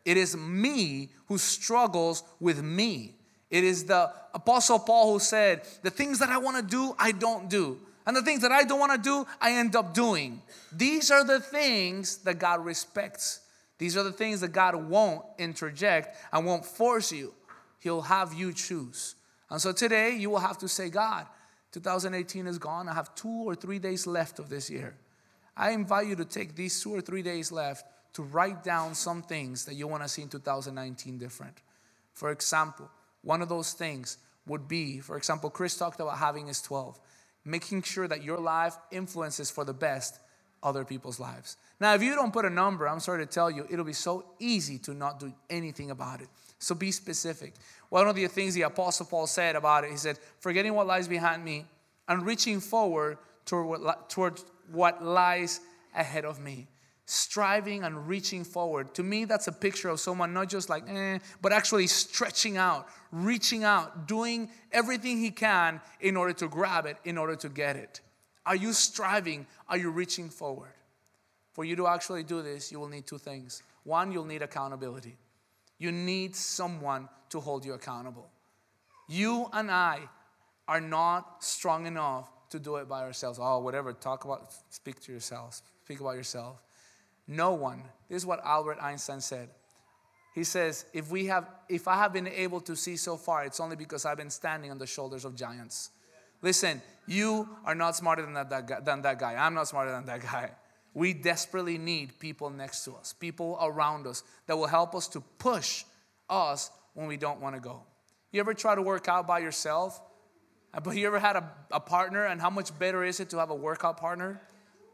It 0.09 0.17
is 0.17 0.35
me 0.35 1.11
who 1.27 1.37
struggles 1.37 2.25
with 2.41 2.63
me. 2.63 3.15
It 3.51 3.63
is 3.63 3.85
the 3.85 4.11
Apostle 4.33 4.79
Paul 4.79 5.13
who 5.13 5.19
said, 5.19 5.61
The 5.83 5.91
things 5.91 6.19
that 6.21 6.31
I 6.31 6.39
want 6.39 6.57
to 6.57 6.63
do, 6.63 6.95
I 6.99 7.13
don't 7.13 7.51
do. 7.51 7.79
And 8.07 8.17
the 8.17 8.23
things 8.23 8.41
that 8.41 8.51
I 8.51 8.65
don't 8.65 8.81
want 8.81 8.93
to 8.93 8.99
do, 8.99 9.27
I 9.39 9.53
end 9.53 9.77
up 9.77 9.93
doing. 9.93 10.41
These 10.73 11.11
are 11.11 11.25
the 11.25 11.41
things 11.41 12.17
that 12.25 12.39
God 12.39 12.65
respects. 12.65 13.41
These 13.77 13.99
are 13.99 14.03
the 14.03 14.11
things 14.11 14.41
that 14.41 14.53
God 14.53 14.77
won't 14.77 15.27
interject 15.37 16.17
and 16.33 16.47
won't 16.47 16.65
force 16.65 17.13
you. 17.13 17.35
He'll 17.79 18.01
have 18.01 18.33
you 18.33 18.55
choose. 18.55 19.15
And 19.51 19.61
so 19.61 19.73
today, 19.73 20.17
you 20.17 20.31
will 20.31 20.39
have 20.39 20.57
to 20.59 20.69
say, 20.69 20.89
God, 20.89 21.27
2018 21.73 22.47
is 22.47 22.57
gone. 22.57 22.89
I 22.89 22.95
have 22.95 23.15
two 23.15 23.43
or 23.45 23.55
three 23.55 23.79
days 23.79 24.07
left 24.07 24.39
of 24.39 24.49
this 24.49 24.71
year. 24.71 24.95
I 25.55 25.73
invite 25.73 26.07
you 26.07 26.17
to 26.17 26.25
take 26.25 26.57
these 26.57 26.83
two 26.83 26.95
or 26.95 27.03
three 27.03 27.21
days 27.21 27.53
left 27.53 27.85
to 28.15 28.23
write 28.23 28.65
down 28.65 28.95
some 28.95 29.23
things 29.23 29.65
that 29.65 29.75
you 29.75 29.87
want 29.87 30.03
to 30.03 30.09
see 30.09 30.23
in 30.23 30.29
2019 30.29 31.19
different. 31.19 31.55
For 32.13 32.31
example, 32.31 32.91
one 33.23 33.43
of 33.43 33.49
those 33.49 33.73
things 33.73 34.19
would 34.47 34.67
be, 34.67 34.99
for 34.99 35.17
example, 35.17 35.51
Chris 35.51 35.77
talked 35.77 36.01
about 36.01 36.19
having 36.19 36.47
his 36.47 36.61
12, 36.63 36.99
making 37.45 37.83
sure 37.83 38.09
that 38.09 38.23
your 38.23 38.39
life 38.39 38.77
influences 38.91 39.51
for 39.51 39.65
the 39.65 39.75
best 39.75 40.19
other 40.63 40.85
people's 40.85 41.21
lives. 41.21 41.57
Now, 41.81 41.95
if 41.95 42.03
you 42.03 42.15
don't 42.15 42.33
put 42.33 42.45
a 42.45 42.51
number, 42.51 42.89
I'm 42.89 43.01
sorry 43.01 43.25
to 43.25 43.31
tell 43.31 43.51
you, 43.51 43.67
it'll 43.71 43.85
be 43.85 43.93
so 43.93 44.25
easy 44.41 44.79
to 44.79 44.95
not 44.95 45.21
do 45.21 45.33
anything 45.49 45.91
about 45.91 46.21
it. 46.21 46.29
So 46.59 46.75
be 46.75 46.91
specific. 46.91 47.55
One 47.89 48.09
of 48.09 48.17
the 48.17 48.27
things 48.27 48.55
the 48.55 48.63
Apostle 48.63 49.07
Paul 49.07 49.27
said 49.29 49.55
about 49.55 49.85
it, 49.85 49.91
he 49.91 49.97
said, 49.97 50.19
forgetting 50.41 50.75
what 50.75 50.87
lies 50.87 51.07
behind 51.07 51.45
me 51.45 51.67
and 52.09 52.27
reaching 52.27 52.59
forward 52.59 53.19
toward 53.45 53.81
what, 53.81 54.11
toward 54.11 54.41
what 54.73 55.05
lies 55.05 55.61
ahead 55.95 56.25
of 56.25 56.41
me 56.41 56.67
striving 57.11 57.85
and 57.85 58.07
reaching 58.07 58.45
forward. 58.45 58.95
To 58.95 59.03
me, 59.03 59.25
that's 59.25 59.49
a 59.49 59.53
picture 59.53 59.89
of 59.89 59.99
someone 59.99 60.35
not 60.35 60.51
just 60.51 60.69
like, 60.69 60.85
eh, 60.87 61.19
but 61.41 61.55
actually 61.55 61.87
stretching 61.87 62.59
out, 62.59 62.87
reaching 63.11 63.65
out, 63.65 64.07
doing 64.07 64.51
everything 64.73 65.17
he 65.19 65.31
can 65.31 65.81
in 66.01 66.19
order 66.19 66.35
to 66.35 66.49
grab 66.49 66.85
it, 66.85 66.99
in 67.07 67.17
order 67.17 67.35
to 67.37 67.49
get 67.49 67.77
it. 67.77 68.03
Are 68.45 68.55
you 68.55 68.75
striving? 68.75 69.47
Are 69.71 69.79
you 69.79 69.91
reaching 69.91 70.29
forward? 70.29 70.73
For 71.55 71.65
you 71.65 71.77
to 71.77 71.87
actually 71.87 72.25
do 72.25 72.43
this, 72.43 72.71
you 72.71 72.79
will 72.79 72.89
need 72.89 73.07
two 73.07 73.17
things. 73.17 73.63
One, 73.85 74.13
you'll 74.13 74.27
need 74.27 74.43
accountability. 74.43 75.17
You 75.79 75.93
need 75.93 76.37
someone 76.37 77.09
to 77.31 77.41
hold 77.41 77.65
you 77.65 77.73
accountable. 77.73 78.29
You 79.09 79.49
and 79.55 79.71
I 79.71 80.01
are 80.67 80.81
not 80.81 81.43
strong 81.43 81.87
enough 81.87 82.31
to 82.51 82.59
do 82.59 82.77
it 82.77 82.87
by 82.87 83.01
ourselves. 83.01 83.39
Oh, 83.41 83.61
whatever, 83.61 83.95
talk 83.95 84.27
about, 84.27 84.53
speak 84.69 85.01
to 85.01 85.13
yourself, 85.13 85.63
speak 85.85 86.01
about 86.01 86.17
yourself. 86.17 86.63
No 87.29 87.53
one. 87.53 87.83
This 88.09 88.23
is 88.23 88.27
what 88.27 88.41
Albert 88.45 88.79
Einstein 88.81 89.21
said. 89.21 89.51
He 90.35 90.45
says, 90.45 90.87
if, 90.93 91.11
we 91.11 91.27
have, 91.27 91.49
if 91.69 91.87
I 91.87 91.97
have 91.97 92.13
been 92.13 92.27
able 92.27 92.61
to 92.63 92.75
see 92.75 92.97
so 92.97 93.17
far, 93.17 93.45
it's 93.45 93.61
only 93.61 93.77
because 93.77 94.05
I've 94.07 94.17
been 94.17 94.31
standing 94.31 94.71
on 94.71 94.79
the 94.79 94.87
shoulders 94.87 95.25
of 95.25 95.37
giants. 95.37 95.91
Listen, 96.41 96.81
you 97.07 97.49
are 97.65 97.75
not 97.75 97.97
smarter 97.97 98.23
than 98.23 98.35
that, 98.35 98.49
that 98.51 98.67
guy, 98.67 98.81
than 98.81 99.03
that 99.03 99.19
guy. 99.19 99.35
I'm 99.35 99.55
not 99.55 99.69
smarter 99.69 99.91
than 99.91 100.07
that 100.07 100.23
guy. 100.23 100.53
We 100.95 101.13
desperately 101.13 101.77
need 101.77 102.19
people 102.19 102.51
next 102.51 102.85
to 102.85 102.95
us, 102.95 103.13
people 103.13 103.59
around 103.61 104.07
us 104.07 104.23
that 104.47 104.57
will 104.57 104.67
help 104.67 104.95
us 104.95 105.09
to 105.09 105.21
push 105.39 105.85
us 106.31 106.71
when 106.95 107.07
we 107.07 107.17
don't 107.17 107.41
want 107.41 107.57
to 107.57 107.61
go. 107.61 107.83
You 108.33 108.41
ever 108.41 108.55
try 108.55 108.75
to 108.75 108.83
work 108.83 109.09
out 109.09 109.27
by 109.27 109.41
yourself? 109.41 110.01
But 110.83 110.97
you 110.97 111.07
ever 111.07 111.19
had 111.19 111.37
a, 111.37 111.51
a 111.71 111.81
partner, 111.81 112.27
and 112.27 112.41
how 112.41 112.51
much 112.51 112.79
better 112.79 113.03
is 113.03 113.21
it 113.21 113.31
to 113.31 113.39
have 113.39 113.51
a 113.51 113.55
workout 113.55 113.99
partner? 113.99 114.41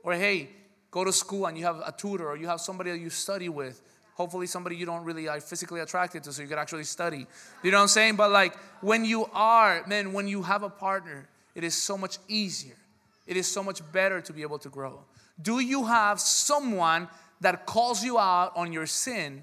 Or 0.03 0.15
hey, 0.15 0.51
go 0.95 1.03
to 1.03 1.13
school 1.13 1.47
and 1.47 1.59
you 1.59 1.65
have 1.65 1.83
a 1.85 1.91
tutor 1.91 2.29
or 2.29 2.37
you 2.37 2.47
have 2.47 2.61
somebody 2.61 2.93
that 2.93 3.01
you 3.01 3.11
study 3.11 3.49
with. 3.49 3.83
Hopefully, 4.15 4.47
somebody 4.47 4.77
you 4.77 4.87
don't 4.87 5.03
really 5.03 5.27
are 5.27 5.41
physically 5.41 5.81
attracted 5.81 6.23
to, 6.23 6.33
so 6.33 6.41
you 6.41 6.47
could 6.47 6.57
actually 6.57 6.85
study. 6.85 7.27
You 7.65 7.73
know 7.73 7.79
what 7.79 7.83
I'm 7.83 7.89
saying? 7.89 8.15
But 8.15 8.31
like 8.31 8.57
when 8.81 9.05
you 9.05 9.27
are, 9.33 9.85
man, 9.89 10.13
when 10.13 10.29
you 10.29 10.43
have 10.43 10.63
a 10.63 10.71
partner, 10.71 11.27
it 11.57 11.65
is 11.65 11.75
so 11.75 11.99
much 11.99 12.19
easier. 12.29 12.77
It 13.27 13.37
is 13.37 13.51
so 13.51 13.65
much 13.65 13.81
better 13.91 14.21
to 14.21 14.33
be 14.33 14.43
able 14.43 14.61
to 14.61 14.69
grow. 14.69 15.01
Do 15.43 15.59
you 15.59 15.85
have 15.87 16.21
someone 16.21 17.09
that 17.41 17.67
calls 17.67 18.05
you 18.05 18.17
out 18.17 18.53
on 18.55 18.73
your 18.73 18.87
sin? 18.87 19.43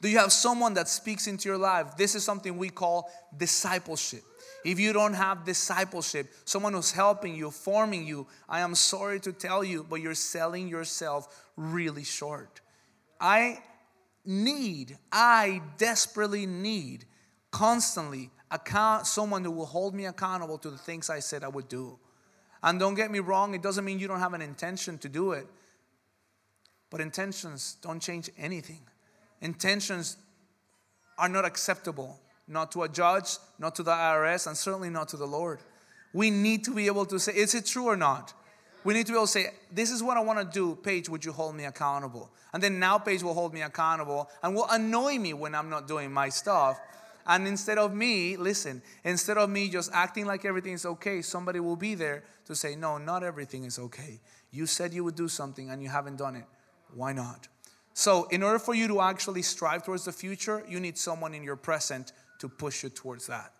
Do 0.00 0.08
you 0.08 0.18
have 0.18 0.32
someone 0.32 0.74
that 0.74 0.88
speaks 0.88 1.28
into 1.28 1.48
your 1.48 1.58
life? 1.58 1.96
This 1.96 2.16
is 2.16 2.24
something 2.24 2.58
we 2.58 2.68
call 2.68 3.08
discipleship. 3.36 4.24
If 4.64 4.78
you 4.78 4.92
don't 4.92 5.14
have 5.14 5.44
discipleship, 5.44 6.32
someone 6.44 6.72
who's 6.72 6.92
helping 6.92 7.34
you, 7.34 7.50
forming 7.50 8.06
you, 8.06 8.26
I 8.48 8.60
am 8.60 8.74
sorry 8.74 9.18
to 9.20 9.32
tell 9.32 9.64
you, 9.64 9.84
but 9.88 10.00
you're 10.00 10.14
selling 10.14 10.68
yourself 10.68 11.50
really 11.56 12.04
short. 12.04 12.60
I 13.20 13.58
need, 14.24 14.98
I 15.10 15.62
desperately 15.78 16.46
need 16.46 17.06
constantly 17.50 18.30
account 18.50 19.06
someone 19.06 19.44
who 19.44 19.50
will 19.50 19.66
hold 19.66 19.94
me 19.94 20.06
accountable 20.06 20.58
to 20.58 20.70
the 20.70 20.78
things 20.78 21.10
I 21.10 21.20
said 21.20 21.44
I 21.44 21.48
would 21.48 21.68
do. 21.68 21.98
And 22.62 22.78
don't 22.78 22.94
get 22.94 23.10
me 23.10 23.18
wrong, 23.18 23.54
it 23.54 23.62
doesn't 23.62 23.84
mean 23.84 23.98
you 23.98 24.08
don't 24.08 24.20
have 24.20 24.34
an 24.34 24.42
intention 24.42 24.98
to 24.98 25.08
do 25.08 25.32
it. 25.32 25.46
But 26.90 27.00
intentions 27.00 27.76
don't 27.82 28.00
change 28.00 28.30
anything. 28.36 28.82
Intentions 29.40 30.16
are 31.18 31.28
not 31.28 31.44
acceptable, 31.44 32.20
not 32.52 32.70
to 32.72 32.82
a 32.82 32.88
judge, 32.88 33.38
not 33.58 33.74
to 33.76 33.82
the 33.82 33.90
IRS, 33.90 34.46
and 34.46 34.56
certainly 34.56 34.90
not 34.90 35.08
to 35.08 35.16
the 35.16 35.26
Lord. 35.26 35.60
We 36.12 36.30
need 36.30 36.64
to 36.64 36.70
be 36.72 36.86
able 36.86 37.06
to 37.06 37.18
say, 37.18 37.32
is 37.32 37.54
it 37.54 37.66
true 37.66 37.86
or 37.86 37.96
not? 37.96 38.34
We 38.84 38.94
need 38.94 39.06
to 39.06 39.12
be 39.12 39.16
able 39.16 39.26
to 39.26 39.32
say, 39.32 39.50
this 39.70 39.90
is 39.90 40.02
what 40.02 40.16
I 40.16 40.20
want 40.20 40.38
to 40.38 40.44
do. 40.44 40.76
Paige, 40.76 41.08
would 41.08 41.24
you 41.24 41.32
hold 41.32 41.54
me 41.54 41.64
accountable? 41.64 42.30
And 42.52 42.62
then 42.62 42.78
now 42.78 42.98
Paige 42.98 43.22
will 43.22 43.34
hold 43.34 43.54
me 43.54 43.62
accountable 43.62 44.28
and 44.42 44.54
will 44.54 44.66
annoy 44.70 45.18
me 45.18 45.32
when 45.32 45.54
I'm 45.54 45.70
not 45.70 45.88
doing 45.88 46.12
my 46.12 46.28
stuff. 46.28 46.78
And 47.26 47.46
instead 47.46 47.78
of 47.78 47.94
me, 47.94 48.36
listen, 48.36 48.82
instead 49.04 49.38
of 49.38 49.48
me 49.48 49.68
just 49.68 49.90
acting 49.94 50.26
like 50.26 50.44
everything 50.44 50.72
is 50.72 50.84
okay, 50.84 51.22
somebody 51.22 51.60
will 51.60 51.76
be 51.76 51.94
there 51.94 52.24
to 52.46 52.54
say, 52.54 52.74
no, 52.74 52.98
not 52.98 53.22
everything 53.22 53.64
is 53.64 53.78
okay. 53.78 54.20
You 54.50 54.66
said 54.66 54.92
you 54.92 55.04
would 55.04 55.14
do 55.14 55.28
something 55.28 55.70
and 55.70 55.80
you 55.82 55.88
haven't 55.88 56.16
done 56.16 56.36
it. 56.36 56.44
Why 56.94 57.12
not? 57.12 57.48
So, 57.94 58.24
in 58.28 58.42
order 58.42 58.58
for 58.58 58.74
you 58.74 58.88
to 58.88 59.00
actually 59.02 59.42
strive 59.42 59.84
towards 59.84 60.06
the 60.06 60.12
future, 60.12 60.64
you 60.66 60.80
need 60.80 60.96
someone 60.96 61.34
in 61.34 61.42
your 61.42 61.56
present 61.56 62.12
to 62.42 62.48
push 62.48 62.82
you 62.82 62.90
towards 62.90 63.28
that. 63.28 63.52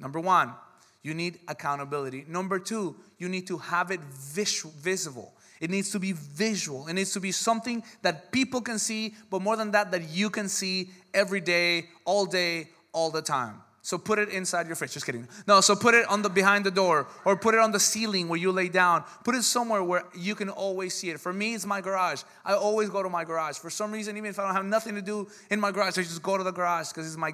Number 0.00 0.18
one, 0.18 0.52
you 1.02 1.14
need 1.14 1.38
accountability. 1.46 2.24
Number 2.26 2.58
two, 2.58 2.96
you 3.18 3.28
need 3.28 3.46
to 3.46 3.58
have 3.58 3.90
it 3.90 4.00
visual, 4.00 4.74
visible. 4.78 5.32
It 5.60 5.70
needs 5.70 5.90
to 5.92 5.98
be 5.98 6.12
visual. 6.12 6.88
It 6.88 6.94
needs 6.94 7.12
to 7.12 7.20
be 7.20 7.32
something 7.32 7.82
that 8.00 8.32
people 8.32 8.62
can 8.62 8.78
see, 8.78 9.14
but 9.30 9.42
more 9.42 9.56
than 9.56 9.70
that, 9.72 9.90
that 9.92 10.08
you 10.08 10.30
can 10.30 10.48
see 10.48 10.90
every 11.12 11.40
day, 11.40 11.88
all 12.06 12.24
day, 12.24 12.70
all 12.92 13.10
the 13.10 13.22
time. 13.22 13.60
So 13.82 13.96
put 13.98 14.18
it 14.18 14.28
inside 14.28 14.66
your 14.66 14.76
fridge. 14.76 14.92
Just 14.92 15.06
kidding. 15.06 15.26
No, 15.46 15.60
so 15.60 15.74
put 15.74 15.94
it 15.94 16.06
on 16.08 16.22
the 16.22 16.28
behind 16.28 16.64
the 16.64 16.70
door 16.70 17.08
or 17.24 17.36
put 17.36 17.54
it 17.54 17.60
on 17.60 17.72
the 17.72 17.80
ceiling 17.80 18.28
where 18.28 18.38
you 18.38 18.52
lay 18.52 18.68
down. 18.68 19.04
Put 19.24 19.34
it 19.34 19.42
somewhere 19.42 19.82
where 19.82 20.04
you 20.14 20.34
can 20.34 20.50
always 20.50 20.94
see 20.94 21.10
it. 21.10 21.18
For 21.18 21.32
me, 21.32 21.54
it's 21.54 21.66
my 21.66 21.80
garage. 21.80 22.22
I 22.44 22.54
always 22.54 22.90
go 22.90 23.02
to 23.02 23.08
my 23.08 23.24
garage. 23.24 23.56
For 23.56 23.70
some 23.70 23.90
reason, 23.90 24.16
even 24.16 24.28
if 24.28 24.38
I 24.38 24.44
don't 24.46 24.54
have 24.54 24.66
nothing 24.66 24.94
to 24.96 25.02
do 25.02 25.28
in 25.50 25.60
my 25.60 25.72
garage, 25.72 25.96
I 25.96 26.02
just 26.02 26.22
go 26.22 26.36
to 26.36 26.44
the 26.44 26.52
garage 26.52 26.88
because 26.88 27.06
it's 27.06 27.16
my 27.16 27.32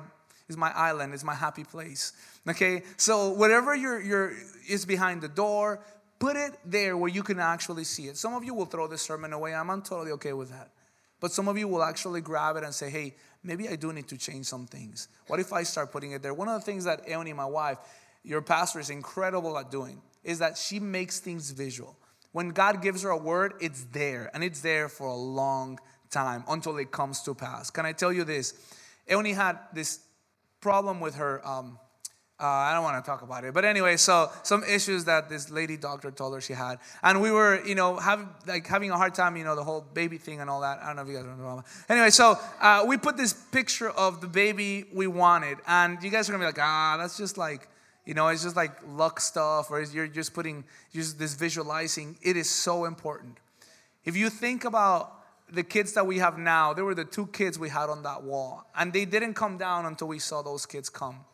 it's 0.49 0.57
my 0.57 0.71
island, 0.73 1.13
it's 1.15 1.25
my 1.25 1.35
happy 1.35 1.65
place. 1.65 2.13
Okay? 2.49 2.83
So 2.97 3.31
whatever 3.31 3.75
your 3.75 4.01
your 4.01 4.33
is 4.69 4.85
behind 4.85 5.23
the 5.23 5.29
door, 5.29 5.81
put 6.19 6.37
it 6.37 6.53
there 6.65 6.97
where 6.97 7.11
you 7.11 7.23
can 7.23 7.39
actually 7.39 7.85
see 7.85 8.09
it. 8.09 8.17
Some 8.17 8.35
of 8.35 8.45
you 8.45 8.55
will 8.55 8.67
throw 8.67 8.87
this 8.87 9.03
sermon 9.03 9.33
away. 9.33 9.55
I'm 9.55 9.69
totally 9.83 10.13
okay 10.13 10.33
with 10.33 10.51
that. 10.51 10.71
But 11.21 11.33
some 11.33 11.49
of 11.49 11.57
you 11.57 11.67
will 11.67 11.83
actually 11.83 12.21
grab 12.21 12.57
it 12.57 12.65
and 12.65 12.75
say, 12.75 12.91
hey, 12.91 13.15
maybe 13.43 13.69
I 13.69 13.77
do 13.77 13.93
need 13.93 14.09
to 14.09 14.19
change 14.19 14.47
some 14.47 14.67
things. 14.67 15.09
What 15.29 15.41
if 15.41 15.53
I 15.53 15.63
start 15.63 15.91
putting 15.91 16.13
it 16.13 16.23
there? 16.23 16.35
One 16.35 16.49
of 16.49 16.61
the 16.61 16.65
things 16.65 16.85
that 16.85 17.07
Eoni, 17.07 17.35
my 17.35 17.47
wife, 17.47 17.79
your 18.23 18.43
pastor, 18.43 18.81
is 18.81 18.91
incredible 18.91 19.57
at 19.59 19.71
doing 19.71 20.03
is 20.25 20.41
that 20.41 20.59
she 20.59 20.79
makes 20.79 21.21
things 21.21 21.51
visual. 21.51 21.97
When 22.33 22.51
God 22.51 22.83
gives 22.83 23.03
her 23.03 23.11
a 23.11 23.17
word, 23.17 23.55
it's 23.61 23.85
there, 23.93 24.31
and 24.35 24.45
it's 24.45 24.61
there 24.61 24.91
for 24.91 25.07
a 25.07 25.15
long 25.15 25.79
time 26.11 26.45
until 26.49 26.77
it 26.77 26.91
comes 26.91 27.23
to 27.23 27.35
pass. 27.35 27.71
Can 27.71 27.87
I 27.87 27.93
tell 27.93 28.13
you 28.13 28.25
this? 28.25 28.53
Eoni 29.09 29.35
had 29.35 29.59
this 29.73 30.01
problem 30.67 30.99
with 30.99 31.15
her 31.15 31.47
um, 31.47 31.79
uh, 32.39 32.45
I 32.45 32.75
don't 32.75 32.83
want 32.83 33.03
to 33.03 33.11
talk 33.11 33.23
about 33.23 33.45
it, 33.45 33.55
but 33.55 33.65
anyway, 33.65 33.97
so 33.97 34.31
some 34.43 34.63
issues 34.65 35.07
that 35.07 35.31
this 35.31 35.49
lady 35.49 35.79
doctor 35.79 36.11
told 36.11 36.35
her 36.35 36.41
she 36.43 36.53
had, 36.53 36.81
and 37.03 37.23
we 37.23 37.31
were, 37.31 37.65
you 37.65 37.75
know, 37.75 37.97
having 37.97 38.29
like 38.47 38.67
having 38.67 38.91
a 38.91 38.97
hard 38.99 39.15
time, 39.15 39.39
you 39.39 39.45
know, 39.45 39.57
the 39.57 39.65
whole 39.65 39.81
baby 39.81 40.19
thing 40.19 40.43
and 40.43 40.51
all 40.51 40.61
that. 40.61 40.81
I 40.83 40.89
don't 40.89 40.97
know 40.97 41.03
if 41.03 41.09
you 41.09 41.15
guys 41.15 41.25
know. 41.25 41.65
Anyway, 41.89 42.11
so 42.11 42.39
uh, 42.61 42.85
we 42.87 42.99
put 42.99 43.17
this 43.17 43.33
picture 43.33 43.89
of 43.89 44.21
the 44.21 44.27
baby 44.27 44.85
we 44.93 45.07
wanted, 45.07 45.57
and 45.67 46.03
you 46.03 46.11
guys 46.11 46.29
are 46.29 46.33
gonna 46.33 46.43
be 46.43 46.47
like, 46.47 46.59
ah, 46.61 46.97
that's 46.99 47.17
just 47.17 47.39
like, 47.39 47.69
you 48.05 48.13
know, 48.13 48.29
it's 48.29 48.43
just 48.43 48.57
like 48.57 48.73
luck 48.87 49.19
stuff, 49.19 49.71
or 49.71 49.81
you're 49.81 50.07
just 50.07 50.35
putting 50.35 50.65
just 50.93 51.19
this 51.19 51.33
visualizing. 51.33 52.19
It 52.21 52.37
is 52.37 52.51
so 52.51 52.85
important. 52.85 53.39
If 54.05 54.15
you 54.15 54.29
think 54.29 54.67
about 54.67 55.16
the 55.53 55.63
kids 55.63 55.93
that 55.93 56.07
we 56.07 56.19
have 56.19 56.39
now, 56.39 56.73
they 56.73 56.83
were 56.83 56.95
the 56.95 57.05
two 57.05 57.27
kids 57.29 57.59
we 57.59 57.69
had 57.69 57.89
on 57.89 58.03
that 58.03 58.23
wall, 58.23 58.69
and 58.77 58.93
they 58.93 59.05
didn't 59.05 59.35
come 59.35 59.59
down 59.59 59.87
until 59.87 60.09
we 60.09 60.19
saw 60.19 60.43
those 60.43 60.67
kids 60.67 60.89
come. 60.89 61.25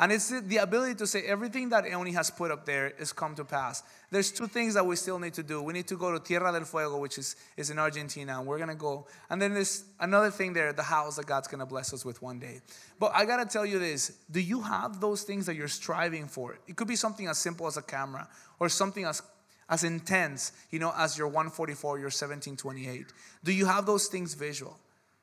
And 0.00 0.12
it's 0.12 0.28
the 0.28 0.58
ability 0.58 0.94
to 0.96 1.08
say 1.08 1.22
everything 1.22 1.70
that 1.70 1.84
Eoni 1.84 2.14
has 2.14 2.30
put 2.30 2.52
up 2.52 2.64
there 2.64 2.92
is 3.00 3.12
come 3.12 3.34
to 3.34 3.44
pass. 3.44 3.82
There's 4.12 4.30
two 4.30 4.46
things 4.46 4.74
that 4.74 4.86
we 4.86 4.94
still 4.94 5.18
need 5.18 5.34
to 5.34 5.42
do. 5.42 5.60
We 5.60 5.72
need 5.72 5.88
to 5.88 5.96
go 5.96 6.12
to 6.12 6.20
Tierra 6.20 6.52
del 6.52 6.64
Fuego, 6.64 6.98
which 6.98 7.18
is, 7.18 7.34
is 7.56 7.70
in 7.70 7.80
Argentina, 7.80 8.38
and 8.38 8.46
we're 8.46 8.58
going 8.58 8.68
to 8.68 8.76
go. 8.76 9.08
And 9.28 9.42
then 9.42 9.54
there's 9.54 9.82
another 9.98 10.30
thing 10.30 10.52
there, 10.52 10.72
the 10.72 10.84
house 10.84 11.16
that 11.16 11.26
God's 11.26 11.48
going 11.48 11.58
to 11.58 11.66
bless 11.66 11.92
us 11.92 12.04
with 12.04 12.22
one 12.22 12.38
day. 12.38 12.60
But 13.00 13.10
I 13.12 13.24
got 13.24 13.38
to 13.38 13.46
tell 13.52 13.66
you 13.66 13.80
this 13.80 14.12
do 14.30 14.40
you 14.40 14.60
have 14.60 15.00
those 15.00 15.24
things 15.24 15.46
that 15.46 15.56
you're 15.56 15.66
striving 15.66 16.28
for? 16.28 16.60
It 16.68 16.76
could 16.76 16.88
be 16.88 16.96
something 16.96 17.26
as 17.26 17.38
simple 17.38 17.66
as 17.66 17.76
a 17.76 17.82
camera 17.82 18.28
or 18.60 18.68
something 18.68 19.04
as 19.04 19.20
as 19.68 19.84
intense, 19.84 20.52
you 20.70 20.78
know, 20.78 20.92
as 20.96 21.18
your 21.18 21.28
144, 21.28 21.98
your 21.98 22.04
1728. 22.06 23.06
Do 23.44 23.52
you 23.52 23.66
have 23.66 23.86
those 23.86 24.06
things 24.06 24.34
visual? 24.34 24.78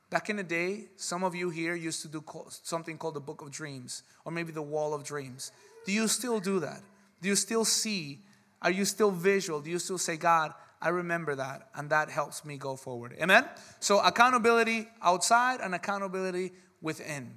Back 0.10 0.29
in 0.29 0.38
the 0.38 0.43
day, 0.43 0.86
some 0.95 1.23
of 1.23 1.34
you 1.34 1.49
here 1.49 1.75
used 1.75 2.01
to 2.03 2.08
do 2.08 2.23
something 2.63 2.97
called 2.97 3.15
the 3.15 3.19
Book 3.19 3.41
of 3.41 3.51
Dreams 3.51 4.03
or 4.23 4.31
maybe 4.31 4.51
the 4.51 4.62
Wall 4.62 4.93
of 4.93 5.03
Dreams. 5.03 5.51
Do 5.86 5.91
you 5.91 6.08
still 6.08 6.39
do 6.39 6.60
that? 6.60 6.81
Do 7.21 7.27
you 7.27 7.36
still 7.36 7.65
see? 7.65 8.19
Are 8.62 8.71
you 8.71 8.86
still 8.86 9.12
visual? 9.12 9.62
Do 9.62 9.69
you 9.69 9.79
still 9.79 9.97
say, 9.97 10.15
God, 10.17 10.53
I 10.81 10.89
remember 10.89 11.36
that, 11.36 11.69
and 11.75 11.89
that 11.89 12.10
helps 12.10 12.45
me 12.45 12.58
go 12.58 12.75
forward? 12.75 13.15
Amen? 13.19 13.45
So, 13.79 13.99
accountability 13.99 14.88
outside 15.01 15.60
and 15.62 15.73
accountability 15.73 16.51
within. 16.81 17.34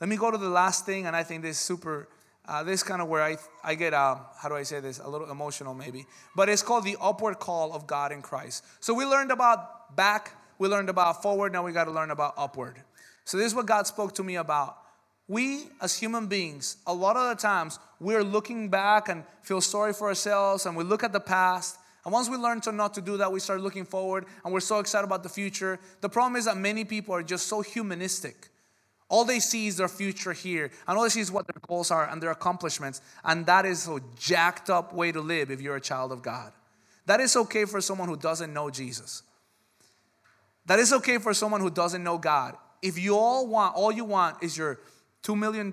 Let 0.00 0.08
me 0.08 0.16
go 0.16 0.30
to 0.30 0.38
the 0.38 0.48
last 0.48 0.86
thing, 0.86 1.06
and 1.06 1.16
I 1.16 1.22
think 1.24 1.42
this 1.42 1.58
is 1.58 1.64
super. 1.64 2.08
Uh, 2.46 2.62
this 2.62 2.82
kind 2.82 3.00
of 3.00 3.08
where 3.08 3.22
I, 3.22 3.36
I 3.62 3.74
get, 3.74 3.94
uh, 3.94 4.16
how 4.36 4.48
do 4.48 4.54
I 4.54 4.64
say 4.64 4.80
this, 4.80 4.98
a 4.98 5.08
little 5.08 5.30
emotional 5.30 5.72
maybe. 5.72 6.06
But 6.36 6.48
it's 6.48 6.62
called 6.62 6.84
the 6.84 6.96
upward 7.00 7.38
call 7.38 7.72
of 7.72 7.86
God 7.86 8.12
in 8.12 8.20
Christ. 8.20 8.64
So 8.80 8.92
we 8.92 9.04
learned 9.06 9.30
about 9.30 9.96
back 9.96 10.32
we 10.58 10.68
learned 10.68 10.88
about 10.88 11.22
forward, 11.22 11.52
now 11.52 11.64
we 11.64 11.72
got 11.72 11.84
to 11.84 11.90
learn 11.90 12.10
about 12.10 12.34
upward. 12.36 12.80
So, 13.24 13.36
this 13.36 13.48
is 13.48 13.54
what 13.54 13.66
God 13.66 13.86
spoke 13.86 14.14
to 14.14 14.22
me 14.22 14.36
about. 14.36 14.76
We, 15.26 15.64
as 15.80 15.96
human 15.96 16.26
beings, 16.26 16.76
a 16.86 16.92
lot 16.92 17.16
of 17.16 17.34
the 17.34 17.40
times, 17.40 17.78
we're 17.98 18.22
looking 18.22 18.68
back 18.68 19.08
and 19.08 19.24
feel 19.42 19.62
sorry 19.62 19.94
for 19.94 20.08
ourselves 20.08 20.66
and 20.66 20.76
we 20.76 20.84
look 20.84 21.02
at 21.02 21.12
the 21.12 21.20
past. 21.20 21.78
And 22.04 22.12
once 22.12 22.28
we 22.28 22.36
learn 22.36 22.60
to 22.62 22.72
not 22.72 22.92
to 22.94 23.00
do 23.00 23.16
that, 23.16 23.32
we 23.32 23.40
start 23.40 23.62
looking 23.62 23.86
forward 23.86 24.26
and 24.44 24.52
we're 24.52 24.60
so 24.60 24.78
excited 24.80 25.06
about 25.06 25.22
the 25.22 25.30
future. 25.30 25.80
The 26.02 26.10
problem 26.10 26.36
is 26.36 26.44
that 26.44 26.58
many 26.58 26.84
people 26.84 27.14
are 27.14 27.22
just 27.22 27.46
so 27.46 27.62
humanistic. 27.62 28.50
All 29.14 29.24
they 29.24 29.38
see 29.38 29.68
is 29.68 29.76
their 29.76 29.86
future 29.86 30.32
here, 30.32 30.72
and 30.88 30.98
all 30.98 31.04
they 31.04 31.08
see 31.08 31.20
is 31.20 31.30
what 31.30 31.46
their 31.46 31.60
goals 31.68 31.92
are 31.92 32.04
and 32.10 32.20
their 32.20 32.32
accomplishments. 32.32 33.00
And 33.22 33.46
that 33.46 33.64
is 33.64 33.86
a 33.86 34.00
jacked 34.18 34.70
up 34.70 34.92
way 34.92 35.12
to 35.12 35.20
live 35.20 35.52
if 35.52 35.60
you're 35.60 35.76
a 35.76 35.80
child 35.80 36.10
of 36.10 36.20
God. 36.20 36.50
That 37.06 37.20
is 37.20 37.36
okay 37.36 37.64
for 37.64 37.80
someone 37.80 38.08
who 38.08 38.16
doesn't 38.16 38.52
know 38.52 38.70
Jesus. 38.70 39.22
That 40.66 40.80
is 40.80 40.92
okay 40.94 41.18
for 41.18 41.32
someone 41.32 41.60
who 41.60 41.70
doesn't 41.70 42.02
know 42.02 42.18
God. 42.18 42.56
If 42.82 42.98
you 42.98 43.16
all 43.16 43.46
want, 43.46 43.76
all 43.76 43.92
you 43.92 44.04
want 44.04 44.42
is 44.42 44.58
your 44.58 44.80
$2 45.22 45.38
million, 45.38 45.66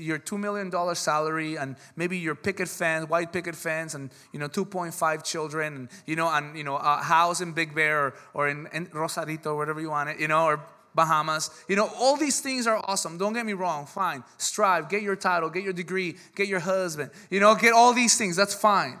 your 0.00 0.20
$2 0.20 0.38
million 0.38 0.94
salary, 0.94 1.56
and 1.56 1.74
maybe 1.96 2.18
your 2.18 2.36
picket 2.36 2.68
fence, 2.68 3.08
white 3.08 3.32
picket 3.32 3.56
fence, 3.56 3.94
and, 3.94 4.10
you 4.32 4.38
know, 4.38 4.48
2.5 4.48 5.24
children, 5.24 5.74
and, 5.74 5.88
you 6.06 6.14
know, 6.14 6.32
and, 6.32 6.56
you 6.56 6.62
know, 6.62 6.76
a 6.76 6.98
house 6.98 7.40
in 7.40 7.50
Big 7.50 7.74
Bear 7.74 8.00
or, 8.00 8.14
or 8.32 8.48
in, 8.48 8.68
in 8.72 8.88
Rosarito, 8.92 9.56
whatever 9.56 9.80
you 9.80 9.90
want 9.90 10.10
it, 10.10 10.20
you 10.20 10.28
know, 10.28 10.44
or 10.44 10.60
Bahamas. 10.94 11.50
You 11.68 11.76
know, 11.76 11.90
all 11.98 12.16
these 12.16 12.40
things 12.40 12.66
are 12.66 12.76
awesome. 12.84 13.18
Don't 13.18 13.32
get 13.32 13.46
me 13.46 13.52
wrong. 13.52 13.86
Fine. 13.86 14.24
Strive, 14.38 14.88
get 14.88 15.02
your 15.02 15.16
title, 15.16 15.50
get 15.50 15.62
your 15.62 15.72
degree, 15.72 16.16
get 16.34 16.48
your 16.48 16.60
husband. 16.60 17.10
You 17.30 17.40
know, 17.40 17.54
get 17.54 17.72
all 17.72 17.92
these 17.92 18.16
things. 18.16 18.36
That's 18.36 18.54
fine. 18.54 18.98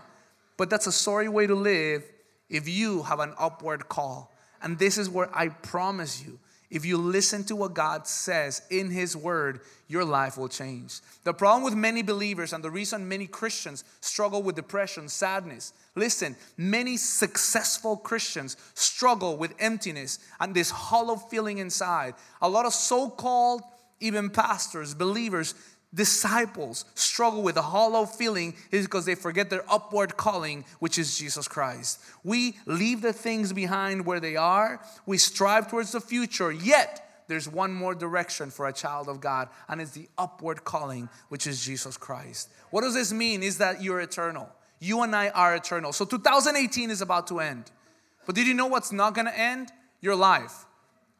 But 0.56 0.70
that's 0.70 0.86
a 0.86 0.92
sorry 0.92 1.28
way 1.28 1.46
to 1.46 1.54
live 1.54 2.04
if 2.48 2.68
you 2.68 3.02
have 3.02 3.20
an 3.20 3.34
upward 3.38 3.88
call. 3.88 4.32
And 4.62 4.78
this 4.78 4.98
is 4.98 5.08
where 5.08 5.30
I 5.32 5.48
promise 5.48 6.22
you, 6.22 6.38
if 6.70 6.84
you 6.84 6.96
listen 6.96 7.42
to 7.44 7.56
what 7.56 7.74
God 7.74 8.06
says 8.06 8.62
in 8.70 8.90
His 8.90 9.16
Word, 9.16 9.60
your 9.88 10.04
life 10.04 10.38
will 10.38 10.48
change. 10.48 11.00
The 11.24 11.34
problem 11.34 11.64
with 11.64 11.74
many 11.74 12.02
believers 12.02 12.52
and 12.52 12.62
the 12.62 12.70
reason 12.70 13.08
many 13.08 13.26
Christians 13.26 13.82
struggle 14.00 14.42
with 14.42 14.54
depression, 14.54 15.08
sadness, 15.08 15.72
listen, 15.96 16.36
many 16.56 16.96
successful 16.96 17.96
Christians 17.96 18.56
struggle 18.74 19.36
with 19.36 19.54
emptiness 19.58 20.20
and 20.38 20.54
this 20.54 20.70
hollow 20.70 21.16
feeling 21.16 21.58
inside. 21.58 22.14
A 22.40 22.48
lot 22.48 22.66
of 22.66 22.72
so 22.72 23.10
called 23.10 23.62
even 23.98 24.30
pastors, 24.30 24.94
believers, 24.94 25.54
disciples 25.94 26.84
struggle 26.94 27.42
with 27.42 27.56
a 27.56 27.62
hollow 27.62 28.06
feeling 28.06 28.54
is 28.70 28.86
because 28.86 29.04
they 29.04 29.14
forget 29.14 29.50
their 29.50 29.64
upward 29.68 30.16
calling, 30.16 30.64
which 30.78 30.98
is 30.98 31.18
Jesus 31.18 31.48
Christ. 31.48 32.00
We 32.22 32.56
leave 32.66 33.02
the 33.02 33.12
things 33.12 33.52
behind 33.52 34.06
where 34.06 34.20
they 34.20 34.36
are, 34.36 34.80
we 35.06 35.18
strive 35.18 35.68
towards 35.68 35.92
the 35.92 36.00
future, 36.00 36.52
yet 36.52 37.24
there's 37.26 37.48
one 37.48 37.72
more 37.72 37.94
direction 37.94 38.50
for 38.50 38.66
a 38.66 38.72
child 38.72 39.08
of 39.08 39.20
God, 39.20 39.48
and 39.68 39.80
it's 39.80 39.92
the 39.92 40.08
upward 40.18 40.64
calling, 40.64 41.08
which 41.28 41.46
is 41.46 41.64
Jesus 41.64 41.96
Christ. 41.96 42.50
What 42.70 42.82
does 42.82 42.94
this 42.94 43.12
mean? 43.12 43.42
Is 43.42 43.58
that 43.58 43.82
you're 43.82 44.00
eternal. 44.00 44.48
You 44.80 45.02
and 45.02 45.14
I 45.14 45.28
are 45.28 45.54
eternal. 45.54 45.92
So 45.92 46.04
2018 46.04 46.90
is 46.90 47.02
about 47.02 47.28
to 47.28 47.38
end. 47.38 47.70
But 48.26 48.34
did 48.34 48.46
you 48.46 48.54
know 48.54 48.66
what's 48.66 48.90
not 48.90 49.14
gonna 49.14 49.30
end? 49.30 49.70
Your 50.00 50.16
life. 50.16 50.64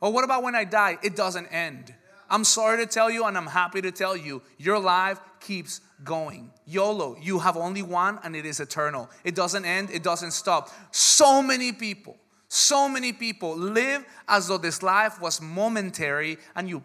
Or 0.01 0.13
what 0.13 0.25
about 0.25 0.43
when 0.43 0.55
I 0.55 0.65
die? 0.65 0.99
It 1.03 1.15
doesn't 1.15 1.47
end. 1.47 1.95
I'm 2.31 2.45
sorry 2.45 2.79
to 2.79 2.87
tell 2.87 3.11
you, 3.11 3.25
and 3.25 3.37
I'm 3.37 3.47
happy 3.47 3.83
to 3.83 3.91
tell 3.91 4.17
you, 4.17 4.41
your 4.57 4.79
life 4.79 5.21
keeps 5.41 5.81
going. 6.05 6.53
YOLO, 6.65 7.17
you 7.21 7.41
have 7.41 7.57
only 7.57 7.83
one, 7.83 8.21
and 8.23 8.37
it 8.37 8.47
is 8.47 8.61
eternal. 8.61 9.11
It 9.25 9.35
doesn't 9.35 9.65
end, 9.65 9.91
it 9.91 10.05
doesn't 10.05 10.31
stop. 10.31 10.71
So 10.93 11.43
many 11.43 11.73
people, 11.73 12.17
so 12.47 12.89
many 12.89 13.13
people 13.13 13.57
live 13.57 14.05
as 14.29 14.47
though 14.47 14.59
this 14.59 14.83
life 14.83 15.21
was 15.21 15.41
momentary, 15.43 16.39
and 16.55 16.69
you 16.69 16.85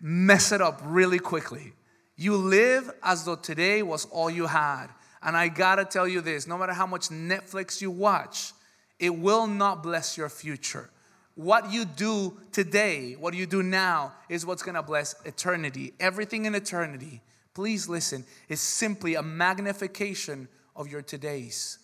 mess 0.00 0.50
it 0.50 0.62
up 0.62 0.80
really 0.84 1.18
quickly. 1.18 1.74
You 2.16 2.36
live 2.36 2.90
as 3.02 3.24
though 3.24 3.36
today 3.36 3.82
was 3.82 4.06
all 4.06 4.30
you 4.30 4.46
had. 4.46 4.86
And 5.22 5.36
I 5.36 5.48
gotta 5.48 5.84
tell 5.84 6.08
you 6.08 6.22
this 6.22 6.46
no 6.46 6.56
matter 6.56 6.72
how 6.72 6.86
much 6.86 7.08
Netflix 7.08 7.82
you 7.82 7.90
watch, 7.90 8.52
it 8.98 9.14
will 9.14 9.46
not 9.46 9.82
bless 9.82 10.16
your 10.16 10.30
future 10.30 10.88
what 11.36 11.70
you 11.70 11.84
do 11.84 12.36
today, 12.50 13.14
what 13.18 13.34
you 13.34 13.46
do 13.46 13.62
now, 13.62 14.14
is 14.28 14.44
what's 14.44 14.62
gonna 14.62 14.82
bless 14.82 15.14
eternity. 15.24 15.92
Everything 16.00 16.46
in 16.46 16.54
eternity, 16.54 17.22
please 17.54 17.88
listen, 17.88 18.24
is 18.48 18.60
simply 18.60 19.14
a 19.14 19.22
magnification 19.22 20.48
of 20.74 20.88
your 20.90 21.02
todays. 21.02 21.76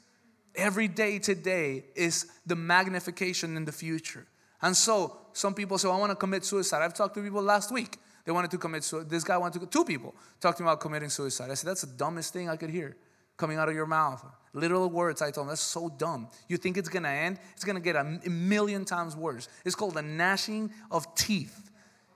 Every 0.54 0.88
day 0.88 1.18
today 1.18 1.84
is 1.94 2.26
the 2.46 2.56
magnification 2.56 3.56
in 3.56 3.64
the 3.66 3.72
future. 3.72 4.26
And 4.62 4.76
so, 4.76 5.18
some 5.34 5.54
people 5.54 5.76
say, 5.78 5.88
I 5.88 5.96
wanna 5.98 6.16
commit 6.16 6.44
suicide. 6.44 6.82
I've 6.82 6.94
talked 6.94 7.14
to 7.14 7.22
people 7.22 7.42
last 7.42 7.70
week. 7.70 7.98
They 8.24 8.32
wanted 8.32 8.50
to 8.52 8.58
commit 8.58 8.84
suicide. 8.84 9.10
This 9.10 9.24
guy 9.24 9.36
wanted 9.36 9.60
to, 9.60 9.66
two 9.66 9.84
people 9.84 10.14
talked 10.40 10.58
to 10.58 10.62
me 10.62 10.68
about 10.68 10.80
committing 10.80 11.10
suicide. 11.10 11.50
I 11.50 11.54
said, 11.54 11.68
that's 11.68 11.82
the 11.82 11.88
dumbest 11.88 12.32
thing 12.32 12.48
I 12.48 12.56
could 12.56 12.70
hear 12.70 12.96
coming 13.36 13.58
out 13.58 13.68
of 13.68 13.74
your 13.74 13.86
mouth. 13.86 14.24
Literal 14.54 14.90
words, 14.90 15.22
I 15.22 15.30
told 15.30 15.46
him, 15.46 15.48
that's 15.48 15.62
so 15.62 15.88
dumb. 15.88 16.28
You 16.46 16.58
think 16.58 16.76
it's 16.76 16.88
gonna 16.88 17.08
end? 17.08 17.38
It's 17.54 17.64
gonna 17.64 17.80
get 17.80 17.96
a 17.96 18.04
million 18.28 18.84
times 18.84 19.16
worse. 19.16 19.48
It's 19.64 19.74
called 19.74 19.94
the 19.94 20.02
gnashing 20.02 20.72
of 20.90 21.14
teeth. 21.14 21.70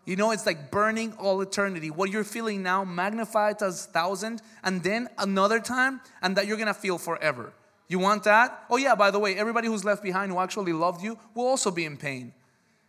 You 0.05 0.17
know, 0.17 0.31
it's 0.31 0.47
like 0.47 0.71
burning 0.71 1.15
all 1.15 1.41
eternity. 1.41 1.91
What 1.91 2.11
you're 2.11 2.25
feeling 2.25 2.63
now, 2.63 2.85
magnified 2.85 3.63
as 3.63 3.87
thousand, 3.87 4.43
and 4.63 4.83
then 4.83 5.09
another 5.19 5.61
time, 5.61 6.01
and 6.23 6.37
that 6.37 6.47
you're 6.47 6.59
gonna 6.59 6.75
feel 6.75 6.99
forever. 6.99 7.53
You 7.89 7.99
want 7.99 8.25
that? 8.25 8.65
Oh, 8.69 8.77
yeah, 8.77 8.95
by 8.95 9.11
the 9.11 9.19
way, 9.19 9.37
everybody 9.37 9.69
who's 9.69 9.85
left 9.85 10.03
behind 10.03 10.31
who 10.31 10.39
actually 10.39 10.73
loved 10.73 11.03
you 11.03 11.19
will 11.35 11.47
also 11.47 11.71
be 11.71 11.85
in 11.85 11.97
pain. 11.97 12.35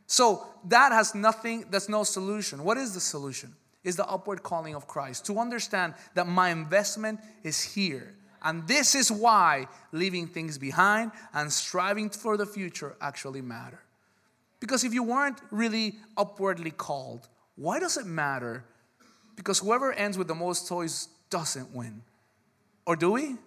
So 0.07 0.45
that 0.65 0.91
has 0.91 1.15
nothing, 1.15 1.65
that's 1.69 1.87
no 1.87 2.03
solution. 2.03 2.63
What 2.63 2.77
is 2.77 2.93
the 2.93 2.99
solution? 2.99 3.55
Is 3.83 3.95
the 3.95 4.07
upward 4.07 4.43
calling 4.43 4.75
of 4.75 4.87
Christ. 4.87 5.25
To 5.27 5.39
understand 5.39 5.93
that 6.15 6.27
my 6.27 6.49
investment 6.49 7.19
is 7.43 7.61
here. 7.61 8.15
And 8.43 8.67
this 8.67 8.95
is 8.95 9.11
why 9.11 9.67
leaving 9.91 10.27
things 10.27 10.57
behind 10.57 11.11
and 11.33 11.51
striving 11.51 12.09
for 12.09 12.37
the 12.37 12.45
future 12.45 12.95
actually 13.01 13.41
matter. 13.41 13.79
Because 14.59 14.83
if 14.83 14.93
you 14.93 15.03
weren't 15.03 15.39
really 15.51 15.95
upwardly 16.17 16.71
called, 16.71 17.27
why 17.55 17.79
does 17.79 17.97
it 17.97 18.05
matter? 18.05 18.63
Because 19.35 19.59
whoever 19.59 19.93
ends 19.93 20.17
with 20.17 20.27
the 20.27 20.35
most 20.35 20.67
toys 20.67 21.09
doesn't 21.29 21.73
win. 21.73 22.01
Or 22.85 22.95
do 22.95 23.11
we? 23.11 23.23
You 23.23 23.37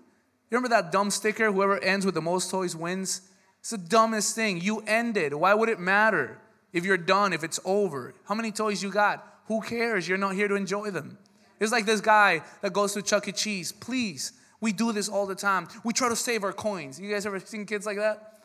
remember 0.50 0.68
that 0.68 0.92
dumb 0.92 1.10
sticker, 1.10 1.50
whoever 1.50 1.82
ends 1.82 2.04
with 2.04 2.14
the 2.14 2.22
most 2.22 2.50
toys 2.50 2.76
wins? 2.76 3.22
It's 3.60 3.70
the 3.70 3.78
dumbest 3.78 4.34
thing. 4.34 4.60
You 4.60 4.82
ended. 4.86 5.34
Why 5.34 5.54
would 5.54 5.68
it 5.68 5.78
matter 5.78 6.38
if 6.72 6.84
you're 6.84 6.96
done, 6.96 7.32
if 7.32 7.44
it's 7.44 7.60
over? 7.64 8.14
How 8.24 8.34
many 8.34 8.52
toys 8.52 8.82
you 8.82 8.90
got? 8.90 9.26
Who 9.46 9.60
cares? 9.60 10.08
You're 10.08 10.18
not 10.18 10.34
here 10.34 10.48
to 10.48 10.54
enjoy 10.54 10.90
them. 10.90 11.18
It's 11.58 11.72
like 11.72 11.86
this 11.86 12.00
guy 12.00 12.42
that 12.62 12.72
goes 12.72 12.94
to 12.94 13.02
Chuck 13.02 13.28
E. 13.28 13.32
Cheese. 13.32 13.70
Please, 13.70 14.32
we 14.60 14.72
do 14.72 14.92
this 14.92 15.08
all 15.08 15.26
the 15.26 15.34
time. 15.34 15.68
We 15.84 15.92
try 15.92 16.08
to 16.08 16.16
save 16.16 16.44
our 16.44 16.52
coins. 16.52 17.00
You 17.00 17.10
guys 17.10 17.26
ever 17.26 17.40
seen 17.40 17.66
kids 17.66 17.86
like 17.86 17.96
that? 17.96 18.44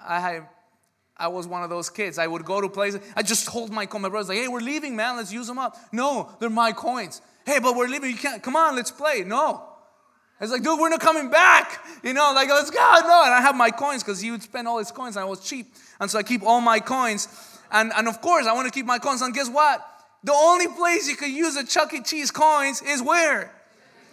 I 0.00 0.42
I 1.16 1.28
was 1.28 1.46
one 1.46 1.62
of 1.62 1.70
those 1.70 1.88
kids. 1.88 2.18
I 2.18 2.26
would 2.26 2.44
go 2.44 2.60
to 2.60 2.68
places. 2.68 3.00
I 3.16 3.22
just 3.22 3.48
hold 3.48 3.70
my 3.70 3.86
coin. 3.86 4.02
My 4.02 4.10
brother's 4.10 4.28
like, 4.28 4.38
"Hey, 4.38 4.48
we're 4.48 4.60
leaving, 4.60 4.94
man. 4.94 5.16
Let's 5.16 5.32
use 5.32 5.46
them 5.46 5.58
up." 5.58 5.76
No, 5.92 6.30
they're 6.38 6.50
my 6.50 6.72
coins. 6.72 7.22
Hey, 7.46 7.58
but 7.58 7.74
we're 7.74 7.88
leaving. 7.88 8.10
You 8.10 8.16
can't. 8.16 8.42
Come 8.42 8.56
on, 8.56 8.76
let's 8.76 8.90
play. 8.90 9.24
No. 9.24 9.62
It's 10.38 10.52
like, 10.52 10.62
dude, 10.62 10.78
we're 10.78 10.90
not 10.90 11.00
coming 11.00 11.30
back. 11.30 11.82
You 12.02 12.12
know, 12.12 12.32
like 12.34 12.48
let's 12.48 12.70
go. 12.70 12.78
No, 12.78 13.22
and 13.24 13.32
I 13.32 13.40
have 13.40 13.56
my 13.56 13.70
coins 13.70 14.02
because 14.02 14.20
he 14.20 14.30
would 14.30 14.42
spend 14.42 14.68
all 14.68 14.78
his 14.78 14.92
coins, 14.92 15.16
and 15.16 15.24
I 15.24 15.26
was 15.26 15.40
cheap, 15.40 15.72
and 15.98 16.10
so 16.10 16.18
I 16.18 16.22
keep 16.22 16.42
all 16.42 16.60
my 16.60 16.80
coins. 16.80 17.28
And 17.72 17.92
and 17.96 18.06
of 18.08 18.20
course, 18.20 18.46
I 18.46 18.52
want 18.52 18.66
to 18.66 18.72
keep 18.72 18.84
my 18.84 18.98
coins. 18.98 19.22
And 19.22 19.32
guess 19.32 19.48
what? 19.48 19.84
The 20.22 20.34
only 20.34 20.68
place 20.68 21.08
you 21.08 21.16
can 21.16 21.34
use 21.34 21.56
a 21.56 21.64
Chuck 21.64 21.94
E. 21.94 22.02
Cheese 22.02 22.30
coins 22.30 22.82
is 22.82 23.00
where? 23.00 23.52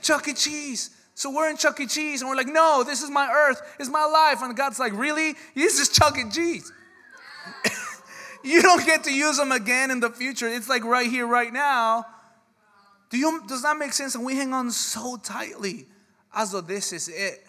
Chuck 0.02 0.28
E. 0.28 0.34
Cheese. 0.34 0.92
So 1.16 1.30
we're 1.30 1.50
in 1.50 1.58
Chuck 1.58 1.80
E. 1.80 1.86
Cheese 1.86 2.22
and 2.22 2.30
we're 2.30 2.36
like, 2.36 2.48
no, 2.48 2.84
this 2.84 3.02
is 3.02 3.10
my 3.10 3.30
earth, 3.32 3.62
it's 3.80 3.90
my 3.90 4.06
life. 4.06 4.42
And 4.42 4.56
God's 4.56 4.80
like, 4.80 4.94
really? 4.94 5.36
This 5.56 5.80
is 5.80 5.90
Chuck 5.90 6.18
E. 6.18 6.30
Cheese. 6.30 6.72
you 8.44 8.62
don't 8.62 8.86
get 8.86 9.04
to 9.04 9.14
use 9.14 9.38
them 9.38 9.52
again 9.52 9.92
in 9.92 10.00
the 10.00 10.10
future. 10.10 10.48
It's 10.48 10.70
like 10.70 10.84
right 10.84 11.10
here, 11.10 11.28
right 11.28 11.54
now. 11.54 12.06
Do 13.10 13.18
you, 13.18 13.44
does 13.48 13.62
that 13.62 13.78
make 13.78 13.94
sense? 13.94 14.16
And 14.16 14.26
we 14.26 14.36
hang 14.36 14.54
on 14.54 14.72
so 14.72 15.18
tightly 15.18 15.86
as 16.36 16.52
though 16.52 16.62
this 16.62 16.92
is 16.92 17.08
it. 17.10 17.46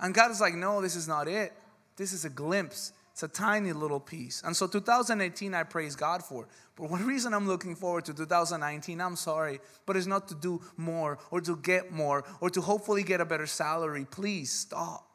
And 0.00 0.14
God 0.14 0.30
is 0.30 0.40
like, 0.40 0.54
no, 0.54 0.80
this 0.80 0.96
is 0.96 1.06
not 1.06 1.28
it. 1.28 1.52
This 1.96 2.12
is 2.12 2.24
a 2.24 2.30
glimpse. 2.30 2.92
It's 3.14 3.22
a 3.22 3.28
tiny 3.28 3.72
little 3.72 4.00
piece. 4.00 4.42
And 4.44 4.56
so 4.56 4.66
2018, 4.66 5.54
I 5.54 5.62
praise 5.62 5.94
God 5.94 6.24
for. 6.24 6.48
But 6.74 6.90
one 6.90 7.06
reason 7.12 7.32
I'm 7.32 7.46
looking 7.46 7.76
forward 7.76 8.04
to 8.06 8.12
2019, 8.12 9.00
I'm 9.00 9.14
sorry, 9.14 9.60
but 9.86 9.96
it's 9.96 10.08
not 10.08 10.26
to 10.28 10.34
do 10.34 10.60
more 10.76 11.20
or 11.30 11.40
to 11.42 11.56
get 11.58 11.92
more 11.92 12.24
or 12.40 12.50
to 12.50 12.60
hopefully 12.60 13.04
get 13.04 13.20
a 13.20 13.24
better 13.24 13.46
salary. 13.46 14.04
Please 14.04 14.50
stop. 14.50 15.06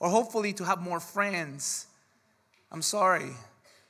Or 0.00 0.08
hopefully 0.08 0.54
to 0.54 0.64
have 0.64 0.80
more 0.80 1.00
friends. 1.00 1.86
I'm 2.72 2.80
sorry, 2.80 3.32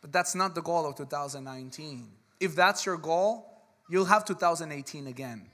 but 0.00 0.10
that's 0.10 0.34
not 0.34 0.56
the 0.56 0.62
goal 0.62 0.84
of 0.84 0.96
2019. 0.96 2.08
If 2.40 2.56
that's 2.56 2.84
your 2.84 2.96
goal, 2.96 3.46
you'll 3.88 4.04
have 4.06 4.24
2018 4.24 5.06
again. 5.06 5.46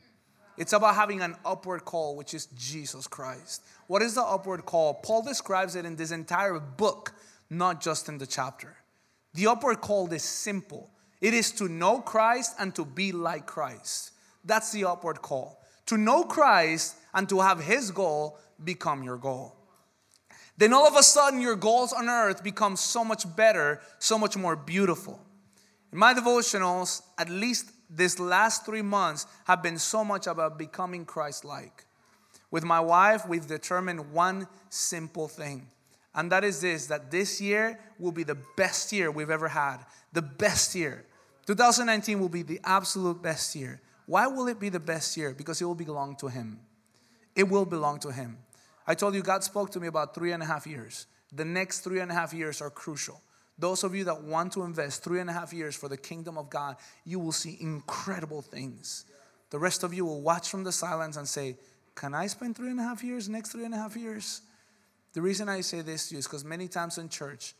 It's 0.57 0.73
about 0.73 0.95
having 0.95 1.21
an 1.21 1.37
upward 1.45 1.85
call, 1.85 2.17
which 2.17 2.33
is 2.33 2.47
Jesus 2.57 3.07
Christ. 3.07 3.63
What 3.89 4.01
is 4.01 4.15
the 4.15 4.23
upward 4.23 4.65
call? 4.65 4.95
Paul 4.95 5.23
describes 5.23 5.77
it 5.77 5.85
in 5.85 5.97
this 5.97 6.13
entire 6.13 6.59
book 6.59 7.13
not 7.51 7.81
just 7.81 8.09
in 8.09 8.19
the 8.19 8.27
chapter. 8.27 8.77
The 9.35 9.49
upward 9.49 9.81
call 9.81 10.11
is 10.13 10.23
simple 10.23 10.91
it 11.21 11.35
is 11.35 11.53
to 11.53 11.69
know 11.69 12.01
Christ 12.01 12.55
and 12.59 12.75
to 12.77 12.85
be 12.85 13.13
like 13.13 13.47
Christ. 13.47 14.13
That's 14.45 14.73
the 14.73 14.87
upward 14.87 15.21
call. 15.21 15.61
To 15.87 15.99
know 15.99 16.25
Christ 16.25 16.97
and 17.13 17.29
to 17.29 17.41
have 17.41 17.61
His 17.61 17.91
goal 17.91 18.39
become 18.63 19.03
your 19.03 19.19
goal. 19.19 19.55
Then 20.57 20.73
all 20.73 20.87
of 20.87 20.97
a 20.97 21.03
sudden, 21.03 21.41
your 21.41 21.57
goals 21.57 21.93
on 21.93 22.09
earth 22.09 22.43
become 22.43 22.77
so 22.77 23.05
much 23.05 23.25
better, 23.37 23.81
so 23.99 24.19
much 24.19 24.37
more 24.37 24.57
beautiful. 24.57 25.21
In 25.93 25.99
my 25.99 26.15
devotionals, 26.15 27.03
at 27.19 27.29
least 27.29 27.71
this 27.89 28.19
last 28.19 28.65
three 28.65 28.83
months, 28.83 29.27
have 29.45 29.63
been 29.63 29.79
so 29.79 30.05
much 30.05 30.27
about 30.27 30.59
becoming 30.59 31.05
Christ 31.05 31.45
like. 31.45 31.85
With 32.51 32.65
my 32.65 32.81
wife, 32.81 33.27
we've 33.27 33.47
determined 33.47 34.13
one 34.13 34.47
simple 34.69 35.29
thing 35.29 35.67
and 36.15 36.31
that 36.33 36.45
is 36.45 36.61
this 36.61 36.87
that 36.87 37.11
this 37.11 37.41
year 37.41 37.79
will 37.99 38.13
be 38.13 38.25
the 38.25 38.39
best 38.57 38.93
year 38.93 39.11
we've 39.11 39.31
ever 39.31 39.49
had. 39.49 39.79
The 40.13 40.23
best 40.23 40.75
year. 40.75 41.05
2019 41.47 42.21
will 42.21 42.29
be 42.29 42.43
the 42.43 42.61
absolute 42.65 43.23
best 43.23 43.55
year. 43.55 43.81
Why 44.07 44.27
will 44.27 44.49
it 44.49 44.59
be 44.59 44.69
the 44.69 44.81
best 44.81 45.17
year? 45.17 45.35
Because 45.35 45.61
it 45.61 45.65
will 45.65 45.75
belong 45.75 46.17
to 46.17 46.29
Him. 46.29 46.61
It 47.37 47.49
will 47.49 47.65
belong 47.65 48.01
to 48.01 48.11
Him. 48.11 48.39
I 48.87 48.95
told 48.95 49.15
you 49.15 49.23
God 49.23 49.45
spoke 49.45 49.71
to 49.71 49.81
me 49.81 49.87
about 49.87 50.15
three 50.15 50.33
and 50.33 50.43
a 50.43 50.47
half 50.47 50.67
years. 50.67 51.07
The 51.33 51.45
next 51.45 51.81
three 51.81 52.01
and 52.01 52.11
a 52.11 52.15
half 52.15 52.35
years 52.35 52.61
are 52.61 52.71
crucial. 52.71 53.21
Those 53.57 53.85
of 53.85 53.95
you 53.95 54.05
that 54.05 54.23
want 54.23 54.53
to 54.55 54.63
invest 54.63 55.05
three 55.05 55.21
and 55.21 55.31
a 55.31 55.33
half 55.33 55.53
years 55.53 55.77
for 55.77 55.89
the 55.89 55.97
kingdom 55.97 56.39
of 56.39 56.51
God, 56.51 56.77
you 57.05 57.21
will 57.21 57.31
see 57.31 57.59
incredible 57.61 58.43
things. 58.43 59.05
The 59.51 59.59
rest 59.59 59.85
of 59.85 59.93
you 59.93 60.05
will 60.05 60.23
watch 60.23 60.49
from 60.49 60.65
the 60.65 60.73
silence 60.73 61.17
and 61.17 61.29
say, 61.29 61.57
Can 61.95 62.15
I 62.15 62.27
spend 62.27 62.57
three 62.57 62.71
and 62.71 62.81
a 62.81 62.83
half 62.83 63.05
years, 63.05 63.29
next 63.29 63.51
three 63.51 63.65
and 63.65 63.75
a 63.75 63.77
half 63.77 63.97
years? 63.97 64.43
The 65.13 65.23
reason 65.23 65.49
I 65.49 65.61
say 65.61 65.83
this 65.83 66.09
to 66.09 66.15
you 66.15 66.19
is 66.19 66.27
because 66.27 66.45
many 66.45 66.69
times 66.69 66.99
in 66.99 67.09
church, 67.09 67.55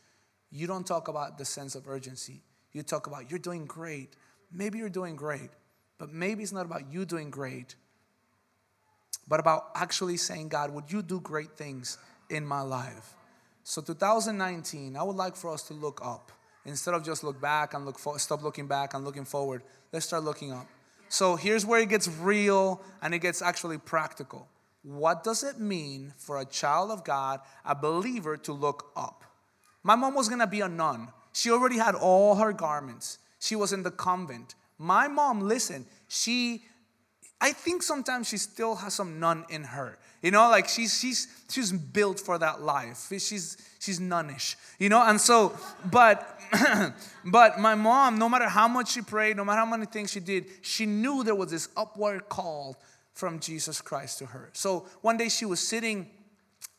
you 0.51 0.67
don't 0.67 0.85
talk 0.85 1.07
about 1.07 1.37
the 1.37 1.45
sense 1.45 1.75
of 1.75 1.87
urgency. 1.87 2.41
You 2.71 2.83
talk 2.83 3.07
about 3.07 3.29
you're 3.29 3.39
doing 3.39 3.65
great. 3.65 4.15
Maybe 4.51 4.77
you're 4.77 4.89
doing 4.89 5.15
great, 5.15 5.49
but 5.97 6.11
maybe 6.11 6.43
it's 6.43 6.51
not 6.51 6.65
about 6.65 6.91
you 6.91 7.05
doing 7.05 7.29
great, 7.29 7.75
but 9.27 9.39
about 9.39 9.69
actually 9.75 10.17
saying, 10.17 10.49
God, 10.49 10.71
would 10.71 10.91
you 10.91 11.01
do 11.01 11.19
great 11.21 11.51
things 11.57 11.97
in 12.29 12.45
my 12.45 12.61
life? 12.61 13.15
So 13.63 13.81
2019, 13.81 14.97
I 14.97 15.03
would 15.03 15.15
like 15.15 15.35
for 15.35 15.53
us 15.53 15.63
to 15.63 15.73
look 15.73 16.01
up 16.03 16.31
instead 16.65 16.93
of 16.93 17.03
just 17.03 17.23
look 17.23 17.39
back 17.39 17.73
and 17.73 17.85
look 17.85 17.97
for, 17.97 18.17
stop 18.19 18.43
looking 18.43 18.67
back 18.67 18.93
and 18.93 19.05
looking 19.05 19.25
forward. 19.25 19.63
Let's 19.93 20.05
start 20.05 20.23
looking 20.23 20.51
up. 20.51 20.67
So 21.09 21.35
here's 21.35 21.65
where 21.65 21.79
it 21.79 21.89
gets 21.89 22.07
real 22.07 22.81
and 23.01 23.13
it 23.13 23.19
gets 23.19 23.41
actually 23.41 23.77
practical. 23.77 24.47
What 24.83 25.23
does 25.23 25.43
it 25.43 25.59
mean 25.59 26.13
for 26.17 26.39
a 26.39 26.45
child 26.45 26.91
of 26.91 27.03
God, 27.03 27.39
a 27.65 27.75
believer, 27.75 28.37
to 28.37 28.53
look 28.53 28.91
up? 28.95 29.23
My 29.83 29.95
mom 29.95 30.15
was 30.15 30.29
gonna 30.29 30.47
be 30.47 30.61
a 30.61 30.67
nun. 30.67 31.09
She 31.33 31.51
already 31.51 31.77
had 31.77 31.95
all 31.95 32.35
her 32.35 32.51
garments. 32.51 33.19
She 33.39 33.55
was 33.55 33.73
in 33.73 33.83
the 33.83 33.91
convent. 33.91 34.55
My 34.77 35.07
mom, 35.07 35.41
listen, 35.41 35.85
she 36.07 36.63
I 37.43 37.53
think 37.53 37.81
sometimes 37.81 38.29
she 38.29 38.37
still 38.37 38.75
has 38.75 38.93
some 38.93 39.19
nun 39.19 39.45
in 39.49 39.63
her. 39.63 39.97
You 40.21 40.29
know, 40.29 40.47
like 40.51 40.69
she's 40.69 40.99
she's 40.99 41.27
she's 41.49 41.71
built 41.71 42.19
for 42.19 42.37
that 42.37 42.61
life. 42.61 43.07
She's 43.09 43.57
she's 43.79 43.99
nunnish. 43.99 44.55
You 44.77 44.89
know, 44.89 45.01
and 45.03 45.19
so 45.19 45.57
but 45.89 46.39
but 47.25 47.59
my 47.59 47.73
mom, 47.73 48.19
no 48.19 48.29
matter 48.29 48.47
how 48.47 48.67
much 48.67 48.91
she 48.91 49.01
prayed, 49.01 49.37
no 49.37 49.43
matter 49.43 49.59
how 49.59 49.65
many 49.65 49.87
things 49.87 50.11
she 50.11 50.19
did, 50.19 50.45
she 50.61 50.85
knew 50.85 51.23
there 51.23 51.33
was 51.33 51.49
this 51.49 51.69
upward 51.75 52.29
call 52.29 52.77
from 53.13 53.39
Jesus 53.39 53.81
Christ 53.81 54.19
to 54.19 54.27
her. 54.27 54.49
So 54.53 54.87
one 55.01 55.17
day 55.17 55.29
she 55.29 55.45
was 55.45 55.65
sitting 55.65 56.09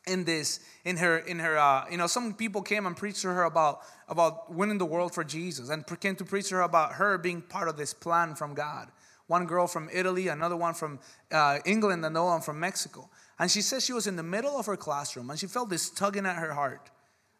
in 0.06 0.24
this 0.24 0.60
in 0.84 0.96
her 0.96 1.18
in 1.18 1.38
her 1.38 1.56
uh, 1.56 1.84
you 1.90 1.96
know 1.96 2.06
some 2.06 2.34
people 2.34 2.62
came 2.62 2.86
and 2.86 2.96
preached 2.96 3.22
to 3.22 3.28
her 3.28 3.44
about 3.44 3.82
about 4.08 4.52
winning 4.52 4.78
the 4.78 4.86
world 4.86 5.14
for 5.14 5.22
jesus 5.22 5.68
and 5.68 5.84
came 6.00 6.16
to 6.16 6.24
preach 6.24 6.48
to 6.48 6.56
her 6.56 6.62
about 6.62 6.94
her 6.94 7.18
being 7.18 7.40
part 7.40 7.68
of 7.68 7.76
this 7.76 7.94
plan 7.94 8.34
from 8.34 8.54
god. 8.54 8.88
One 9.28 9.46
girl 9.46 9.66
from 9.66 9.88
italy 9.92 10.28
another 10.28 10.56
one 10.56 10.74
from 10.74 10.98
uh, 11.30 11.58
england 11.64 12.04
another 12.04 12.26
one 12.26 12.40
from 12.40 12.58
mexico. 12.58 13.08
And 13.38 13.50
she 13.50 13.62
said 13.62 13.82
she 13.82 13.92
was 13.92 14.06
in 14.06 14.16
the 14.16 14.22
middle 14.22 14.58
of 14.58 14.66
her 14.66 14.76
classroom 14.76 15.30
and 15.30 15.38
she 15.38 15.46
felt 15.46 15.70
this 15.70 15.88
tugging 15.88 16.26
at 16.26 16.36
her 16.36 16.52
heart. 16.52 16.90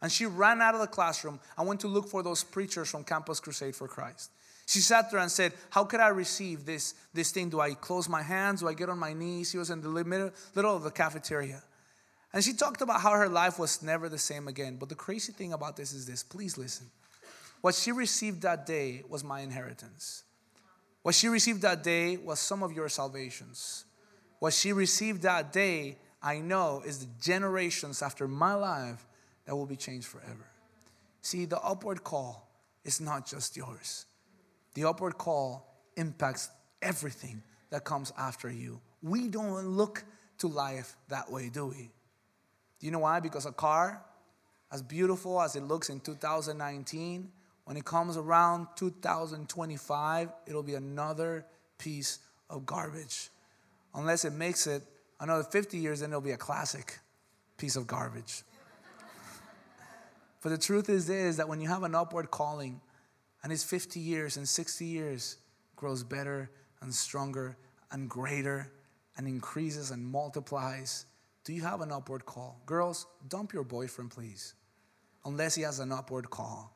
And 0.01 0.11
she 0.11 0.27
ran 0.27 0.61
out 0.61 0.75
of 0.75 0.81
the 0.81 0.89
classroom 0.89 1.39
and 1.57 1.69
went 1.69 1.81
to 1.81 1.89
look 1.89 2.09
for 2.09 2.23
those 2.23 2.43
preachers 2.43 2.91
from 2.91 3.05
campus 3.05 3.41
crusade 3.41 3.75
for 3.75 3.89
christ 3.89 4.31
she 4.67 4.79
sat 4.81 5.11
there 5.11 5.21
and 5.21 5.31
said, 5.31 5.53
How 5.71 5.85
could 5.85 6.01
I 6.01 6.09
receive 6.09 6.65
this, 6.65 6.95
this 7.13 7.31
thing? 7.33 7.51
Do 7.51 7.61
I 7.61 7.75
close 7.75 8.09
my 8.09 8.23
hands? 8.23 8.61
Do 8.61 8.69
I 8.69 8.75
get 8.75 8.89
on 8.89 8.99
my 8.99 9.13
knees? 9.13 9.51
She 9.51 9.59
was 9.59 9.71
in 9.71 9.81
the 9.81 9.89
middle, 9.89 10.31
middle 10.55 10.77
of 10.77 10.83
the 10.83 10.91
cafeteria. 10.91 11.63
And 12.33 12.43
she 12.43 12.55
talked 12.55 12.81
about 12.81 13.01
how 13.01 13.13
her 13.13 13.29
life 13.29 13.59
was 13.59 13.83
never 13.83 14.09
the 14.09 14.19
same 14.19 14.49
again. 14.49 14.77
But 14.77 14.89
the 14.89 14.95
crazy 14.95 15.33
thing 15.33 15.53
about 15.53 15.77
this 15.77 15.93
is 15.93 16.07
this 16.07 16.23
please 16.23 16.57
listen. 16.57 16.87
What 17.61 17.75
she 17.75 17.93
received 17.93 18.43
that 18.43 18.67
day 18.67 19.03
was 19.09 19.23
my 19.23 19.41
inheritance. 19.41 20.25
What 21.03 21.15
she 21.15 21.29
received 21.29 21.63
that 21.63 21.83
day 21.83 22.17
was 22.17 22.41
some 22.41 22.63
of 22.63 22.73
your 22.73 22.89
salvations. 22.89 23.85
What 24.39 24.53
she 24.53 24.73
received 24.73 25.23
that 25.23 25.53
day, 25.53 25.99
I 26.23 26.39
know, 26.39 26.83
is 26.85 27.01
the 27.01 27.09
generations 27.21 28.03
after 28.03 28.27
my 28.27 28.55
life 28.55 29.07
that 29.45 29.55
will 29.55 29.67
be 29.67 29.77
changed 29.77 30.07
forever. 30.07 30.47
See, 31.21 31.45
the 31.45 31.61
upward 31.61 32.03
call 32.03 32.49
is 32.85 33.01
not 33.01 33.27
just 33.27 33.57
yours, 33.57 34.07
the 34.75 34.85
upward 34.85 35.19
call 35.19 35.67
impacts 35.97 36.51
everything 36.81 37.43
that 37.71 37.85
comes 37.85 38.13
after 38.19 38.51
you. 38.51 38.81
We 39.03 39.29
don't 39.29 39.67
look 39.67 40.05
to 40.39 40.47
life 40.47 40.97
that 41.09 41.31
way, 41.31 41.49
do 41.49 41.67
we? 41.67 41.91
Do 42.79 42.87
you 42.87 42.91
know 42.91 43.01
why? 43.01 43.21
Because 43.21 43.47
a 43.47 43.53
car, 43.53 44.03
as 44.71 44.83
beautiful 44.83 45.41
as 45.41 45.57
it 45.57 45.63
looks 45.63 45.89
in 45.89 46.01
2019, 46.01 47.31
when 47.65 47.77
it 47.77 47.85
comes 47.85 48.17
around 48.17 48.67
2025, 48.77 50.33
it'll 50.47 50.63
be 50.63 50.75
another 50.75 51.47
piece 51.79 52.19
of 52.51 52.67
garbage. 52.67 53.31
Unless 53.95 54.25
it 54.25 54.33
makes 54.33 54.67
it 54.67 54.83
another 55.21 55.45
50 55.45 55.79
years, 55.79 56.01
then 56.01 56.11
it'll 56.11 56.21
be 56.21 56.33
a 56.33 56.37
classic 56.37 56.99
piece 57.57 57.77
of 57.77 57.87
garbage. 57.87 58.43
but 60.43 60.49
the 60.49 60.59
truth 60.59 60.89
is, 60.89 61.09
is 61.09 61.37
that 61.37 61.49
when 61.49 61.61
you 61.61 61.69
have 61.69 61.85
an 61.85 61.95
upward 61.95 62.31
calling 62.31 62.81
and 63.43 63.53
it's 63.53 63.65
50 63.65 64.01
years 64.01 64.37
and 64.37 64.49
60 64.49 64.85
years, 64.85 65.37
grows 65.77 66.03
better 66.05 66.51
and 66.81 66.95
stronger 66.95 67.57
and 67.91 68.09
greater 68.09 68.73
and 69.17 69.27
increases 69.27 69.91
and 69.91 70.05
multiplies 70.05 71.07
do 71.45 71.53
you 71.53 71.63
have 71.63 71.81
an 71.81 71.91
upward 71.91 72.25
call? 72.25 72.61
Girls, 72.67 73.07
dump 73.29 73.53
your 73.53 73.65
boyfriend, 73.65 74.11
please, 74.11 74.55
unless 75.25 75.57
he 75.57 75.63
has 75.63 75.81
an 75.81 75.91
upward 75.91 76.31
call. 76.31 76.73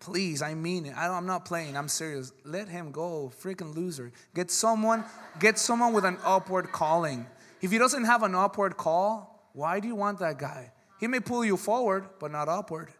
Please, 0.00 0.42
I 0.42 0.54
mean 0.54 0.86
it. 0.86 0.94
I 0.96 1.16
am 1.16 1.26
not 1.26 1.44
playing. 1.44 1.76
I'm 1.76 1.88
serious. 1.88 2.32
Let 2.44 2.68
him 2.68 2.90
go. 2.90 3.32
Freaking 3.40 3.74
loser. 3.74 4.12
Get 4.34 4.50
someone, 4.50 5.04
get 5.38 5.58
someone 5.58 5.92
with 5.92 6.04
an 6.04 6.18
upward 6.24 6.72
calling. 6.72 7.26
If 7.62 7.70
he 7.70 7.78
doesn't 7.78 8.04
have 8.04 8.22
an 8.22 8.34
upward 8.34 8.76
call, 8.76 9.48
why 9.52 9.80
do 9.80 9.88
you 9.88 9.94
want 9.94 10.18
that 10.18 10.38
guy? 10.38 10.72
He 10.98 11.06
may 11.06 11.20
pull 11.20 11.44
you 11.44 11.56
forward, 11.56 12.06
but 12.18 12.32
not 12.32 12.48
upward. 12.48 12.90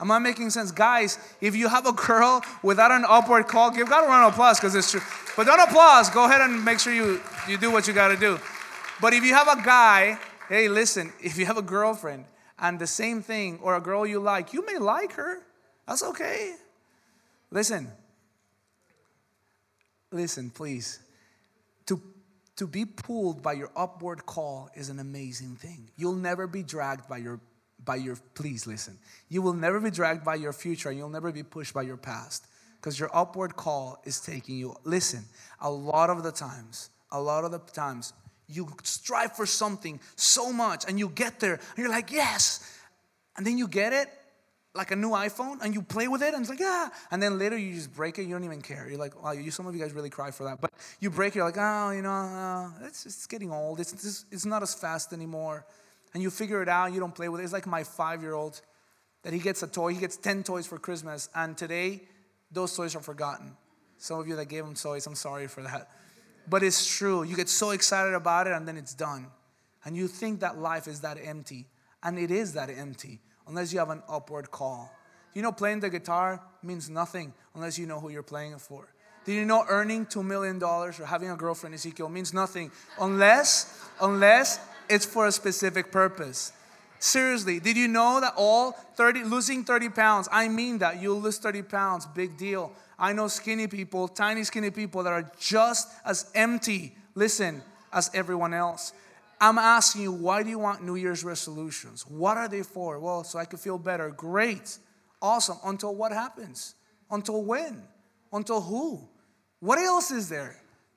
Am 0.00 0.10
I 0.10 0.18
making 0.18 0.50
sense? 0.50 0.70
Guys, 0.70 1.18
if 1.40 1.56
you 1.56 1.68
have 1.68 1.86
a 1.86 1.92
girl 1.92 2.42
without 2.62 2.92
an 2.92 3.04
upward 3.08 3.48
call, 3.48 3.70
give 3.70 3.88
God 3.88 4.04
a 4.04 4.06
round 4.06 4.26
of 4.26 4.32
applause 4.32 4.60
because 4.60 4.74
it's 4.74 4.90
true. 4.90 5.00
But 5.36 5.46
don't 5.46 5.60
applause. 5.60 6.08
Go 6.10 6.24
ahead 6.24 6.40
and 6.40 6.64
make 6.64 6.78
sure 6.78 6.92
you, 6.92 7.20
you 7.48 7.58
do 7.58 7.72
what 7.72 7.88
you 7.88 7.92
got 7.92 8.08
to 8.08 8.16
do. 8.16 8.38
But 9.00 9.12
if 9.12 9.24
you 9.24 9.34
have 9.34 9.48
a 9.48 9.60
guy, 9.62 10.18
hey, 10.48 10.68
listen, 10.68 11.12
if 11.20 11.36
you 11.36 11.46
have 11.46 11.58
a 11.58 11.62
girlfriend 11.62 12.26
and 12.58 12.78
the 12.78 12.86
same 12.86 13.22
thing, 13.22 13.58
or 13.62 13.76
a 13.76 13.80
girl 13.80 14.06
you 14.06 14.20
like, 14.20 14.52
you 14.52 14.64
may 14.66 14.78
like 14.78 15.12
her. 15.12 15.42
That's 15.86 16.02
okay. 16.02 16.54
Listen, 17.50 17.90
listen, 20.12 20.50
please. 20.50 21.00
To, 21.86 22.00
to 22.56 22.66
be 22.66 22.84
pulled 22.84 23.42
by 23.42 23.54
your 23.54 23.70
upward 23.74 24.26
call 24.26 24.70
is 24.74 24.90
an 24.90 24.98
amazing 24.98 25.56
thing. 25.56 25.88
You'll 25.96 26.14
never 26.14 26.46
be 26.46 26.62
dragged 26.62 27.08
by 27.08 27.18
your 27.18 27.40
by 27.88 27.96
your 27.96 28.18
please 28.34 28.66
listen. 28.66 28.98
You 29.30 29.40
will 29.40 29.54
never 29.54 29.80
be 29.80 29.90
dragged 29.90 30.22
by 30.22 30.34
your 30.34 30.52
future 30.52 30.90
and 30.90 30.98
you'll 30.98 31.08
never 31.08 31.32
be 31.32 31.42
pushed 31.42 31.72
by 31.72 31.82
your 31.82 31.96
past 31.96 32.46
because 32.76 33.00
your 33.00 33.08
upward 33.14 33.56
call 33.56 34.02
is 34.04 34.20
taking 34.20 34.56
you. 34.58 34.76
Listen, 34.84 35.24
a 35.62 35.70
lot 35.70 36.10
of 36.10 36.22
the 36.22 36.30
times, 36.30 36.90
a 37.10 37.18
lot 37.18 37.44
of 37.44 37.50
the 37.50 37.58
times 37.58 38.12
you 38.46 38.68
strive 38.82 39.34
for 39.34 39.46
something 39.46 39.98
so 40.16 40.52
much 40.52 40.84
and 40.86 40.98
you 40.98 41.08
get 41.08 41.40
there 41.40 41.54
and 41.54 41.78
you're 41.78 41.88
like, 41.88 42.12
yes. 42.12 42.78
And 43.38 43.46
then 43.46 43.56
you 43.56 43.66
get 43.66 43.94
it 43.94 44.08
like 44.74 44.90
a 44.90 44.96
new 44.96 45.12
iPhone 45.12 45.56
and 45.62 45.72
you 45.72 45.80
play 45.80 46.08
with 46.08 46.22
it 46.22 46.34
and 46.34 46.42
it's 46.42 46.50
like, 46.50 46.60
ah. 46.62 46.90
And 47.10 47.22
then 47.22 47.38
later 47.38 47.56
you 47.56 47.74
just 47.74 47.94
break 47.94 48.18
it, 48.18 48.24
you 48.24 48.34
don't 48.34 48.44
even 48.44 48.60
care. 48.60 48.86
You're 48.86 48.98
like, 48.98 49.20
wow, 49.22 49.32
you, 49.32 49.50
some 49.50 49.66
of 49.66 49.74
you 49.74 49.80
guys 49.80 49.94
really 49.94 50.10
cry 50.10 50.30
for 50.30 50.44
that. 50.44 50.60
But 50.60 50.72
you 51.00 51.08
break 51.08 51.32
it, 51.32 51.36
you're 51.36 51.46
like, 51.46 51.56
oh, 51.58 51.92
you 51.92 52.02
know, 52.02 52.10
uh, 52.10 52.86
it's, 52.86 53.06
it's 53.06 53.26
getting 53.26 53.50
old. 53.50 53.80
It's, 53.80 53.94
it's, 53.94 54.26
it's 54.30 54.44
not 54.44 54.62
as 54.62 54.74
fast 54.74 55.14
anymore. 55.14 55.64
And 56.14 56.22
you 56.22 56.30
figure 56.30 56.62
it 56.62 56.68
out, 56.68 56.92
you 56.92 57.00
don't 57.00 57.14
play 57.14 57.28
with 57.28 57.40
it. 57.40 57.44
It's 57.44 57.52
like 57.52 57.66
my 57.66 57.84
five 57.84 58.22
year 58.22 58.34
old 58.34 58.60
that 59.22 59.32
he 59.32 59.38
gets 59.38 59.62
a 59.62 59.66
toy, 59.66 59.92
he 59.92 60.00
gets 60.00 60.16
10 60.16 60.42
toys 60.42 60.66
for 60.66 60.78
Christmas. 60.78 61.28
And 61.34 61.56
today, 61.56 62.02
those 62.50 62.74
toys 62.74 62.94
are 62.96 63.02
forgotten. 63.02 63.56
Some 63.98 64.20
of 64.20 64.28
you 64.28 64.36
that 64.36 64.46
gave 64.46 64.64
him 64.64 64.74
toys, 64.74 65.06
I'm 65.06 65.14
sorry 65.14 65.48
for 65.48 65.62
that. 65.62 65.90
But 66.48 66.62
it's 66.62 66.96
true. 66.96 67.24
You 67.24 67.36
get 67.36 67.48
so 67.48 67.70
excited 67.70 68.14
about 68.14 68.46
it 68.46 68.52
and 68.52 68.66
then 68.66 68.76
it's 68.76 68.94
done. 68.94 69.26
And 69.84 69.96
you 69.96 70.08
think 70.08 70.40
that 70.40 70.58
life 70.58 70.86
is 70.86 71.00
that 71.00 71.18
empty. 71.22 71.66
And 72.02 72.18
it 72.18 72.30
is 72.30 72.54
that 72.54 72.70
empty 72.70 73.20
unless 73.46 73.72
you 73.72 73.78
have 73.78 73.90
an 73.90 74.02
upward 74.08 74.50
call. 74.50 74.90
You 75.34 75.42
know, 75.42 75.52
playing 75.52 75.80
the 75.80 75.90
guitar 75.90 76.42
means 76.62 76.88
nothing 76.88 77.34
unless 77.54 77.78
you 77.78 77.86
know 77.86 78.00
who 78.00 78.08
you're 78.08 78.22
playing 78.22 78.52
it 78.52 78.60
for. 78.60 78.88
Did 79.24 79.34
you 79.34 79.44
know 79.44 79.64
earning 79.68 80.06
$2 80.06 80.24
million 80.24 80.62
or 80.62 80.90
having 81.06 81.30
a 81.30 81.36
girlfriend, 81.36 81.74
Ezekiel, 81.74 82.08
means 82.08 82.32
nothing 82.32 82.70
unless, 82.98 83.84
unless 84.00 84.58
it's 84.88 85.04
for 85.04 85.26
a 85.26 85.32
specific 85.32 85.90
purpose? 85.92 86.52
Seriously, 86.98 87.60
did 87.60 87.76
you 87.76 87.86
know 87.86 88.20
that 88.20 88.34
all 88.36 88.72
30, 88.72 89.24
losing 89.24 89.64
30 89.64 89.90
pounds, 89.90 90.28
I 90.32 90.48
mean 90.48 90.78
that, 90.78 91.00
you'll 91.00 91.20
lose 91.20 91.38
30 91.38 91.62
pounds, 91.62 92.06
big 92.06 92.36
deal. 92.36 92.72
I 92.98 93.12
know 93.12 93.28
skinny 93.28 93.68
people, 93.68 94.08
tiny 94.08 94.42
skinny 94.42 94.70
people 94.70 95.04
that 95.04 95.12
are 95.12 95.30
just 95.38 95.88
as 96.04 96.30
empty, 96.34 96.96
listen, 97.14 97.62
as 97.92 98.10
everyone 98.14 98.52
else. 98.52 98.92
I'm 99.40 99.58
asking 99.58 100.02
you, 100.02 100.12
why 100.12 100.42
do 100.42 100.50
you 100.50 100.58
want 100.58 100.82
New 100.82 100.96
Year's 100.96 101.22
resolutions? 101.22 102.04
What 102.08 102.36
are 102.36 102.48
they 102.48 102.62
for? 102.62 102.98
Well, 102.98 103.22
so 103.22 103.38
I 103.38 103.44
can 103.44 103.58
feel 103.58 103.78
better. 103.78 104.10
Great. 104.10 104.78
Awesome. 105.22 105.58
Until 105.64 105.94
what 105.94 106.10
happens? 106.10 106.74
Until 107.08 107.44
when? 107.44 107.84
Until 108.32 108.60
who? 108.60 109.08
What 109.60 109.78
else 109.78 110.10
is 110.10 110.28
there? 110.28 110.56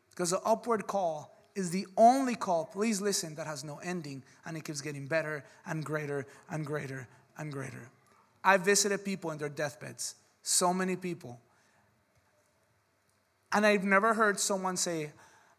Because 0.10 0.32
the 0.32 0.42
upward 0.42 0.88
call 0.88 1.31
is 1.56 1.70
the 1.72 1.86
only 1.98 2.36
call, 2.36 2.66
please 2.66 3.02
listen, 3.02 3.36
that 3.36 3.48
has 3.48 3.64
no 3.64 3.80
ending 3.84 4.24
and 4.46 4.56
it 4.56 4.64
keeps 4.64 4.82
getting 4.82 5.08
better 5.08 5.44
and 5.66 5.84
greater 5.84 6.26
and 6.50 6.66
greater 6.66 7.08
and 7.38 7.52
greater. 7.52 7.90
I 8.44 8.58
visited 8.58 9.06
people 9.06 9.32
in 9.32 9.38
their 9.38 9.50
deathbeds, 9.50 10.16
so 10.42 10.74
many 10.74 10.96
people 10.96 11.40
and 13.54 13.66
I've 13.66 13.84
never 13.84 14.14
heard 14.14 14.40
someone 14.40 14.78
say, 14.78 15.12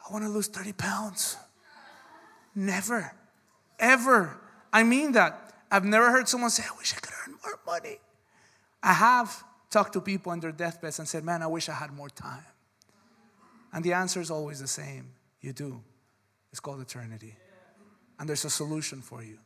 I 0.08 0.12
want 0.12 0.24
to 0.24 0.30
lose 0.30 0.48
30 0.48 0.72
pounds. 0.72 1.36
Never, 2.54 3.14
ever. 3.78 4.38
I 4.72 4.82
mean 4.82 5.12
that. 5.12 5.52
I've 5.70 5.84
never 5.84 6.10
heard 6.10 6.28
someone 6.28 6.50
say, 6.50 6.64
I 6.64 6.76
wish 6.76 6.94
I 6.94 7.00
could 7.00 7.12
earn 7.26 7.36
more 7.44 7.58
money. 7.66 7.98
I 8.82 8.94
have 8.94 9.44
talked 9.70 9.92
to 9.94 10.00
people 10.00 10.32
on 10.32 10.40
their 10.40 10.52
deathbeds 10.52 10.98
and 10.98 11.08
said, 11.08 11.24
Man, 11.24 11.42
I 11.42 11.46
wish 11.46 11.68
I 11.68 11.74
had 11.74 11.92
more 11.92 12.10
time. 12.10 12.44
And 13.72 13.84
the 13.84 13.92
answer 13.92 14.20
is 14.20 14.30
always 14.30 14.60
the 14.60 14.68
same 14.68 15.10
you 15.42 15.52
do. 15.52 15.82
It's 16.50 16.60
called 16.60 16.80
eternity. 16.80 17.36
And 18.18 18.28
there's 18.28 18.44
a 18.44 18.50
solution 18.50 19.02
for 19.02 19.22
you. 19.22 19.38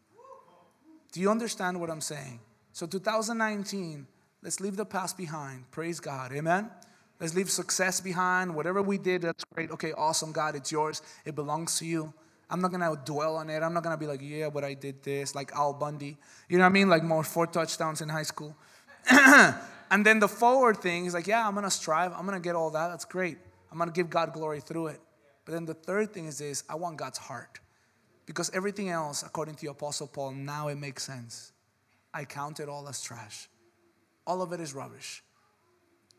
Do 1.12 1.20
you 1.20 1.30
understand 1.30 1.80
what 1.80 1.90
I'm 1.90 2.00
saying? 2.00 2.40
So, 2.72 2.86
2019, 2.86 4.06
let's 4.42 4.60
leave 4.60 4.76
the 4.76 4.84
past 4.84 5.16
behind. 5.16 5.70
Praise 5.70 5.98
God. 5.98 6.32
Amen. 6.32 6.70
Let's 7.18 7.34
leave 7.34 7.50
success 7.50 8.00
behind. 8.00 8.54
Whatever 8.54 8.82
we 8.82 8.98
did, 8.98 9.22
that's 9.22 9.44
great. 9.54 9.70
Okay, 9.70 9.92
awesome, 9.92 10.32
God, 10.32 10.54
it's 10.54 10.70
yours. 10.70 11.00
It 11.24 11.34
belongs 11.34 11.78
to 11.78 11.86
you. 11.86 12.12
I'm 12.50 12.60
not 12.60 12.70
gonna 12.70 12.94
dwell 13.04 13.36
on 13.36 13.50
it. 13.50 13.62
I'm 13.62 13.72
not 13.72 13.82
gonna 13.82 13.96
be 13.96 14.06
like, 14.06 14.20
yeah, 14.22 14.50
but 14.50 14.62
I 14.62 14.74
did 14.74 15.02
this, 15.02 15.34
like 15.34 15.50
Al 15.52 15.72
Bundy. 15.72 16.16
You 16.48 16.58
know 16.58 16.64
what 16.64 16.70
I 16.70 16.72
mean? 16.72 16.88
Like 16.88 17.02
more 17.02 17.24
four 17.24 17.46
touchdowns 17.46 18.02
in 18.02 18.08
high 18.08 18.22
school. 18.22 18.54
and 19.10 20.04
then 20.04 20.20
the 20.20 20.28
forward 20.28 20.76
thing 20.78 21.06
is 21.06 21.14
like, 21.14 21.26
yeah, 21.26 21.46
I'm 21.46 21.54
gonna 21.54 21.70
strive. 21.70 22.12
I'm 22.12 22.24
gonna 22.24 22.38
get 22.38 22.54
all 22.54 22.70
that. 22.70 22.88
That's 22.88 23.04
great. 23.04 23.38
I'm 23.72 23.78
gonna 23.78 23.90
give 23.90 24.10
God 24.10 24.32
glory 24.32 24.60
through 24.60 24.88
it. 24.88 25.00
But 25.46 25.52
then 25.52 25.64
the 25.64 25.74
third 25.74 26.12
thing 26.12 26.26
is 26.26 26.38
this 26.38 26.64
I 26.68 26.74
want 26.74 26.98
God's 26.98 27.16
heart. 27.16 27.60
Because 28.26 28.50
everything 28.52 28.90
else, 28.90 29.22
according 29.22 29.54
to 29.54 29.64
the 29.64 29.70
Apostle 29.70 30.08
Paul, 30.08 30.32
now 30.32 30.68
it 30.68 30.74
makes 30.74 31.04
sense. 31.04 31.52
I 32.12 32.24
count 32.24 32.60
it 32.60 32.68
all 32.68 32.88
as 32.88 33.00
trash. 33.00 33.48
All 34.26 34.42
of 34.42 34.52
it 34.52 34.60
is 34.60 34.74
rubbish. 34.74 35.22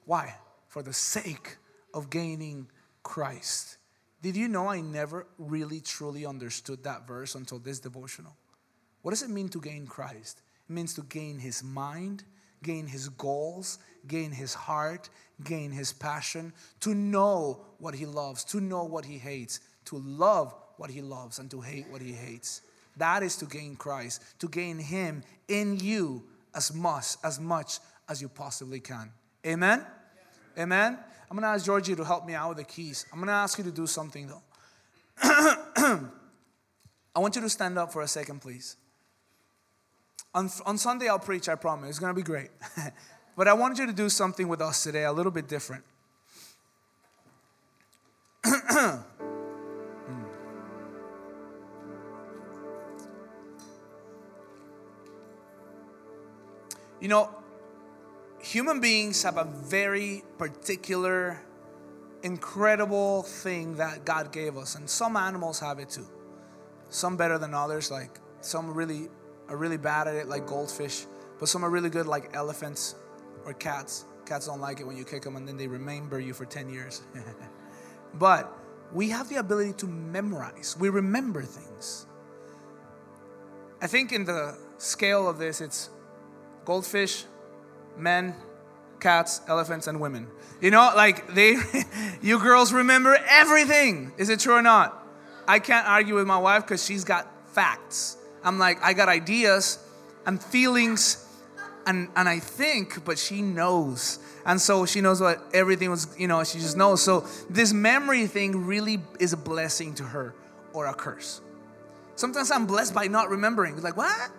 Why? 0.06 0.34
For 0.70 0.82
the 0.82 0.94
sake 0.94 1.58
of 1.94 2.10
gaining 2.10 2.70
Christ. 3.04 3.78
Did 4.22 4.38
you 4.38 4.48
know 4.48 4.70
I 4.70 4.80
never 4.80 5.28
really 5.38 5.82
truly 5.82 6.26
understood 6.26 6.84
that 6.86 7.06
verse 7.06 7.36
until 7.36 7.60
this 7.60 7.80
devotional? 7.80 8.36
What 9.02 9.12
does 9.12 9.24
it 9.24 9.30
mean 9.30 9.50
to 9.50 9.60
gain 9.60 9.86
Christ? 9.86 10.42
It 10.70 10.74
means 10.74 10.94
to 10.96 11.04
gain 11.04 11.40
his 11.40 11.64
mind, 11.64 12.24
gain 12.64 12.88
his 12.88 13.10
goals, 13.10 13.80
gain 14.08 14.32
his 14.32 14.54
heart, 14.54 15.10
gain 15.44 15.72
his 15.72 15.94
passion, 15.94 16.54
to 16.80 16.94
know 16.94 17.66
what 17.80 17.94
he 17.94 18.06
loves, 18.06 18.44
to 18.46 18.60
know 18.60 18.84
what 18.84 19.06
he 19.06 19.18
hates, 19.18 19.60
to 19.86 19.98
love 19.98 20.54
what 20.78 20.90
he 20.90 21.02
loves, 21.02 21.40
and 21.40 21.50
to 21.52 21.62
hate 21.62 21.88
what 21.90 22.02
he 22.02 22.14
hates. 22.14 22.62
That 22.98 23.24
is 23.24 23.36
to 23.38 23.46
gain 23.46 23.76
Christ, 23.76 24.24
to 24.40 24.48
gain 24.48 24.80
him 24.80 25.24
in 25.48 25.80
you 25.80 26.24
as 26.56 26.74
much 26.74 27.16
as 27.24 27.40
much 27.40 27.80
as 28.10 28.22
you 28.22 28.30
possibly 28.30 28.80
can. 28.80 29.12
Amen. 29.46 29.86
Amen. 30.58 30.98
I'm 31.30 31.38
to 31.40 31.46
ask 31.46 31.66
Georgie 31.66 31.96
to 31.96 32.04
help 32.04 32.26
me 32.26 32.34
out 32.34 32.50
with 32.50 32.58
the 32.58 32.64
keys. 32.64 33.06
I'm 33.14 33.24
to 33.24 33.32
ask 33.32 33.58
you 33.58 33.64
to 33.66 33.72
do 33.72 33.86
something 33.86 34.28
though. 34.28 34.42
I 37.16 37.20
want 37.20 37.36
you 37.36 37.42
to 37.42 37.50
stand 37.50 37.78
up 37.78 37.92
for 37.92 38.02
a 38.02 38.08
second, 38.08 38.42
please. 38.42 38.76
On, 40.38 40.48
on 40.68 40.78
Sunday, 40.78 41.08
I'll 41.08 41.18
preach, 41.18 41.50
I 41.50 41.56
promise. 41.56 41.90
It's 41.90 41.98
going 41.98 42.14
to 42.14 42.16
be 42.16 42.22
great. 42.22 42.52
but 43.36 43.48
I 43.48 43.54
wanted 43.54 43.80
you 43.80 43.88
to 43.88 43.92
do 43.94 44.08
something 44.08 44.48
with 44.48 44.62
us 44.62 44.84
today, 44.84 45.04
a 45.04 45.12
little 45.12 45.32
bit 45.32 45.48
different. 45.48 45.84
You 57.00 57.08
know, 57.08 57.30
human 58.42 58.82
beings 58.82 59.22
have 59.22 59.38
a 59.38 59.44
very 59.44 60.24
particular, 60.40 61.40
incredible 62.24 63.22
thing 63.22 63.76
that 63.76 64.04
God 64.04 64.32
gave 64.32 64.58
us, 64.58 64.74
and 64.74 64.90
some 64.90 65.16
animals 65.16 65.60
have 65.60 65.78
it 65.78 65.92
too. 65.92 66.08
Some 66.90 67.16
better 67.16 67.38
than 67.38 67.54
others, 67.54 67.92
like 67.92 68.20
some 68.42 68.74
really 68.74 69.10
are 69.50 69.58
really 69.58 69.78
bad 69.78 70.08
at 70.08 70.16
it, 70.16 70.28
like 70.28 70.46
goldfish, 70.46 71.06
but 71.40 71.50
some 71.50 71.64
are 71.64 71.70
really 71.70 71.90
good, 71.90 72.08
like 72.08 72.36
elephants 72.36 72.96
or 73.46 73.54
cats. 73.54 74.06
Cats 74.26 74.48
don't 74.48 74.60
like 74.60 74.80
it 74.80 74.88
when 74.88 74.98
you 74.98 75.06
kick 75.06 75.24
them, 75.24 75.36
and 75.36 75.48
then 75.48 75.58
they 75.58 75.68
remember 75.68 76.20
you 76.20 76.34
for 76.34 76.46
10 76.46 76.70
years. 76.70 77.02
but 78.16 78.54
we 78.94 79.10
have 79.10 79.30
the 79.30 79.36
ability 79.36 79.74
to 79.74 79.88
memorize, 79.88 80.76
we 80.80 80.90
remember 80.90 81.42
things. 81.44 82.06
I 83.82 83.88
think 83.88 84.12
in 84.12 84.26
the 84.26 84.58
scale 84.78 85.30
of 85.30 85.38
this, 85.38 85.62
it's 85.62 85.90
goldfish, 86.66 87.26
men, 87.96 88.36
cats, 89.00 89.42
elephants, 89.48 89.88
and 89.88 90.00
women. 90.00 90.28
You 90.62 90.72
know, 90.72 90.92
like 90.96 91.34
they, 91.34 91.58
you 92.22 92.40
girls 92.40 92.74
remember 92.74 93.18
everything. 93.28 94.14
Is 94.18 94.30
it 94.30 94.40
true 94.40 94.56
or 94.56 94.62
not? 94.62 95.08
I 95.48 95.60
can't 95.60 95.88
argue 95.88 96.16
with 96.16 96.28
my 96.28 96.38
wife 96.38 96.64
because 96.64 96.84
she's 96.84 97.04
got 97.04 97.28
facts. 97.54 98.17
I'm 98.44 98.60
like, 98.60 98.82
I 98.84 98.94
got 98.94 99.10
ideas 99.10 99.80
and 100.26 100.42
feelings 100.42 101.26
and, 101.86 102.10
and 102.16 102.28
I 102.28 102.40
think, 102.40 103.06
but 103.06 103.18
she 103.18 103.42
knows. 103.42 104.20
And 104.46 104.60
so 104.60 104.86
she 104.86 105.00
knows 105.00 105.22
what 105.22 105.42
everything 105.54 105.90
was, 105.90 106.14
you 106.20 106.28
know, 106.28 106.44
she 106.44 106.60
just 106.60 106.76
knows. 106.76 107.02
So 107.02 107.26
this 107.50 107.72
memory 107.72 108.28
thing 108.28 108.66
really 108.66 109.02
is 109.20 109.34
a 109.34 109.38
blessing 109.38 109.94
to 109.96 110.04
her 110.04 110.36
or 110.74 110.86
a 110.86 110.94
curse. 110.94 111.42
Sometimes 112.16 112.52
I'm 112.52 112.66
blessed 112.66 112.94
by 112.94 113.08
not 113.08 113.30
remembering. 113.30 113.82
Like, 113.82 113.96
what? 113.96 114.32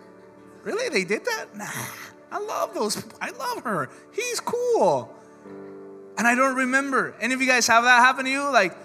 Really? 0.63 0.89
They 0.89 1.05
did 1.05 1.25
that? 1.25 1.45
Nah. 1.55 1.65
I 2.31 2.39
love 2.39 2.73
those. 2.73 3.03
I 3.19 3.31
love 3.31 3.63
her. 3.63 3.89
He's 4.13 4.39
cool. 4.39 5.15
And 6.17 6.27
I 6.27 6.35
don't 6.35 6.55
remember. 6.55 7.15
Any 7.19 7.33
of 7.33 7.41
you 7.41 7.47
guys 7.47 7.65
have 7.67 7.83
that 7.83 7.99
happen 7.99 8.25
to 8.25 8.31
you? 8.31 8.43
Like 8.51 8.75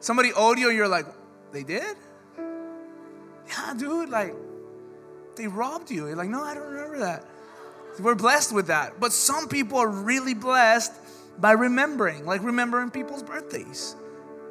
somebody 0.00 0.32
owed 0.34 0.58
you, 0.58 0.70
you're 0.70 0.88
like, 0.88 1.06
they 1.52 1.62
did? 1.62 1.96
Yeah, 3.48 3.74
dude, 3.76 4.10
like 4.10 4.34
they 5.36 5.46
robbed 5.46 5.90
you. 5.90 6.06
You're 6.06 6.16
like, 6.16 6.28
no, 6.28 6.42
I 6.42 6.54
don't 6.54 6.66
remember 6.66 6.98
that. 6.98 7.24
We're 8.00 8.14
blessed 8.14 8.52
with 8.52 8.66
that. 8.66 9.00
But 9.00 9.12
some 9.12 9.48
people 9.48 9.78
are 9.78 9.88
really 9.88 10.34
blessed 10.34 10.92
by 11.38 11.52
remembering, 11.52 12.26
like 12.26 12.42
remembering 12.42 12.90
people's 12.90 13.22
birthdays, 13.22 13.96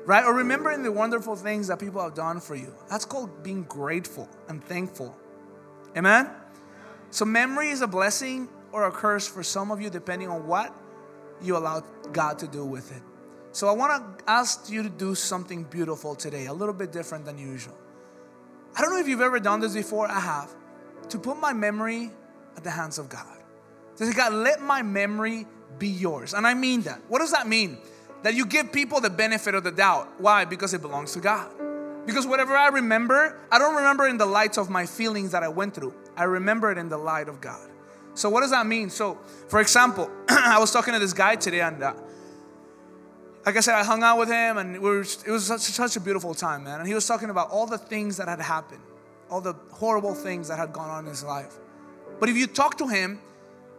right? 0.05 0.23
Or 0.23 0.33
remembering 0.33 0.83
the 0.83 0.91
wonderful 0.91 1.35
things 1.35 1.67
that 1.67 1.79
people 1.79 2.01
have 2.01 2.15
done 2.15 2.39
for 2.39 2.55
you. 2.55 2.73
That's 2.89 3.05
called 3.05 3.43
being 3.43 3.63
grateful 3.63 4.27
and 4.47 4.63
thankful. 4.63 5.15
Amen? 5.95 6.29
So, 7.11 7.25
memory 7.25 7.69
is 7.69 7.81
a 7.81 7.87
blessing 7.87 8.49
or 8.71 8.87
a 8.87 8.91
curse 8.91 9.27
for 9.27 9.43
some 9.43 9.71
of 9.71 9.81
you, 9.81 9.89
depending 9.89 10.29
on 10.29 10.45
what 10.45 10.73
you 11.41 11.55
allow 11.55 11.81
God 12.11 12.39
to 12.39 12.47
do 12.47 12.65
with 12.65 12.91
it. 12.95 13.01
So, 13.51 13.67
I 13.67 13.71
want 13.71 14.19
to 14.19 14.29
ask 14.29 14.69
you 14.69 14.83
to 14.83 14.89
do 14.89 15.15
something 15.15 15.63
beautiful 15.63 16.15
today, 16.15 16.47
a 16.47 16.53
little 16.53 16.73
bit 16.73 16.91
different 16.91 17.25
than 17.25 17.37
usual. 17.37 17.77
I 18.77 18.81
don't 18.81 18.91
know 18.91 18.99
if 18.99 19.07
you've 19.07 19.21
ever 19.21 19.39
done 19.39 19.59
this 19.59 19.73
before, 19.73 20.07
I 20.07 20.19
have. 20.19 20.53
To 21.09 21.17
put 21.17 21.39
my 21.39 21.51
memory 21.51 22.11
at 22.55 22.63
the 22.63 22.69
hands 22.69 22.99
of 22.99 23.09
God. 23.09 23.37
To 23.95 24.05
say, 24.05 24.13
God, 24.13 24.33
let 24.33 24.61
my 24.61 24.83
memory 24.83 25.47
be 25.79 25.87
yours. 25.87 26.35
And 26.35 26.45
I 26.45 26.53
mean 26.53 26.81
that. 26.81 27.01
What 27.07 27.19
does 27.19 27.31
that 27.31 27.47
mean? 27.47 27.79
That 28.21 28.35
you 28.35 28.45
give 28.45 28.71
people 28.71 29.01
the 29.01 29.09
benefit 29.09 29.55
of 29.55 29.63
the 29.63 29.71
doubt. 29.71 30.21
Why? 30.21 30.45
Because 30.45 30.75
it 30.75 30.81
belongs 30.83 31.13
to 31.13 31.19
God. 31.19 31.51
Because 32.05 32.27
whatever 32.27 32.55
I 32.55 32.67
remember, 32.67 33.39
I 33.51 33.57
don't 33.57 33.75
remember 33.75 34.07
in 34.07 34.17
the 34.17 34.27
light 34.27 34.59
of 34.59 34.69
my 34.69 34.85
feelings 34.85 35.31
that 35.31 35.41
I 35.41 35.47
went 35.47 35.73
through. 35.73 35.95
I 36.15 36.25
remember 36.25 36.71
it 36.71 36.77
in 36.77 36.87
the 36.87 36.97
light 36.97 37.29
of 37.29 37.41
God. 37.41 37.69
So, 38.13 38.29
what 38.29 38.41
does 38.41 38.51
that 38.51 38.65
mean? 38.65 38.89
So, 38.89 39.19
for 39.47 39.59
example, 39.59 40.09
I 40.29 40.57
was 40.59 40.71
talking 40.71 40.93
to 40.93 40.99
this 40.99 41.13
guy 41.13 41.35
today, 41.35 41.61
and 41.61 41.83
uh, 41.83 41.93
like 43.47 43.55
I 43.55 43.61
said, 43.61 43.75
I 43.75 43.83
hung 43.85 44.03
out 44.03 44.19
with 44.19 44.27
him, 44.27 44.57
and 44.57 44.73
we 44.73 44.89
were, 44.89 44.99
it 44.99 45.31
was 45.31 45.47
such, 45.47 45.61
such 45.61 45.95
a 45.95 46.01
beautiful 46.01 46.33
time, 46.33 46.65
man. 46.65 46.79
And 46.79 46.87
he 46.87 46.93
was 46.93 47.07
talking 47.07 47.29
about 47.29 47.49
all 47.49 47.65
the 47.65 47.77
things 47.77 48.17
that 48.17 48.27
had 48.27 48.41
happened, 48.41 48.81
all 49.29 49.39
the 49.39 49.53
horrible 49.71 50.13
things 50.13 50.49
that 50.49 50.59
had 50.59 50.73
gone 50.73 50.89
on 50.89 51.05
in 51.05 51.09
his 51.09 51.23
life. 51.23 51.53
But 52.19 52.27
if 52.27 52.35
you 52.35 52.45
talk 52.45 52.77
to 52.79 52.89
him, 52.89 53.21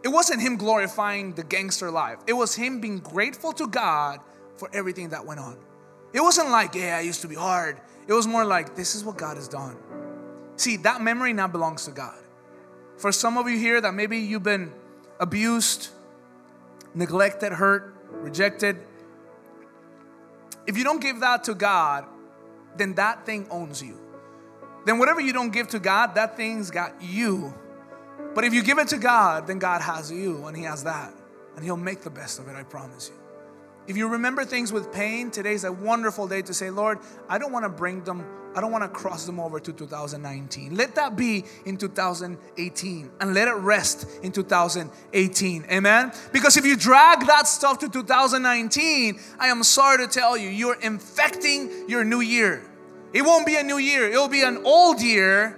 it 0.03 0.07
wasn't 0.07 0.41
him 0.41 0.57
glorifying 0.57 1.35
the 1.35 1.43
gangster 1.43 1.91
life, 1.91 2.17
it 2.25 2.33
was 2.33 2.55
him 2.55 2.81
being 2.81 2.97
grateful 2.97 3.53
to 3.53 3.67
God 3.67 4.21
for 4.57 4.71
everything 4.73 5.09
that 5.09 5.23
went 5.23 5.39
on. 5.39 5.59
It 6.13 6.21
wasn't 6.21 6.49
like, 6.49 6.73
yeah, 6.73 6.97
I 6.97 7.01
used 7.01 7.21
to 7.21 7.27
be 7.27 7.35
hard. 7.35 7.79
It 8.07 8.13
was 8.13 8.25
more 8.25 8.45
like, 8.45 8.75
this 8.75 8.95
is 8.95 9.03
what 9.03 9.17
God 9.17 9.37
has 9.37 9.47
done. 9.47 9.77
See, 10.55 10.77
that 10.77 10.99
memory 10.99 11.31
now 11.31 11.47
belongs 11.47 11.85
to 11.85 11.91
God. 11.91 12.17
For 12.97 13.11
some 13.11 13.37
of 13.37 13.47
you 13.47 13.59
here 13.59 13.79
that 13.81 13.93
maybe 13.93 14.17
you've 14.17 14.41
been 14.41 14.73
abused, 15.19 15.89
neglected, 16.95 17.53
hurt, 17.53 17.93
rejected, 18.09 18.77
if 20.69 20.77
you 20.77 20.83
don't 20.83 21.01
give 21.01 21.21
that 21.21 21.45
to 21.45 21.55
God, 21.55 22.05
then 22.77 22.93
that 22.93 23.25
thing 23.25 23.47
owns 23.49 23.81
you. 23.81 23.97
Then 24.85 24.99
whatever 24.99 25.19
you 25.19 25.33
don't 25.33 25.49
give 25.49 25.67
to 25.69 25.79
God, 25.79 26.13
that 26.13 26.37
thing's 26.37 26.69
got 26.69 27.01
you. 27.01 27.51
But 28.35 28.43
if 28.43 28.53
you 28.53 28.61
give 28.61 28.77
it 28.77 28.87
to 28.89 28.99
God, 28.99 29.47
then 29.47 29.57
God 29.57 29.81
has 29.81 30.11
you 30.11 30.45
and 30.45 30.55
He 30.55 30.61
has 30.63 30.83
that. 30.83 31.11
And 31.55 31.65
He'll 31.65 31.75
make 31.75 32.01
the 32.01 32.11
best 32.11 32.37
of 32.37 32.47
it, 32.47 32.55
I 32.55 32.61
promise 32.61 33.09
you. 33.09 33.18
If 33.89 33.97
you 33.97 34.07
remember 34.07 34.45
things 34.45 34.71
with 34.71 34.91
pain, 34.91 35.31
today's 35.31 35.63
a 35.63 35.71
wonderful 35.71 36.27
day 36.27 36.43
to 36.43 36.53
say, 36.53 36.69
Lord, 36.69 36.99
I 37.27 37.39
don't 37.39 37.51
want 37.51 37.65
to 37.65 37.69
bring 37.69 38.03
them, 38.03 38.23
I 38.55 38.61
don't 38.61 38.71
want 38.71 38.83
to 38.83 38.87
cross 38.87 39.25
them 39.25 39.39
over 39.39 39.59
to 39.59 39.73
2019. 39.73 40.75
Let 40.75 40.93
that 40.93 41.15
be 41.15 41.43
in 41.65 41.75
2018 41.75 43.11
and 43.19 43.33
let 43.33 43.47
it 43.47 43.55
rest 43.55 44.07
in 44.21 44.31
2018. 44.31 45.65
Amen? 45.71 46.11
Because 46.31 46.55
if 46.55 46.67
you 46.67 46.77
drag 46.77 47.25
that 47.25 47.47
stuff 47.47 47.79
to 47.79 47.89
2019, 47.89 49.19
I 49.39 49.47
am 49.47 49.63
sorry 49.63 50.05
to 50.05 50.07
tell 50.07 50.37
you, 50.37 50.49
you're 50.49 50.79
infecting 50.79 51.89
your 51.89 52.03
new 52.03 52.21
year. 52.21 52.61
It 53.11 53.23
won't 53.23 53.47
be 53.47 53.55
a 53.55 53.63
new 53.63 53.79
year, 53.79 54.07
it'll 54.07 54.27
be 54.27 54.43
an 54.43 54.61
old 54.65 55.01
year 55.01 55.57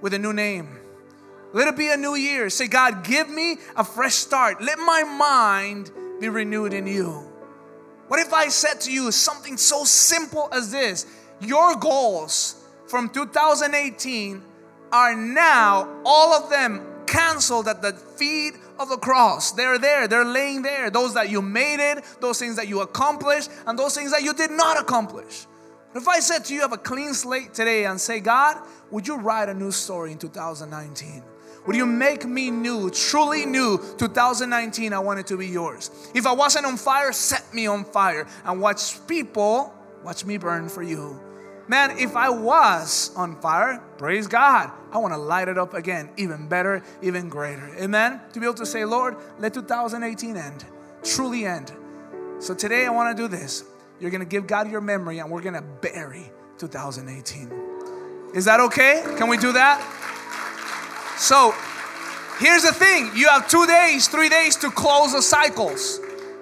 with 0.00 0.14
a 0.14 0.18
new 0.20 0.32
name. 0.32 0.78
Let 1.52 1.66
it 1.66 1.76
be 1.76 1.88
a 1.88 1.96
new 1.96 2.14
year. 2.14 2.50
Say, 2.50 2.68
God, 2.68 3.02
give 3.02 3.28
me 3.28 3.56
a 3.74 3.82
fresh 3.82 4.14
start. 4.14 4.62
Let 4.62 4.78
my 4.78 5.02
mind 5.02 5.90
be 6.20 6.28
renewed 6.28 6.72
in 6.72 6.86
you. 6.86 7.27
What 8.08 8.20
if 8.20 8.32
I 8.32 8.48
said 8.48 8.80
to 8.82 8.92
you 8.92 9.12
something 9.12 9.56
so 9.56 9.84
simple 9.84 10.48
as 10.52 10.70
this? 10.70 11.06
Your 11.40 11.76
goals 11.76 12.64
from 12.86 13.10
2018 13.10 14.42
are 14.90 15.14
now, 15.14 16.02
all 16.04 16.32
of 16.32 16.50
them 16.50 16.84
canceled 17.06 17.68
at 17.68 17.82
the 17.82 17.92
feet 17.92 18.54
of 18.78 18.88
the 18.88 18.96
cross. 18.96 19.52
They're 19.52 19.78
there, 19.78 20.08
they're 20.08 20.24
laying 20.24 20.62
there. 20.62 20.90
Those 20.90 21.14
that 21.14 21.30
you 21.30 21.42
made 21.42 21.80
it, 21.80 22.04
those 22.20 22.38
things 22.38 22.56
that 22.56 22.68
you 22.68 22.80
accomplished, 22.80 23.50
and 23.66 23.78
those 23.78 23.94
things 23.94 24.10
that 24.12 24.22
you 24.22 24.32
did 24.32 24.50
not 24.50 24.80
accomplish. 24.80 25.46
If 25.94 26.08
I 26.08 26.20
said 26.20 26.44
to 26.46 26.54
you, 26.54 26.60
have 26.60 26.72
a 26.72 26.78
clean 26.78 27.12
slate 27.12 27.54
today 27.54 27.84
and 27.84 28.00
say, 28.00 28.20
God, 28.20 28.56
would 28.90 29.06
you 29.06 29.16
write 29.16 29.48
a 29.48 29.54
new 29.54 29.70
story 29.70 30.12
in 30.12 30.18
2019? 30.18 31.22
Would 31.68 31.76
you 31.76 31.84
make 31.84 32.24
me 32.24 32.50
new, 32.50 32.88
truly 32.88 33.44
new? 33.44 33.76
2019, 33.98 34.94
I 34.94 34.98
want 35.00 35.20
it 35.20 35.26
to 35.26 35.36
be 35.36 35.46
yours. 35.46 35.90
If 36.14 36.26
I 36.26 36.32
wasn't 36.32 36.64
on 36.64 36.78
fire, 36.78 37.12
set 37.12 37.52
me 37.52 37.66
on 37.66 37.84
fire 37.84 38.26
and 38.46 38.58
watch 38.58 39.06
people 39.06 39.74
watch 40.02 40.24
me 40.24 40.38
burn 40.38 40.70
for 40.70 40.82
you. 40.82 41.20
Man, 41.68 41.98
if 41.98 42.16
I 42.16 42.30
was 42.30 43.10
on 43.16 43.38
fire, 43.42 43.82
praise 43.98 44.26
God, 44.26 44.70
I 44.90 44.96
want 44.96 45.12
to 45.12 45.18
light 45.18 45.48
it 45.48 45.58
up 45.58 45.74
again, 45.74 46.08
even 46.16 46.48
better, 46.48 46.82
even 47.02 47.28
greater. 47.28 47.68
Amen? 47.78 48.22
To 48.32 48.40
be 48.40 48.46
able 48.46 48.54
to 48.54 48.64
say, 48.64 48.86
Lord, 48.86 49.16
let 49.38 49.52
2018 49.52 50.38
end, 50.38 50.64
truly 51.02 51.44
end. 51.44 51.70
So 52.38 52.54
today 52.54 52.86
I 52.86 52.90
want 52.90 53.14
to 53.14 53.22
do 53.22 53.28
this. 53.28 53.64
You're 54.00 54.10
going 54.10 54.22
to 54.22 54.26
give 54.26 54.46
God 54.46 54.70
your 54.70 54.80
memory 54.80 55.18
and 55.18 55.30
we're 55.30 55.42
going 55.42 55.52
to 55.52 55.60
bury 55.82 56.32
2018. 56.56 57.52
Is 58.34 58.46
that 58.46 58.58
okay? 58.60 59.02
Can 59.18 59.28
we 59.28 59.36
do 59.36 59.52
that? 59.52 59.97
So 61.18 61.52
here's 62.38 62.62
the 62.62 62.72
thing 62.72 63.10
you 63.14 63.28
have 63.28 63.48
two 63.48 63.66
days, 63.66 64.08
three 64.08 64.28
days 64.28 64.56
to 64.56 64.70
close 64.70 65.12
the 65.12 65.22
cycles. 65.22 66.00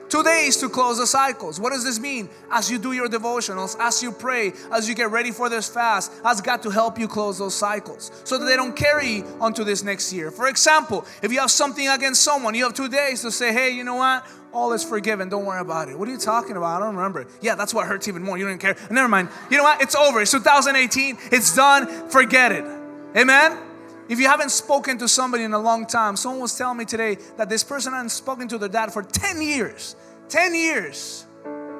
Two 0.09 0.23
days 0.23 0.57
to 0.59 0.69
close 0.69 0.99
the 0.99 1.07
cycles. 1.07 1.59
What 1.59 1.73
does 1.73 1.83
this 1.83 1.99
mean? 1.99 2.29
As 2.51 2.71
you 2.71 2.79
do 2.79 2.93
your 2.93 3.09
devotionals, 3.09 3.77
as 3.81 4.03
you 4.03 4.13
pray, 4.13 4.53
as 4.71 4.89
you 4.89 4.95
get 4.95 5.11
ready 5.11 5.33
for 5.33 5.49
this 5.49 5.69
fast, 5.69 6.13
ask 6.25 6.45
God 6.45 6.63
to 6.63 6.71
help 6.71 6.99
you 6.99 7.09
close 7.09 7.39
those 7.39 7.55
cycles 7.55 8.13
so 8.23 8.39
that 8.39 8.45
they 8.45 8.55
don't 8.55 8.77
carry 8.77 9.25
onto 9.41 9.65
this 9.65 9.83
next 9.83 10.13
year. 10.13 10.31
For 10.31 10.47
example, 10.47 11.05
if 11.23 11.33
you 11.33 11.41
have 11.41 11.51
something 11.51 11.89
against 11.89 12.23
someone, 12.23 12.55
you 12.55 12.63
have 12.65 12.75
two 12.75 12.89
days 12.89 13.23
to 13.23 13.33
say, 13.33 13.53
hey, 13.53 13.71
you 13.71 13.83
know 13.83 13.97
what? 13.97 14.25
All 14.53 14.73
is 14.73 14.85
forgiven. 14.85 15.29
Don't 15.29 15.45
worry 15.45 15.61
about 15.61 15.89
it. 15.89 15.99
What 15.99 16.09
are 16.09 16.13
you 16.13 16.19
talking 16.19 16.57
about? 16.57 16.81
I 16.81 16.85
don't 16.87 16.95
remember. 16.95 17.27
Yeah, 17.41 17.57
that's 17.57 17.75
what 17.75 17.87
hurts 17.87 18.07
even 18.07 18.23
more. 18.23 18.39
You 18.39 18.47
don't 18.47 18.59
care. 18.59 18.77
Never 18.91 19.09
mind. 19.09 19.29
You 19.51 19.57
know 19.57 19.65
what? 19.65 19.83
It's 19.83 19.97
over. 19.97 20.21
It's 20.21 20.31
2018. 20.31 21.19
It's 21.33 21.55
done. 21.55 22.09
Forget 22.11 22.53
it. 22.53 22.65
Amen? 23.17 23.59
If 24.09 24.21
you 24.21 24.29
haven't 24.29 24.51
spoken 24.51 24.99
to 24.99 25.09
somebody 25.09 25.43
in 25.43 25.53
a 25.53 25.59
long 25.59 25.85
time, 25.85 26.17
someone 26.17 26.41
was 26.41 26.57
telling 26.57 26.79
me 26.79 26.85
today 26.85 27.17
that 27.37 27.49
this 27.49 27.65
person 27.65 27.93
hadn't 27.93 28.11
spoken 28.11 28.47
to 28.49 28.59
their 28.59 28.69
dad 28.69 28.93
for 28.93 29.03
10 29.03 29.43
years. 29.43 29.97
10 30.29 30.55
years. 30.55 31.27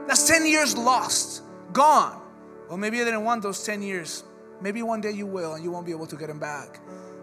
That's 0.09 0.27
10 0.27 0.47
years 0.47 0.77
lost, 0.77 1.43
gone. 1.73 2.21
Well, 2.69 2.79
maybe 2.79 2.97
you 2.97 3.05
didn't 3.05 3.25
want 3.25 3.43
those 3.43 3.65
10 3.65 3.81
years. 3.81 4.25
Maybe 4.61 4.83
one 4.83 5.01
day 5.01 5.13
you 5.13 5.27
will 5.27 5.55
and 5.55 5.63
you 5.63 5.71
won't 5.71 5.87
be 5.87 5.93
able 5.93 6.07
to 6.07 6.17
get 6.17 6.27
them 6.27 6.41
back. 6.41 6.81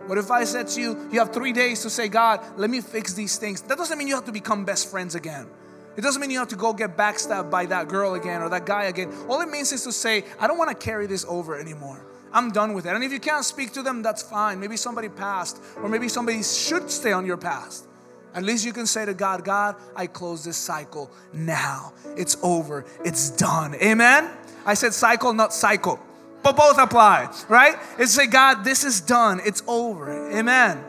What 0.07 0.17
if 0.17 0.31
I 0.31 0.43
said 0.43 0.67
to 0.69 0.81
you, 0.81 1.09
you 1.11 1.19
have 1.19 1.33
three 1.33 1.53
days 1.53 1.81
to 1.81 1.89
say, 1.89 2.07
God, 2.07 2.41
let 2.57 2.69
me 2.69 2.79
fix 2.79 3.13
these 3.13 3.37
things? 3.37 3.61
That 3.61 3.77
doesn't 3.77 3.97
mean 3.97 4.07
you 4.07 4.15
have 4.15 4.25
to 4.25 4.31
become 4.31 4.63
best 4.63 4.89
friends 4.89 5.15
again. 5.15 5.47
It 5.95 6.01
doesn't 6.01 6.21
mean 6.21 6.31
you 6.31 6.39
have 6.39 6.47
to 6.49 6.55
go 6.55 6.73
get 6.73 6.97
backstabbed 6.97 7.49
by 7.49 7.65
that 7.67 7.87
girl 7.87 8.15
again 8.15 8.41
or 8.41 8.49
that 8.49 8.65
guy 8.65 8.85
again. 8.85 9.13
All 9.29 9.41
it 9.41 9.49
means 9.49 9.71
is 9.71 9.83
to 9.83 9.91
say, 9.91 10.23
I 10.39 10.47
don't 10.47 10.57
want 10.57 10.71
to 10.71 10.75
carry 10.75 11.07
this 11.07 11.25
over 11.27 11.57
anymore. 11.57 12.05
I'm 12.33 12.51
done 12.51 12.73
with 12.73 12.85
it. 12.85 12.93
And 12.93 13.03
if 13.03 13.11
you 13.11 13.19
can't 13.19 13.45
speak 13.45 13.71
to 13.73 13.83
them, 13.83 14.01
that's 14.01 14.23
fine. 14.23 14.59
Maybe 14.59 14.75
somebody 14.75 15.07
passed, 15.07 15.61
or 15.77 15.87
maybe 15.87 16.09
somebody 16.09 16.41
should 16.43 16.89
stay 16.89 17.11
on 17.11 17.25
your 17.25 17.37
past. 17.37 17.85
At 18.33 18.43
least 18.43 18.65
you 18.65 18.73
can 18.73 18.87
say 18.87 19.05
to 19.05 19.13
God, 19.13 19.45
God, 19.45 19.75
I 19.95 20.07
close 20.07 20.43
this 20.43 20.57
cycle 20.57 21.11
now. 21.31 21.93
It's 22.17 22.35
over. 22.41 22.85
It's 23.05 23.29
done. 23.29 23.75
Amen? 23.75 24.31
I 24.65 24.73
said 24.73 24.93
cycle, 24.93 25.33
not 25.33 25.53
cycle. 25.53 25.99
But 26.41 26.57
both 26.57 26.77
apply, 26.77 27.29
right? 27.47 27.75
It's 27.97 28.11
say, 28.11 28.27
God, 28.27 28.63
this 28.63 28.83
is 28.83 28.99
done. 28.99 29.39
It's 29.45 29.61
over. 29.67 30.31
Amen. 30.31 30.83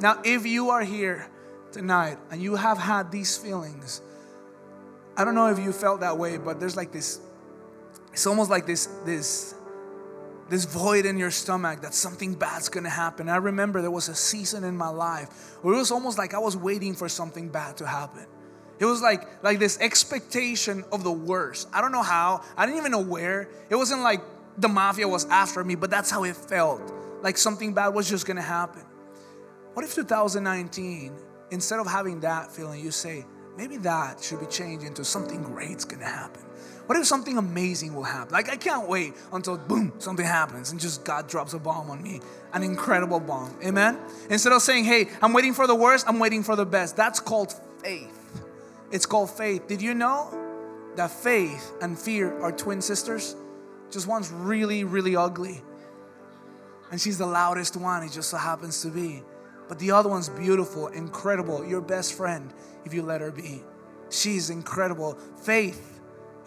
Now, 0.00 0.20
if 0.24 0.46
you 0.46 0.70
are 0.70 0.82
here 0.82 1.26
tonight 1.72 2.18
and 2.30 2.40
you 2.40 2.54
have 2.56 2.78
had 2.78 3.10
these 3.10 3.36
feelings, 3.36 4.02
I 5.16 5.24
don't 5.24 5.34
know 5.34 5.48
if 5.48 5.58
you 5.58 5.72
felt 5.72 6.00
that 6.00 6.16
way, 6.16 6.36
but 6.36 6.60
there's 6.60 6.76
like 6.76 6.92
this, 6.92 7.20
it's 8.12 8.26
almost 8.26 8.50
like 8.50 8.66
this, 8.66 8.86
this 9.04 9.54
this 10.50 10.64
void 10.64 11.06
in 11.06 11.16
your 11.16 11.30
stomach 11.30 11.80
that 11.82 11.94
something 11.94 12.34
bad's 12.34 12.68
gonna 12.68 12.90
happen. 12.90 13.28
I 13.28 13.36
remember 13.36 13.80
there 13.80 13.90
was 13.90 14.08
a 14.08 14.14
season 14.16 14.64
in 14.64 14.76
my 14.76 14.88
life 14.88 15.56
where 15.62 15.74
it 15.74 15.78
was 15.78 15.92
almost 15.92 16.18
like 16.18 16.34
I 16.34 16.38
was 16.38 16.56
waiting 16.56 16.92
for 16.92 17.08
something 17.08 17.48
bad 17.48 17.76
to 17.76 17.86
happen. 17.86 18.26
It 18.80 18.84
was 18.84 19.00
like 19.00 19.28
like 19.44 19.60
this 19.60 19.78
expectation 19.80 20.84
of 20.90 21.04
the 21.04 21.12
worst. 21.12 21.68
I 21.72 21.80
don't 21.80 21.92
know 21.92 22.02
how. 22.02 22.42
I 22.56 22.66
didn't 22.66 22.78
even 22.78 22.90
know 22.90 23.02
where. 23.02 23.48
It 23.70 23.76
wasn't 23.76 24.02
like 24.02 24.22
the 24.58 24.68
mafia 24.68 25.06
was 25.06 25.24
after 25.26 25.62
me, 25.62 25.76
but 25.76 25.88
that's 25.88 26.10
how 26.10 26.24
it 26.24 26.34
felt. 26.34 26.82
Like 27.22 27.38
something 27.38 27.72
bad 27.72 27.88
was 27.88 28.10
just 28.10 28.26
gonna 28.26 28.42
happen. 28.42 28.82
What 29.74 29.84
if 29.84 29.94
2019, 29.94 31.12
instead 31.52 31.78
of 31.78 31.86
having 31.86 32.20
that 32.20 32.50
feeling, 32.50 32.82
you 32.84 32.90
say, 32.90 33.24
maybe 33.56 33.76
that 33.78 34.20
should 34.20 34.40
be 34.40 34.46
changed 34.46 34.84
into 34.84 35.04
something 35.04 35.44
great's 35.44 35.84
gonna 35.84 36.04
happen. 36.04 36.42
What 36.86 36.98
if 36.98 37.06
something 37.06 37.38
amazing 37.38 37.94
will 37.94 38.04
happen? 38.04 38.32
Like, 38.32 38.50
I 38.50 38.56
can't 38.56 38.88
wait 38.88 39.14
until 39.32 39.56
boom, 39.56 39.92
something 39.98 40.26
happens 40.26 40.72
and 40.72 40.80
just 40.80 41.04
God 41.04 41.28
drops 41.28 41.54
a 41.54 41.58
bomb 41.58 41.90
on 41.90 42.02
me. 42.02 42.20
An 42.52 42.62
incredible 42.62 43.20
bomb. 43.20 43.54
Amen? 43.64 43.98
Instead 44.28 44.52
of 44.52 44.62
saying, 44.62 44.84
hey, 44.84 45.08
I'm 45.22 45.32
waiting 45.32 45.54
for 45.54 45.66
the 45.66 45.74
worst, 45.74 46.08
I'm 46.08 46.18
waiting 46.18 46.42
for 46.42 46.56
the 46.56 46.66
best. 46.66 46.96
That's 46.96 47.20
called 47.20 47.54
faith. 47.82 48.16
It's 48.90 49.06
called 49.06 49.30
faith. 49.30 49.68
Did 49.68 49.80
you 49.80 49.94
know 49.94 50.36
that 50.96 51.10
faith 51.10 51.72
and 51.80 51.96
fear 51.98 52.40
are 52.40 52.50
twin 52.50 52.82
sisters? 52.82 53.36
Just 53.90 54.06
one's 54.06 54.30
really, 54.30 54.84
really 54.84 55.14
ugly. 55.14 55.62
And 56.90 57.00
she's 57.00 57.18
the 57.18 57.26
loudest 57.26 57.76
one, 57.76 58.02
it 58.02 58.10
just 58.10 58.30
so 58.30 58.36
happens 58.36 58.82
to 58.82 58.88
be. 58.88 59.22
But 59.68 59.78
the 59.78 59.92
other 59.92 60.08
one's 60.08 60.28
beautiful, 60.28 60.88
incredible, 60.88 61.64
your 61.64 61.80
best 61.80 62.14
friend 62.14 62.52
if 62.84 62.92
you 62.92 63.02
let 63.02 63.20
her 63.20 63.30
be. 63.30 63.62
She's 64.10 64.50
incredible. 64.50 65.16
Faith 65.40 65.89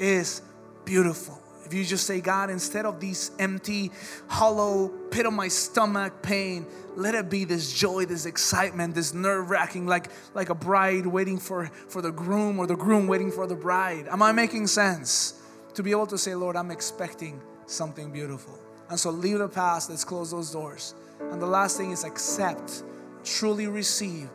is 0.04 0.42
beautiful. 0.86 1.40
If 1.66 1.74
you 1.74 1.86
just 1.86 2.06
say, 2.06 2.20
God, 2.20 2.50
instead 2.50 2.86
of 2.86 3.00
these 3.00 3.32
empty, 3.40 3.90
hollow, 4.28 4.90
pit 5.10 5.26
of 5.26 5.32
my 5.32 5.48
stomach 5.48 6.22
pain, 6.22 6.68
let 6.96 7.16
it 7.16 7.30
be 7.30 7.46
this 7.46 7.74
joy, 7.74 8.06
this 8.06 8.26
excitement, 8.26 8.96
this 8.96 9.14
nerve 9.14 9.50
wracking, 9.50 9.88
like, 9.88 10.12
like 10.34 10.50
a 10.50 10.56
bride 10.56 11.06
waiting 11.06 11.40
for, 11.40 11.68
for 11.88 12.02
the 12.02 12.12
groom 12.12 12.60
or 12.60 12.68
the 12.68 12.76
groom 12.76 13.08
waiting 13.08 13.32
for 13.32 13.48
the 13.48 13.56
bride. 13.56 14.08
Am 14.10 14.22
I 14.22 14.34
making 14.34 14.68
sense? 14.68 15.42
To 15.76 15.82
be 15.82 15.92
able 15.92 16.08
to 16.08 16.18
say, 16.18 16.36
Lord, 16.36 16.58
I'm 16.58 16.70
expecting 16.70 17.42
something 17.66 18.12
beautiful. 18.12 18.60
And 18.90 19.00
so 19.00 19.10
leave 19.10 19.40
the 19.40 19.48
past, 19.48 19.90
let's 19.90 20.04
close 20.04 20.32
those 20.32 20.52
doors. 20.52 20.96
And 21.32 21.42
the 21.42 21.48
last 21.48 21.78
thing 21.78 21.92
is 21.92 22.04
accept, 22.04 22.84
truly 23.24 23.68
receive 23.68 24.30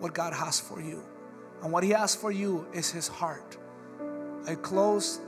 what 0.00 0.12
God 0.12 0.34
has 0.34 0.58
for 0.58 0.80
you. 0.82 1.04
And 1.62 1.72
what 1.72 1.84
He 1.84 1.90
has 1.90 2.16
for 2.16 2.32
you 2.32 2.66
is 2.74 2.90
His 2.90 3.06
heart. 3.06 3.56
I 4.46 4.54
close 4.54 5.20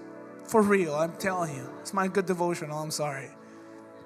for 0.47 0.63
real, 0.63 0.95
I'm 0.95 1.17
telling 1.17 1.55
you. 1.57 1.69
It's 1.81 1.93
my 1.93 2.09
good 2.09 2.27
devotional, 2.27 2.79
oh, 2.79 2.83
I'm 2.83 2.91
sorry. 2.91 3.31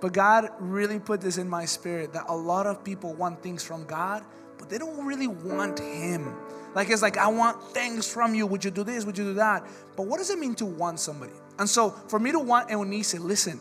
But 0.01 0.15
God 0.15 0.49
really 0.59 0.99
put 0.99 1.21
this 1.21 1.37
in 1.37 1.49
my 1.49 1.67
spirit 1.67 2.15
that 2.15 2.25
a 2.29 2.37
lot 2.37 2.67
of 2.67 2.83
people 2.83 3.15
want 3.15 3.43
things 3.43 3.63
from 3.63 3.85
God, 3.85 4.25
but 4.59 4.71
they 4.71 4.79
don't 4.79 5.05
really 5.05 5.27
want 5.27 5.79
Him. 5.79 6.35
Like 6.75 6.89
it's 6.89 7.03
like, 7.03 7.19
I 7.19 7.29
want 7.29 7.63
things 7.75 8.11
from 8.11 8.35
you. 8.35 8.47
Would 8.47 8.65
you 8.65 8.71
do 8.71 8.85
this? 8.85 9.05
Would 9.05 9.19
you 9.19 9.25
do 9.25 9.35
that? 9.35 9.67
But 9.97 10.07
what 10.07 10.19
does 10.19 10.31
it 10.31 10.39
mean 10.39 10.55
to 10.57 10.67
want 10.67 11.01
somebody? 11.01 11.33
And 11.59 11.69
so 11.69 11.91
for 11.91 12.19
me 12.19 12.33
to 12.33 12.39
want 12.39 12.71
Eunice, 12.71 13.15
listen, 13.19 13.59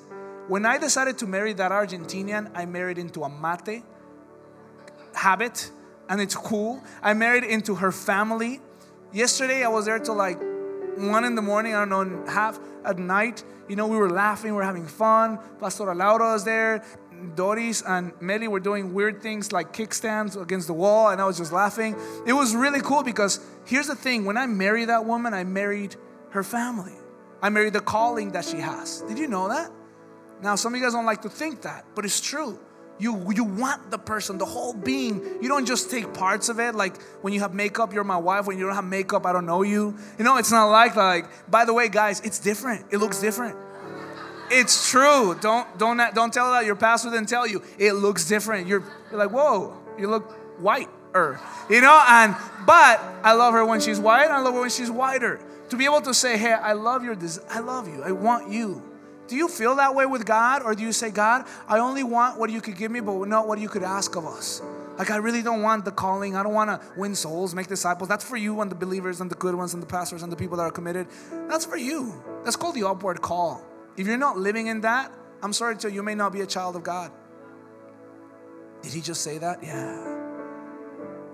when 0.48 0.66
I 0.66 0.78
decided 0.78 1.18
to 1.20 1.28
marry 1.28 1.54
that 1.54 1.72
Argentinian, 1.72 2.50
I 2.56 2.66
married 2.66 2.98
into 2.98 3.24
a 3.24 3.30
mate 3.30 3.84
habit, 5.14 5.70
and 6.08 6.22
it's 6.22 6.36
cool. 6.36 6.82
I 7.04 7.14
married 7.14 7.44
into 7.44 7.76
her 7.76 7.92
family. 7.92 8.62
Yesterday 9.12 9.64
I 9.64 9.68
was 9.68 9.86
there 9.86 10.00
till 10.00 10.16
like 10.16 10.40
one 11.00 11.24
in 11.24 11.36
the 11.36 11.42
morning, 11.42 11.74
I 11.74 11.86
don't 11.86 12.26
know, 12.26 12.32
half 12.32 12.60
at 12.86 13.00
night. 13.00 13.44
You 13.68 13.76
know, 13.76 13.88
we 13.88 13.98
were 13.98 14.10
laughing, 14.10 14.52
we 14.52 14.58
were 14.58 14.64
having 14.64 14.88
fun. 14.88 15.40
Pastor 15.60 15.94
Laura 15.94 16.34
was 16.34 16.44
there. 16.44 16.84
Doris 17.36 17.82
and 17.82 18.14
Meli 18.22 18.48
were 18.48 18.60
doing 18.60 18.94
weird 18.94 19.22
things 19.22 19.52
like 19.52 19.74
kickstands 19.74 20.42
against 20.42 20.68
the 20.68 20.74
wall, 20.74 21.10
and 21.10 21.22
I 21.22 21.26
was 21.26 21.38
just 21.38 21.52
laughing. 21.52 21.96
It 22.26 22.34
was 22.34 22.56
really 22.56 22.82
cool 22.82 23.04
because 23.04 23.40
here's 23.66 23.88
the 23.88 23.96
thing 23.96 24.26
when 24.26 24.38
I 24.38 24.46
married 24.48 24.90
that 24.90 25.06
woman, 25.06 25.34
I 25.34 25.44
married 25.44 25.96
her 26.32 26.44
family. 26.44 26.94
I 27.42 27.50
married 27.50 27.74
the 27.74 27.82
calling 27.82 28.32
that 28.32 28.46
she 28.46 28.58
has. 28.58 29.02
Did 29.02 29.18
you 29.18 29.28
know 29.28 29.50
that? 29.50 29.72
Now, 30.42 30.56
some 30.56 30.74
of 30.74 30.80
you 30.80 30.86
guys 30.86 30.94
don't 30.94 31.06
like 31.06 31.22
to 31.24 31.30
think 31.30 31.62
that, 31.64 31.86
but 31.96 32.06
it's 32.06 32.22
true. 32.22 32.60
You, 33.00 33.32
you 33.34 33.46
want 33.46 33.92
the 33.92 33.98
person, 33.98 34.38
the 34.38 34.46
whole 34.46 34.74
being. 34.74 35.24
You 35.42 35.48
don't 35.48 35.66
just 35.66 35.90
take 35.90 36.14
parts 36.14 36.50
of 36.50 36.60
it. 36.60 36.76
Like 36.76 37.02
when 37.22 37.34
you 37.34 37.40
have 37.40 37.54
makeup, 37.54 37.94
you're 37.94 38.04
my 38.04 38.18
wife. 38.18 38.46
When 38.46 38.58
you 38.58 38.66
don't 38.66 38.76
have 38.76 38.84
makeup, 38.84 39.26
I 39.26 39.32
don't 39.32 39.46
know 39.46 39.62
you. 39.62 39.96
You 40.18 40.26
know, 40.26 40.38
it's 40.38 40.52
not 40.52 40.70
like 40.70 40.96
like. 40.96 41.26
By 41.50 41.64
the 41.64 41.74
way, 41.74 41.88
guys, 41.88 42.20
it's 42.22 42.40
different. 42.40 42.86
It 42.92 42.98
looks 42.98 43.22
different. 43.22 43.56
It's 44.52 44.90
true. 44.90 45.38
Don't 45.40 45.78
don't 45.78 45.98
don't 46.14 46.34
tell 46.34 46.52
that 46.52 46.66
your 46.66 46.76
pastor 46.76 47.10
didn't 47.10 47.30
tell 47.30 47.48
you. 47.48 47.64
It 47.78 47.94
looks 47.94 48.28
different. 48.28 48.68
You're, 48.68 48.84
you're 49.10 49.20
like, 49.20 49.32
whoa. 49.32 49.78
you 49.98 50.10
look 50.10 50.32
whiter, 50.60 51.40
you 51.70 51.82
know. 51.82 52.04
And 52.08 52.36
but 52.66 53.00
I 53.24 53.34
love 53.34 53.54
her 53.54 53.66
when 53.66 53.80
she's 53.80 54.00
white. 54.00 54.30
I 54.30 54.42
love 54.42 54.54
her 54.56 54.62
when 54.62 54.70
she's 54.70 54.92
whiter. 54.92 55.40
To 55.70 55.78
be 55.78 55.86
able 55.86 56.02
to 56.02 56.14
say, 56.16 56.38
"Hey, 56.38 56.54
I 56.54 56.74
love 56.74 57.04
your, 57.04 57.16
I 57.50 57.60
love 57.60 57.88
you. 57.88 58.04
I 58.04 58.12
want 58.12 58.52
you." 58.52 58.89
Do 59.30 59.36
you 59.36 59.48
feel 59.48 59.76
that 59.76 59.94
way 59.94 60.08
with 60.08 60.26
God, 60.26 60.64
or 60.64 60.74
do 60.74 60.82
you 60.82 60.92
say, 60.92 61.12
"God, 61.12 61.46
I 61.68 61.78
only 61.78 62.04
want 62.04 62.40
what 62.40 62.50
you 62.50 62.62
could 62.62 62.76
give 62.76 62.92
me, 62.92 63.00
but 63.00 63.28
not 63.28 63.48
what 63.48 63.60
you 63.60 63.70
could 63.70 63.84
ask 63.84 64.16
of 64.16 64.26
us"? 64.26 64.62
Like, 64.98 65.12
I 65.12 65.18
really 65.18 65.44
don't 65.44 65.62
want 65.62 65.86
the 65.86 65.92
calling. 65.92 66.36
I 66.36 66.42
don't 66.42 66.54
want 66.54 66.70
to 66.72 66.82
win 66.98 67.16
souls, 67.16 67.54
make 67.54 67.68
disciples. 67.68 68.10
That's 68.10 68.26
for 68.26 68.36
you 68.36 68.60
and 68.60 68.70
the 68.70 68.76
believers 68.76 69.22
and 69.22 69.30
the 69.30 69.36
good 69.36 69.56
ones 69.56 69.74
and 69.74 69.82
the 69.82 69.88
pastors 69.88 70.24
and 70.24 70.32
the 70.32 70.36
people 70.36 70.58
that 70.58 70.64
are 70.64 70.72
committed. 70.72 71.08
That's 71.48 71.64
for 71.64 71.78
you. 71.78 72.22
That's 72.44 72.58
called 72.58 72.76
the 72.76 72.86
upward 72.86 73.22
call. 73.22 73.62
If 73.96 74.08
you're 74.08 74.18
not 74.18 74.38
living 74.38 74.68
in 74.68 74.82
that, 74.82 75.14
I'm 75.44 75.54
sorry 75.54 75.78
to 75.78 75.90
you, 75.90 75.96
you 75.98 76.04
may 76.04 76.16
not 76.16 76.34
be 76.34 76.42
a 76.42 76.46
child 76.46 76.76
of 76.76 76.84
God. 76.84 77.12
Did 78.82 78.94
he 78.94 79.00
just 79.00 79.22
say 79.22 79.38
that? 79.38 79.64
Yeah. 79.64 80.18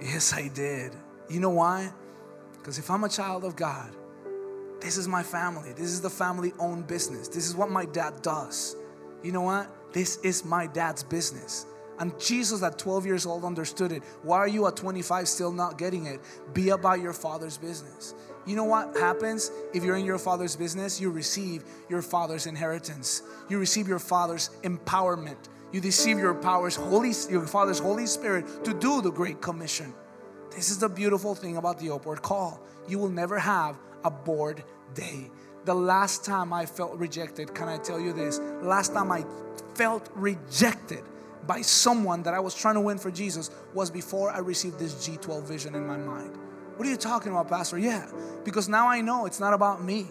Yes, 0.02 0.34
I 0.34 0.50
did. 0.50 0.92
You 1.30 1.40
know 1.40 1.50
why? 1.50 1.92
Because 2.54 2.78
if 2.78 2.92
I'm 2.92 3.04
a 3.04 3.10
child 3.10 3.46
of 3.46 3.56
God, 3.56 3.90
this 4.86 4.98
is 4.98 5.08
my 5.08 5.24
family. 5.24 5.74
This 5.74 5.88
is 5.88 6.00
the 6.00 6.12
family 6.12 6.54
owned 6.60 6.86
business. 6.86 7.28
This 7.28 7.48
is 7.48 7.56
what 7.56 7.72
my 7.72 7.86
dad 7.86 8.22
does. 8.22 8.76
You 9.24 9.32
know 9.32 9.42
what? 9.42 9.68
This 9.94 10.18
is 10.18 10.46
my 10.46 10.68
dad's 10.68 11.02
business. 11.02 11.66
And 11.98 12.18
Jesus 12.20 12.62
at 12.62 12.78
12 12.78 13.04
years 13.04 13.26
old 13.26 13.46
understood 13.46 13.92
it. 13.92 14.04
Why 14.22 14.38
are 14.38 14.48
you 14.48 14.68
at 14.68 14.76
25 14.76 15.28
still 15.28 15.52
not 15.52 15.80
getting 15.80 16.06
it? 16.06 16.20
Be 16.54 16.70
about 16.70 17.02
your 17.02 17.14
father's 17.14 17.58
business. 17.58 18.14
You 18.46 18.56
know 18.56 18.66
what 18.66 18.96
happens 18.96 19.52
if 19.74 19.84
you're 19.84 19.96
in 19.96 20.06
your 20.06 20.20
father's 20.20 20.56
business? 20.56 21.02
You 21.02 21.10
receive 21.10 21.64
your 21.90 22.04
father's 22.04 22.46
inheritance. 22.46 23.24
You 23.50 23.58
receive 23.58 23.88
your 23.88 23.98
father's 23.98 24.52
empowerment. 24.62 25.50
You 25.72 25.82
receive 25.82 26.20
your 26.20 26.36
powers, 26.36 26.76
holy, 26.76 27.12
your 27.32 27.48
father's 27.48 27.80
Holy 27.80 28.06
Spirit 28.06 28.64
to 28.64 28.74
do 28.76 29.02
the 29.02 29.12
Great 29.12 29.42
Commission. 29.42 29.96
This 30.52 30.70
is 30.70 30.78
the 30.78 30.90
beautiful 30.90 31.34
thing 31.34 31.58
about 31.58 31.80
the 31.80 31.90
upward 31.90 32.22
call. 32.22 32.62
You 32.88 33.00
will 33.00 33.10
never 33.10 33.40
have 33.40 33.80
a 34.04 34.12
bored 34.12 34.64
day. 34.94 35.30
The 35.66 35.74
last 35.74 36.24
time 36.24 36.54
I 36.54 36.66
felt 36.66 36.96
rejected, 36.98 37.56
can 37.56 37.68
I 37.68 37.78
tell 37.78 38.00
you 38.00 38.14
this? 38.14 38.40
Last 38.62 38.94
time 38.94 39.12
I 39.12 39.26
felt 39.74 40.10
rejected 40.14 41.04
by 41.48 41.62
someone 41.62 42.24
that 42.24 42.34
I 42.34 42.40
was 42.40 42.56
trying 42.56 42.76
to 42.76 42.82
win 42.82 42.98
for 42.98 43.12
Jesus 43.12 43.50
was 43.74 43.90
before 43.90 44.32
I 44.32 44.40
received 44.40 44.80
this 44.80 45.08
G12 45.08 45.44
vision 45.44 45.76
in 45.76 45.86
my 45.86 45.98
mind. 45.98 46.38
What 46.76 46.88
are 46.88 46.92
you 46.92 46.98
talking 46.98 47.32
about, 47.32 47.48
Pastor? 47.48 47.78
Yeah, 47.78 48.06
because 48.44 48.68
now 48.68 48.88
I 48.88 49.02
know 49.02 49.26
it's 49.26 49.40
not 49.40 49.54
about 49.54 49.84
me. 49.84 50.08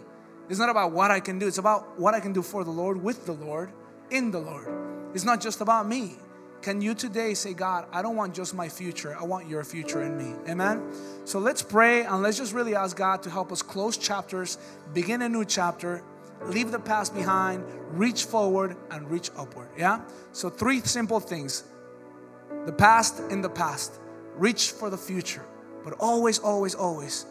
It's 0.48 0.58
not 0.58 0.68
about 0.68 0.92
what 0.92 1.10
I 1.10 1.20
can 1.20 1.38
do. 1.38 1.46
It's 1.46 1.58
about 1.58 1.98
what 1.98 2.14
I 2.14 2.20
can 2.20 2.32
do 2.32 2.42
for 2.42 2.64
the 2.64 2.70
Lord, 2.70 3.02
with 3.02 3.26
the 3.26 3.32
Lord, 3.32 3.72
in 4.10 4.30
the 4.30 4.38
Lord. 4.38 4.68
It's 5.14 5.24
not 5.24 5.40
just 5.40 5.60
about 5.60 5.86
me. 5.88 6.16
Can 6.64 6.80
you 6.80 6.94
today 6.94 7.34
say, 7.34 7.52
God, 7.52 7.84
I 7.92 8.00
don't 8.00 8.16
want 8.16 8.34
just 8.34 8.54
my 8.54 8.70
future, 8.70 9.14
I 9.20 9.24
want 9.24 9.46
your 9.46 9.62
future 9.64 10.02
in 10.02 10.16
me? 10.16 10.34
Amen? 10.50 10.82
So 11.26 11.38
let's 11.38 11.60
pray 11.60 12.04
and 12.04 12.22
let's 12.22 12.38
just 12.38 12.54
really 12.54 12.74
ask 12.74 12.96
God 12.96 13.22
to 13.24 13.30
help 13.30 13.52
us 13.52 13.60
close 13.60 13.98
chapters, 13.98 14.56
begin 14.94 15.20
a 15.20 15.28
new 15.28 15.44
chapter, 15.44 16.02
leave 16.44 16.70
the 16.70 16.78
past 16.78 17.14
behind, 17.14 17.62
reach 17.90 18.24
forward, 18.24 18.78
and 18.90 19.10
reach 19.10 19.30
upward. 19.36 19.68
Yeah? 19.76 20.00
So, 20.32 20.48
three 20.48 20.80
simple 20.80 21.20
things 21.20 21.64
the 22.64 22.72
past 22.72 23.20
in 23.30 23.42
the 23.42 23.50
past, 23.50 24.00
reach 24.34 24.70
for 24.70 24.88
the 24.88 24.96
future, 24.96 25.44
but 25.84 25.92
always, 26.00 26.38
always, 26.38 26.74
always, 26.74 27.26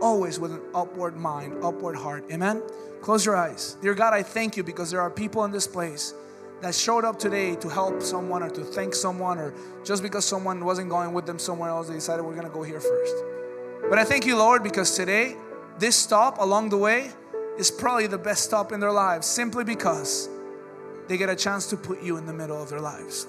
always 0.00 0.40
with 0.40 0.50
an 0.50 0.62
upward 0.74 1.16
mind, 1.16 1.62
upward 1.62 1.94
heart. 1.94 2.24
Amen? 2.32 2.60
Close 3.00 3.24
your 3.24 3.36
eyes. 3.36 3.76
Dear 3.80 3.94
God, 3.94 4.12
I 4.12 4.24
thank 4.24 4.56
you 4.56 4.64
because 4.64 4.90
there 4.90 5.00
are 5.00 5.10
people 5.10 5.44
in 5.44 5.52
this 5.52 5.68
place 5.68 6.14
that 6.62 6.74
showed 6.74 7.04
up 7.04 7.18
today 7.18 7.56
to 7.56 7.68
help 7.68 8.00
someone 8.02 8.42
or 8.42 8.50
to 8.50 8.62
thank 8.62 8.94
someone 8.94 9.38
or 9.38 9.52
just 9.84 10.02
because 10.02 10.24
someone 10.24 10.64
wasn't 10.64 10.88
going 10.88 11.12
with 11.12 11.26
them 11.26 11.38
somewhere 11.38 11.70
else, 11.70 11.88
they 11.88 11.94
decided 11.94 12.24
we're 12.24 12.36
going 12.36 12.46
to 12.46 12.52
go 12.52 12.62
here 12.62 12.80
first. 12.80 13.14
But 13.90 13.98
I 13.98 14.04
thank 14.04 14.24
you, 14.24 14.36
Lord, 14.36 14.62
because 14.62 14.94
today, 14.94 15.36
this 15.78 15.96
stop 15.96 16.38
along 16.38 16.68
the 16.68 16.78
way 16.78 17.10
is 17.58 17.70
probably 17.70 18.06
the 18.06 18.18
best 18.18 18.44
stop 18.44 18.70
in 18.70 18.78
their 18.78 18.92
lives 18.92 19.26
simply 19.26 19.64
because 19.64 20.28
they 21.08 21.16
get 21.16 21.28
a 21.28 21.36
chance 21.36 21.66
to 21.70 21.76
put 21.76 22.00
you 22.00 22.16
in 22.16 22.26
the 22.26 22.32
middle 22.32 22.62
of 22.62 22.70
their 22.70 22.80
lives. 22.80 23.26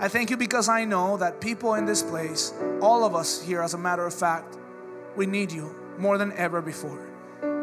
I 0.00 0.08
thank 0.08 0.30
you 0.30 0.36
because 0.36 0.68
I 0.68 0.86
know 0.86 1.18
that 1.18 1.40
people 1.40 1.74
in 1.74 1.84
this 1.84 2.02
place, 2.02 2.54
all 2.80 3.04
of 3.04 3.14
us 3.14 3.42
here, 3.42 3.60
as 3.60 3.74
a 3.74 3.78
matter 3.78 4.06
of 4.06 4.14
fact, 4.14 4.56
we 5.16 5.26
need 5.26 5.52
you 5.52 5.74
more 5.98 6.16
than 6.16 6.32
ever 6.32 6.62
before. 6.62 7.10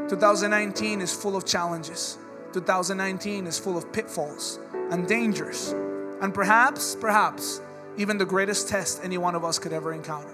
2019 0.10 1.02
is 1.02 1.14
full 1.14 1.36
of 1.36 1.46
challenges. 1.46 2.18
2019 2.54 3.48
is 3.48 3.58
full 3.58 3.78
of 3.78 3.92
pitfalls 3.92 4.60
and 4.92 5.08
dangers, 5.08 5.74
and 6.22 6.34
perhaps, 6.34 6.96
perhaps, 6.96 7.62
even 7.98 8.18
the 8.18 8.26
greatest 8.26 8.68
test 8.68 9.02
any 9.04 9.18
one 9.18 9.36
of 9.36 9.44
us 9.44 9.60
could 9.60 9.74
ever 9.74 9.94
encounter. 9.94 10.34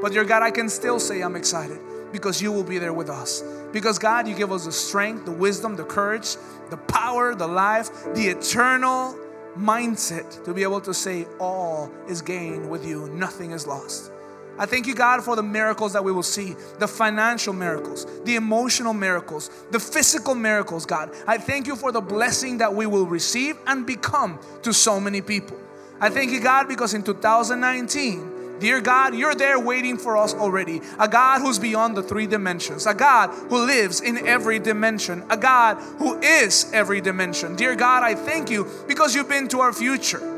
But, 0.00 0.12
dear 0.12 0.24
God, 0.24 0.42
I 0.42 0.50
can 0.50 0.68
still 0.68 0.98
say 0.98 1.22
I'm 1.22 1.36
excited 1.36 1.80
because 2.12 2.40
you 2.40 2.52
will 2.52 2.64
be 2.64 2.78
there 2.78 2.92
with 2.92 3.10
us. 3.10 3.42
Because, 3.72 3.98
God, 3.98 4.28
you 4.28 4.34
give 4.34 4.52
us 4.52 4.64
the 4.64 4.72
strength, 4.72 5.24
the 5.24 5.32
wisdom, 5.32 5.76
the 5.76 5.84
courage, 5.84 6.36
the 6.70 6.76
power, 6.76 7.34
the 7.34 7.46
life, 7.46 7.90
the 8.14 8.28
eternal 8.28 9.18
mindset 9.56 10.44
to 10.44 10.54
be 10.54 10.62
able 10.62 10.80
to 10.82 10.94
say, 10.94 11.26
All 11.38 11.90
is 12.08 12.22
gained 12.22 12.68
with 12.68 12.86
you, 12.86 13.08
nothing 13.10 13.52
is 13.52 13.66
lost. 13.66 14.12
I 14.58 14.66
thank 14.66 14.86
you, 14.86 14.94
God, 14.94 15.22
for 15.22 15.36
the 15.36 15.42
miracles 15.42 15.92
that 15.92 16.02
we 16.02 16.12
will 16.12 16.22
see 16.22 16.56
the 16.78 16.88
financial 16.88 17.52
miracles, 17.52 18.06
the 18.24 18.36
emotional 18.36 18.94
miracles, 18.94 19.50
the 19.70 19.80
physical 19.80 20.34
miracles, 20.34 20.86
God. 20.86 21.10
I 21.26 21.38
thank 21.38 21.66
you 21.66 21.76
for 21.76 21.92
the 21.92 22.00
blessing 22.00 22.58
that 22.58 22.74
we 22.74 22.86
will 22.86 23.06
receive 23.06 23.58
and 23.66 23.86
become 23.86 24.38
to 24.62 24.72
so 24.72 24.98
many 24.98 25.20
people. 25.20 25.58
I 26.00 26.10
thank 26.10 26.30
you, 26.30 26.40
God, 26.40 26.68
because 26.68 26.94
in 26.94 27.02
2019, 27.02 28.58
dear 28.58 28.80
God, 28.80 29.14
you're 29.14 29.34
there 29.34 29.58
waiting 29.58 29.98
for 29.98 30.16
us 30.16 30.34
already. 30.34 30.80
A 30.98 31.08
God 31.08 31.40
who's 31.40 31.58
beyond 31.58 31.96
the 31.96 32.02
three 32.02 32.26
dimensions, 32.26 32.86
a 32.86 32.94
God 32.94 33.30
who 33.48 33.66
lives 33.66 34.00
in 34.00 34.26
every 34.26 34.58
dimension, 34.58 35.24
a 35.30 35.36
God 35.36 35.76
who 35.98 36.18
is 36.20 36.70
every 36.72 37.00
dimension. 37.00 37.56
Dear 37.56 37.76
God, 37.76 38.02
I 38.02 38.14
thank 38.14 38.50
you 38.50 38.66
because 38.88 39.14
you've 39.14 39.28
been 39.28 39.48
to 39.48 39.60
our 39.60 39.72
future. 39.72 40.35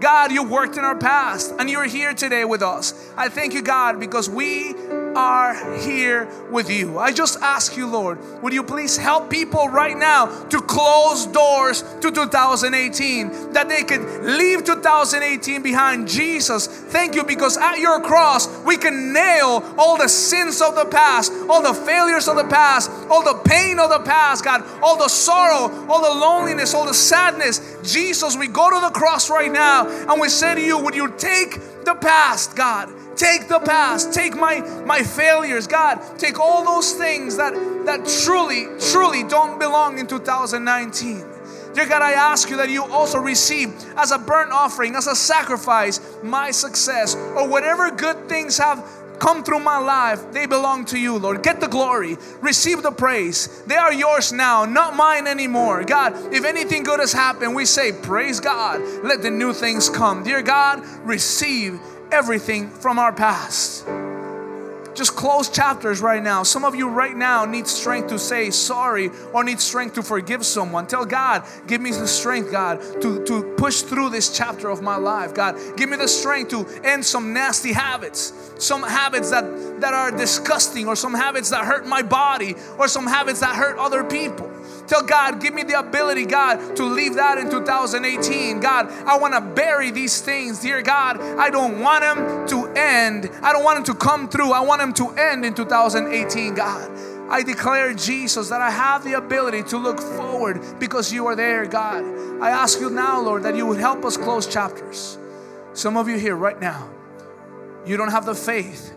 God, 0.00 0.32
you 0.32 0.42
worked 0.42 0.78
in 0.78 0.84
our 0.84 0.96
past 0.96 1.54
and 1.58 1.68
you're 1.68 1.84
here 1.84 2.14
today 2.14 2.44
with 2.46 2.62
us. 2.62 2.94
I 3.16 3.28
thank 3.28 3.52
you, 3.52 3.60
God, 3.60 4.00
because 4.00 4.30
we 4.30 4.74
are 5.14 5.76
here 5.78 6.28
with 6.50 6.70
you. 6.70 6.98
I 6.98 7.12
just 7.12 7.40
ask 7.40 7.76
you, 7.76 7.86
Lord, 7.86 8.18
would 8.42 8.52
you 8.52 8.62
please 8.62 8.96
help 8.96 9.30
people 9.30 9.68
right 9.68 9.96
now 9.96 10.26
to 10.48 10.60
close 10.60 11.26
doors 11.26 11.82
to 12.00 12.10
2018, 12.10 13.52
that 13.52 13.68
they 13.68 13.82
could 13.82 14.24
leave 14.24 14.64
2018 14.64 15.62
behind. 15.62 16.08
Jesus, 16.08 16.66
thank 16.66 17.14
you 17.14 17.24
because 17.24 17.56
at 17.56 17.78
your 17.78 18.00
cross 18.00 18.48
we 18.64 18.76
can 18.76 19.12
nail 19.12 19.62
all 19.78 19.96
the 19.96 20.08
sins 20.08 20.60
of 20.60 20.74
the 20.74 20.86
past, 20.86 21.32
all 21.48 21.62
the 21.62 21.74
failures 21.74 22.28
of 22.28 22.36
the 22.36 22.44
past, 22.44 22.90
all 23.10 23.22
the 23.22 23.40
pain 23.44 23.78
of 23.78 23.90
the 23.90 24.00
past, 24.00 24.44
God, 24.44 24.64
all 24.82 24.96
the 24.96 25.08
sorrow, 25.08 25.70
all 25.88 26.02
the 26.02 26.20
loneliness, 26.20 26.74
all 26.74 26.86
the 26.86 26.94
sadness. 26.94 27.76
Jesus, 27.82 28.36
we 28.36 28.46
go 28.46 28.70
to 28.70 28.80
the 28.86 28.90
cross 28.90 29.30
right 29.30 29.50
now 29.50 29.88
and 29.88 30.20
we 30.20 30.28
say 30.28 30.54
to 30.54 30.60
you, 30.60 30.78
would 30.78 30.94
you 30.94 31.12
take 31.16 31.58
the 31.84 31.94
past, 31.94 32.56
God? 32.56 32.92
Take 33.20 33.48
the 33.48 33.58
past, 33.58 34.14
take 34.14 34.34
my 34.34 34.60
my 34.86 35.02
failures, 35.02 35.66
God. 35.66 36.00
Take 36.18 36.40
all 36.40 36.64
those 36.64 36.94
things 36.94 37.36
that 37.36 37.52
that 37.84 38.08
truly, 38.24 38.66
truly 38.90 39.24
don't 39.24 39.58
belong 39.58 39.98
in 39.98 40.06
2019. 40.06 41.26
Dear 41.74 41.86
God, 41.86 42.00
I 42.00 42.12
ask 42.12 42.48
you 42.48 42.56
that 42.56 42.70
you 42.70 42.82
also 42.82 43.18
receive 43.18 43.74
as 43.98 44.10
a 44.10 44.18
burnt 44.18 44.52
offering, 44.52 44.96
as 44.96 45.06
a 45.06 45.14
sacrifice, 45.14 46.00
my 46.22 46.50
success 46.50 47.14
or 47.14 47.46
whatever 47.46 47.90
good 47.90 48.26
things 48.26 48.56
have 48.56 48.82
come 49.18 49.44
through 49.44 49.60
my 49.60 49.76
life, 49.76 50.32
they 50.32 50.46
belong 50.46 50.86
to 50.86 50.98
you, 50.98 51.18
Lord. 51.18 51.42
Get 51.42 51.60
the 51.60 51.68
glory, 51.68 52.16
receive 52.40 52.82
the 52.82 52.90
praise. 52.90 53.62
They 53.66 53.76
are 53.76 53.92
yours 53.92 54.32
now, 54.32 54.64
not 54.64 54.96
mine 54.96 55.26
anymore. 55.26 55.84
God, 55.84 56.14
if 56.32 56.46
anything 56.46 56.84
good 56.84 57.00
has 57.00 57.12
happened, 57.12 57.54
we 57.54 57.66
say, 57.66 57.92
Praise 57.92 58.40
God. 58.40 58.80
Let 59.04 59.20
the 59.20 59.30
new 59.30 59.52
things 59.52 59.90
come. 59.90 60.24
Dear 60.24 60.40
God, 60.40 60.82
receive 61.04 61.78
everything 62.12 62.70
from 62.70 62.98
our 62.98 63.12
past. 63.12 63.86
Just 64.94 65.16
close 65.16 65.48
chapters 65.48 66.00
right 66.00 66.22
now. 66.22 66.42
Some 66.42 66.64
of 66.64 66.74
you 66.74 66.88
right 66.88 67.16
now 67.16 67.44
need 67.44 67.66
strength 67.66 68.08
to 68.08 68.18
say 68.18 68.50
sorry 68.50 69.10
or 69.32 69.44
need 69.44 69.60
strength 69.60 69.94
to 69.94 70.02
forgive 70.02 70.44
someone. 70.44 70.86
Tell 70.86 71.06
God, 71.06 71.44
give 71.66 71.80
me 71.80 71.90
the 71.90 72.08
strength, 72.08 72.50
God, 72.50 72.80
to, 73.00 73.24
to 73.24 73.54
push 73.56 73.82
through 73.82 74.10
this 74.10 74.36
chapter 74.36 74.68
of 74.68 74.82
my 74.82 74.96
life. 74.96 75.32
God, 75.32 75.56
give 75.76 75.88
me 75.88 75.96
the 75.96 76.08
strength 76.08 76.50
to 76.50 76.66
end 76.84 77.04
some 77.04 77.32
nasty 77.32 77.72
habits, 77.72 78.52
some 78.58 78.82
habits 78.82 79.30
that, 79.30 79.44
that 79.80 79.94
are 79.94 80.10
disgusting, 80.10 80.88
or 80.88 80.96
some 80.96 81.14
habits 81.14 81.50
that 81.50 81.64
hurt 81.64 81.86
my 81.86 82.02
body, 82.02 82.54
or 82.78 82.88
some 82.88 83.06
habits 83.06 83.40
that 83.40 83.54
hurt 83.56 83.78
other 83.78 84.02
people. 84.04 84.50
Tell 84.90 85.02
God, 85.04 85.40
give 85.40 85.54
me 85.54 85.62
the 85.62 85.78
ability, 85.78 86.26
God, 86.26 86.74
to 86.74 86.84
leave 86.84 87.14
that 87.14 87.38
in 87.38 87.48
2018. 87.48 88.58
God, 88.58 88.88
I 89.06 89.18
want 89.18 89.34
to 89.34 89.40
bury 89.40 89.92
these 89.92 90.20
things. 90.20 90.58
Dear 90.58 90.82
God, 90.82 91.20
I 91.20 91.48
don't 91.48 91.78
want 91.78 92.02
them 92.02 92.48
to 92.48 92.66
end. 92.72 93.30
I 93.40 93.52
don't 93.52 93.62
want 93.62 93.76
them 93.76 93.94
to 93.94 94.04
come 94.04 94.28
through. 94.28 94.50
I 94.50 94.58
want 94.58 94.80
them 94.80 94.92
to 94.94 95.10
end 95.10 95.44
in 95.44 95.54
2018, 95.54 96.54
God. 96.56 96.90
I 97.30 97.44
declare, 97.44 97.94
Jesus, 97.94 98.48
that 98.48 98.60
I 98.60 98.68
have 98.68 99.04
the 99.04 99.12
ability 99.12 99.62
to 99.68 99.78
look 99.78 100.00
forward 100.00 100.60
because 100.80 101.12
you 101.12 101.24
are 101.26 101.36
there, 101.36 101.66
God. 101.66 102.02
I 102.42 102.50
ask 102.50 102.80
you 102.80 102.90
now, 102.90 103.20
Lord, 103.20 103.44
that 103.44 103.54
you 103.54 103.66
would 103.66 103.78
help 103.78 104.04
us 104.04 104.16
close 104.16 104.44
chapters. 104.44 105.20
Some 105.72 105.96
of 105.96 106.08
you 106.08 106.18
here 106.18 106.34
right 106.34 106.60
now, 106.60 106.90
you 107.86 107.96
don't 107.96 108.10
have 108.10 108.26
the 108.26 108.34
faith. 108.34 108.92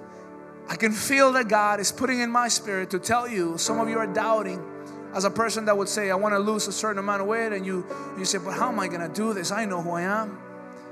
I 0.68 0.76
can 0.76 0.92
feel 0.92 1.34
that 1.34 1.50
God 1.50 1.80
is 1.80 1.92
putting 1.92 2.20
in 2.20 2.32
my 2.32 2.48
spirit 2.48 2.90
to 2.90 2.98
tell 2.98 3.28
you, 3.28 3.60
some 3.60 3.80
of 3.80 3.90
you 3.90 4.00
are 4.00 4.08
doubting. 4.08 4.73
As 5.14 5.26
a 5.26 5.30
person 5.30 5.66
that 5.66 5.78
would 5.78 5.90
say, 5.90 6.10
I 6.10 6.16
want 6.16 6.34
to 6.34 6.40
lose 6.40 6.68
a 6.68 6.72
certain 6.72 6.98
amount 6.98 7.22
of 7.22 7.28
weight, 7.28 7.54
and 7.54 7.66
you, 7.66 7.86
you 8.18 8.26
say, 8.26 8.40
But 8.40 8.54
how 8.54 8.70
am 8.70 8.80
I 8.80 8.88
going 8.88 9.02
to 9.02 9.14
do 9.14 9.34
this? 9.34 9.52
I 9.52 9.66
know 9.66 9.82
who 9.82 9.92
I 9.92 10.02
am. 10.02 10.40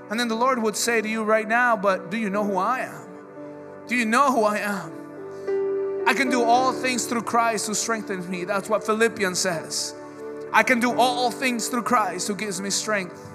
And 0.09 0.19
then 0.19 0.27
the 0.27 0.35
Lord 0.35 0.61
would 0.61 0.75
say 0.75 1.01
to 1.01 1.07
you 1.07 1.23
right 1.23 1.47
now, 1.47 1.75
But 1.75 2.11
do 2.11 2.17
you 2.17 2.29
know 2.29 2.43
who 2.43 2.57
I 2.57 2.79
am? 2.81 3.07
Do 3.87 3.95
you 3.95 4.05
know 4.05 4.31
who 4.31 4.43
I 4.43 4.57
am? 4.57 6.03
I 6.07 6.13
can 6.13 6.29
do 6.29 6.43
all 6.43 6.73
things 6.73 7.05
through 7.05 7.23
Christ 7.23 7.67
who 7.67 7.73
strengthens 7.73 8.27
me. 8.27 8.43
That's 8.43 8.69
what 8.69 8.85
Philippians 8.85 9.39
says. 9.39 9.95
I 10.51 10.63
can 10.63 10.79
do 10.79 10.99
all 10.99 11.31
things 11.31 11.67
through 11.67 11.83
Christ 11.83 12.27
who 12.27 12.35
gives 12.35 12.59
me 12.59 12.69
strength. 12.69 13.30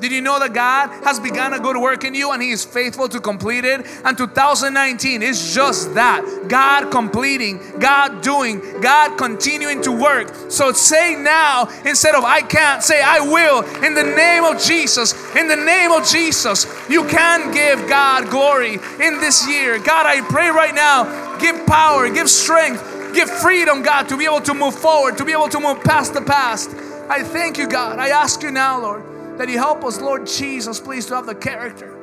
Did 0.00 0.10
you 0.10 0.20
know 0.20 0.40
that 0.40 0.52
God 0.52 0.88
has 1.04 1.20
begun 1.20 1.52
a 1.52 1.60
good 1.60 1.76
work 1.76 2.02
in 2.02 2.12
you 2.12 2.32
and 2.32 2.42
He 2.42 2.50
is 2.50 2.64
faithful 2.64 3.08
to 3.08 3.20
complete 3.20 3.64
it? 3.64 3.86
And 4.04 4.18
2019 4.18 5.22
is 5.22 5.54
just 5.54 5.94
that 5.94 6.46
God 6.48 6.90
completing, 6.90 7.60
God 7.78 8.20
doing, 8.20 8.60
God 8.80 9.16
continuing 9.16 9.80
to 9.82 9.92
work. 9.92 10.50
So 10.50 10.72
say 10.72 11.14
now 11.14 11.68
instead 11.84 12.16
of 12.16 12.24
I 12.24 12.42
can't, 12.42 12.82
say 12.82 13.00
I 13.00 13.20
will 13.20 13.62
in 13.84 13.94
the 13.94 14.02
name 14.02 14.42
of 14.42 14.60
Jesus. 14.60 15.14
In 15.36 15.46
the 15.46 15.56
name 15.56 15.92
of 15.92 16.04
Jesus, 16.04 16.66
you 16.90 17.06
can 17.06 17.52
give 17.52 17.88
God 17.88 18.28
glory 18.28 18.74
in 18.74 19.20
this 19.20 19.48
year. 19.48 19.78
God, 19.78 20.06
I 20.06 20.20
pray 20.22 20.48
right 20.50 20.74
now, 20.74 21.38
give 21.38 21.64
power, 21.66 22.10
give 22.10 22.28
strength, 22.28 23.14
give 23.14 23.30
freedom, 23.30 23.82
God, 23.82 24.08
to 24.08 24.16
be 24.16 24.24
able 24.24 24.40
to 24.40 24.54
move 24.54 24.74
forward, 24.74 25.16
to 25.18 25.24
be 25.24 25.32
able 25.32 25.48
to 25.50 25.60
move 25.60 25.84
past 25.84 26.12
the 26.12 26.22
past. 26.22 26.70
I 27.08 27.22
thank 27.22 27.56
you, 27.56 27.68
God. 27.68 28.00
I 28.00 28.08
ask 28.08 28.42
you 28.42 28.50
now, 28.50 28.80
Lord 28.80 29.11
that 29.38 29.48
you 29.48 29.58
help 29.58 29.84
us, 29.84 30.00
Lord 30.00 30.26
Jesus, 30.26 30.80
please, 30.80 31.06
to 31.06 31.14
have 31.16 31.26
the 31.26 31.34
character 31.34 31.98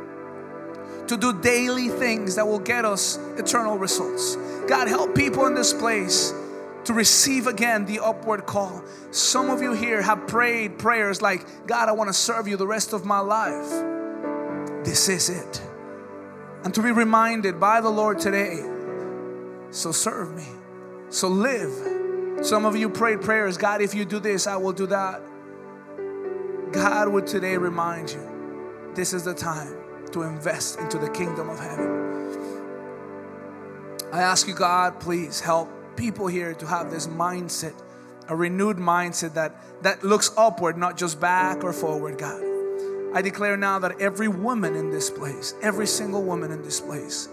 to 1.07 1.17
do 1.17 1.34
daily 1.41 1.89
things 1.89 2.36
that 2.36 2.45
will 2.45 2.59
get 2.59 2.86
us 2.86 3.17
eternal 3.38 3.77
results. 3.77 4.36
God, 4.67 4.88
help 4.88 5.15
people 5.15 5.47
in 5.47 5.55
this 5.55 5.73
place 5.73 6.34
to 6.86 6.93
receive 6.93 7.47
again 7.47 7.86
the 7.86 7.99
upward 7.99 8.45
call. 8.45 8.84
Some 9.11 9.49
of 9.49 9.61
you 9.61 9.73
here 9.73 10.01
have 10.01 10.27
prayed 10.27 10.77
prayers 10.77 11.21
like, 11.21 11.45
God, 11.65 11.89
I 11.89 11.93
want 11.93 12.09
to 12.09 12.13
serve 12.13 12.47
you 12.47 12.57
the 12.57 12.67
rest 12.67 12.93
of 12.93 13.05
my 13.05 13.19
life. 13.19 13.69
This 14.86 15.09
is 15.09 15.30
it. 15.30 15.61
And 16.63 16.73
to 16.75 16.84
be 16.84 16.91
reminded 16.91 17.59
by 17.59 17.82
the 17.82 17.89
Lord 17.89 18.19
today, 18.19 18.63
so 19.71 19.91
serve 19.91 20.36
me, 20.36 20.47
so 21.09 21.27
live. 21.27 22.45
Some 22.45 22.65
of 22.65 22.75
you 22.75 22.89
prayed 22.89 23.21
prayers, 23.21 23.57
God, 23.57 23.82
if 23.82 23.95
you 23.95 24.05
do 24.05 24.19
this, 24.19 24.45
I 24.45 24.57
will 24.57 24.73
do 24.73 24.86
that. 24.88 25.21
God 26.72 27.09
would 27.09 27.26
today 27.26 27.57
remind 27.57 28.11
you 28.11 28.91
this 28.93 29.13
is 29.13 29.24
the 29.24 29.34
time 29.34 29.76
to 30.11 30.24
invest 30.24 30.80
into 30.80 30.97
the 30.97 31.09
kingdom 31.09 31.49
of 31.49 31.59
heaven. 31.59 31.99
I 34.11 34.22
ask 34.22 34.47
you, 34.47 34.53
God, 34.53 34.99
please 34.99 35.39
help 35.39 35.70
people 35.95 36.28
here 36.28 36.53
to 36.53 36.67
have 36.67 36.91
this 36.91 37.07
mindset, 37.07 37.74
a 38.28 38.36
renewed 38.36 38.78
mindset 38.78 39.34
that, 39.34 39.55
that 39.84 40.03
looks 40.03 40.32
upward, 40.38 40.78
not 40.78 40.97
just 40.97 41.20
back 41.20 41.63
or 41.63 41.74
forward, 41.74 42.17
God. 42.17 42.43
I 43.13 43.22
declare 43.22 43.57
now 43.57 43.80
that 43.80 43.99
every 43.99 44.28
woman 44.28 44.76
in 44.76 44.91
this 44.91 45.09
place, 45.09 45.55
every 45.61 45.88
single 45.88 46.24
woman 46.24 46.51
in 46.51 46.61
this 46.61 46.80
place, 46.80 47.30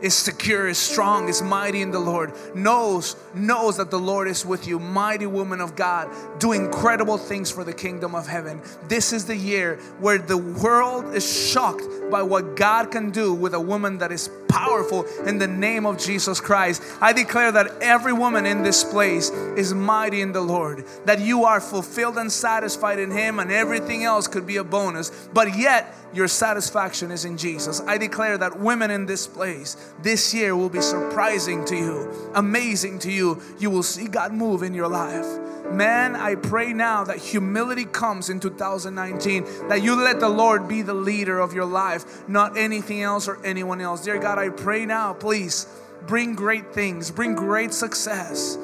is 0.00 0.14
secure, 0.14 0.68
is 0.68 0.78
strong, 0.78 1.28
is 1.28 1.42
mighty 1.42 1.82
in 1.82 1.90
the 1.90 1.98
Lord, 1.98 2.32
knows, 2.54 3.16
knows 3.34 3.76
that 3.78 3.90
the 3.90 3.98
Lord 3.98 4.28
is 4.28 4.44
with 4.44 4.66
you. 4.66 4.78
Mighty 4.78 5.26
woman 5.26 5.60
of 5.60 5.74
God, 5.76 6.08
do 6.38 6.52
incredible 6.52 7.18
things 7.18 7.50
for 7.50 7.64
the 7.64 7.72
kingdom 7.72 8.14
of 8.14 8.26
heaven. 8.26 8.60
This 8.88 9.12
is 9.12 9.24
the 9.24 9.36
year 9.36 9.76
where 10.00 10.18
the 10.18 10.36
world 10.36 11.14
is 11.14 11.50
shocked 11.50 11.84
by 12.10 12.22
what 12.22 12.56
God 12.56 12.90
can 12.90 13.10
do 13.10 13.32
with 13.32 13.54
a 13.54 13.60
woman 13.60 13.98
that 13.98 14.12
is 14.12 14.30
powerful 14.48 15.04
in 15.26 15.38
the 15.38 15.46
name 15.46 15.86
of 15.86 15.98
Jesus 15.98 16.40
Christ. 16.40 16.82
I 17.00 17.12
declare 17.12 17.52
that 17.52 17.82
every 17.82 18.12
woman 18.12 18.46
in 18.46 18.62
this 18.62 18.84
place 18.84 19.30
is 19.30 19.74
mighty 19.74 20.20
in 20.20 20.32
the 20.32 20.40
Lord, 20.40 20.84
that 21.04 21.20
you 21.20 21.44
are 21.44 21.60
fulfilled 21.60 22.16
and 22.18 22.30
satisfied 22.30 22.98
in 22.98 23.10
Him, 23.10 23.38
and 23.38 23.50
everything 23.50 24.04
else 24.04 24.26
could 24.26 24.46
be 24.46 24.56
a 24.56 24.64
bonus, 24.64 25.28
but 25.32 25.56
yet 25.58 25.94
your 26.14 26.28
satisfaction 26.28 27.10
is 27.10 27.24
in 27.24 27.36
Jesus. 27.36 27.80
I 27.82 27.98
declare 27.98 28.38
that 28.38 28.58
women 28.58 28.90
in 28.90 29.06
this 29.06 29.26
place 29.26 29.85
this 30.02 30.34
year 30.34 30.56
will 30.56 30.68
be 30.68 30.80
surprising 30.80 31.64
to 31.66 31.76
you, 31.76 32.30
amazing 32.34 32.98
to 33.00 33.12
you. 33.12 33.42
You 33.58 33.70
will 33.70 33.82
see 33.82 34.08
God 34.08 34.32
move 34.32 34.62
in 34.62 34.74
your 34.74 34.88
life. 34.88 35.26
Man, 35.72 36.14
I 36.14 36.36
pray 36.36 36.72
now 36.72 37.04
that 37.04 37.18
humility 37.18 37.84
comes 37.84 38.30
in 38.30 38.38
2019, 38.38 39.68
that 39.68 39.82
you 39.82 39.96
let 39.96 40.20
the 40.20 40.28
Lord 40.28 40.68
be 40.68 40.82
the 40.82 40.94
leader 40.94 41.40
of 41.40 41.52
your 41.52 41.64
life, 41.64 42.28
not 42.28 42.56
anything 42.56 43.02
else 43.02 43.26
or 43.26 43.44
anyone 43.44 43.80
else. 43.80 44.04
Dear 44.04 44.18
God, 44.18 44.38
I 44.38 44.50
pray 44.50 44.86
now, 44.86 45.12
please 45.12 45.66
bring 46.06 46.34
great 46.34 46.72
things, 46.72 47.10
bring 47.10 47.34
great 47.34 47.72
success. 47.72 48.56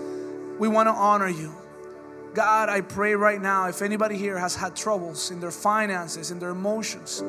We 0.59 0.69
want 0.69 0.89
to 0.89 0.93
honor 0.93 1.29
you. 1.29 1.53
God, 2.35 2.69
I 2.69 2.81
pray 2.81 3.15
right 3.15 3.41
now 3.41 3.69
if 3.69 3.83
anybody 3.83 4.17
here 4.17 4.39
has 4.39 4.55
had 4.55 4.77
troubles 4.77 5.31
in 5.31 5.41
their 5.41 5.51
finances, 5.51 6.31
in 6.31 6.39
their 6.39 6.51
emotions, 6.51 7.23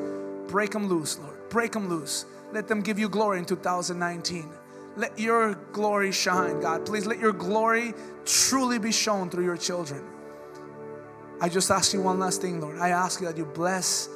break 0.46 0.70
them 0.70 0.88
loose, 0.88 1.18
Lord. 1.18 1.34
Break 1.50 1.72
them 1.72 1.88
loose. 1.88 2.24
Let 2.54 2.68
them 2.68 2.82
give 2.82 3.00
you 3.00 3.08
glory 3.08 3.40
in 3.40 3.44
2019. 3.44 4.48
Let 4.96 5.18
your 5.18 5.54
glory 5.72 6.12
shine, 6.12 6.60
God. 6.60 6.86
Please 6.86 7.04
let 7.04 7.18
your 7.18 7.32
glory 7.32 7.92
truly 8.24 8.78
be 8.78 8.92
shown 8.92 9.28
through 9.28 9.44
your 9.44 9.56
children. 9.56 10.04
I 11.40 11.48
just 11.48 11.68
ask 11.72 11.92
you 11.92 12.00
one 12.00 12.20
last 12.20 12.42
thing, 12.42 12.60
Lord. 12.60 12.78
I 12.78 12.90
ask 12.90 13.20
you 13.20 13.26
that 13.26 13.36
you 13.36 13.44
bless 13.44 14.08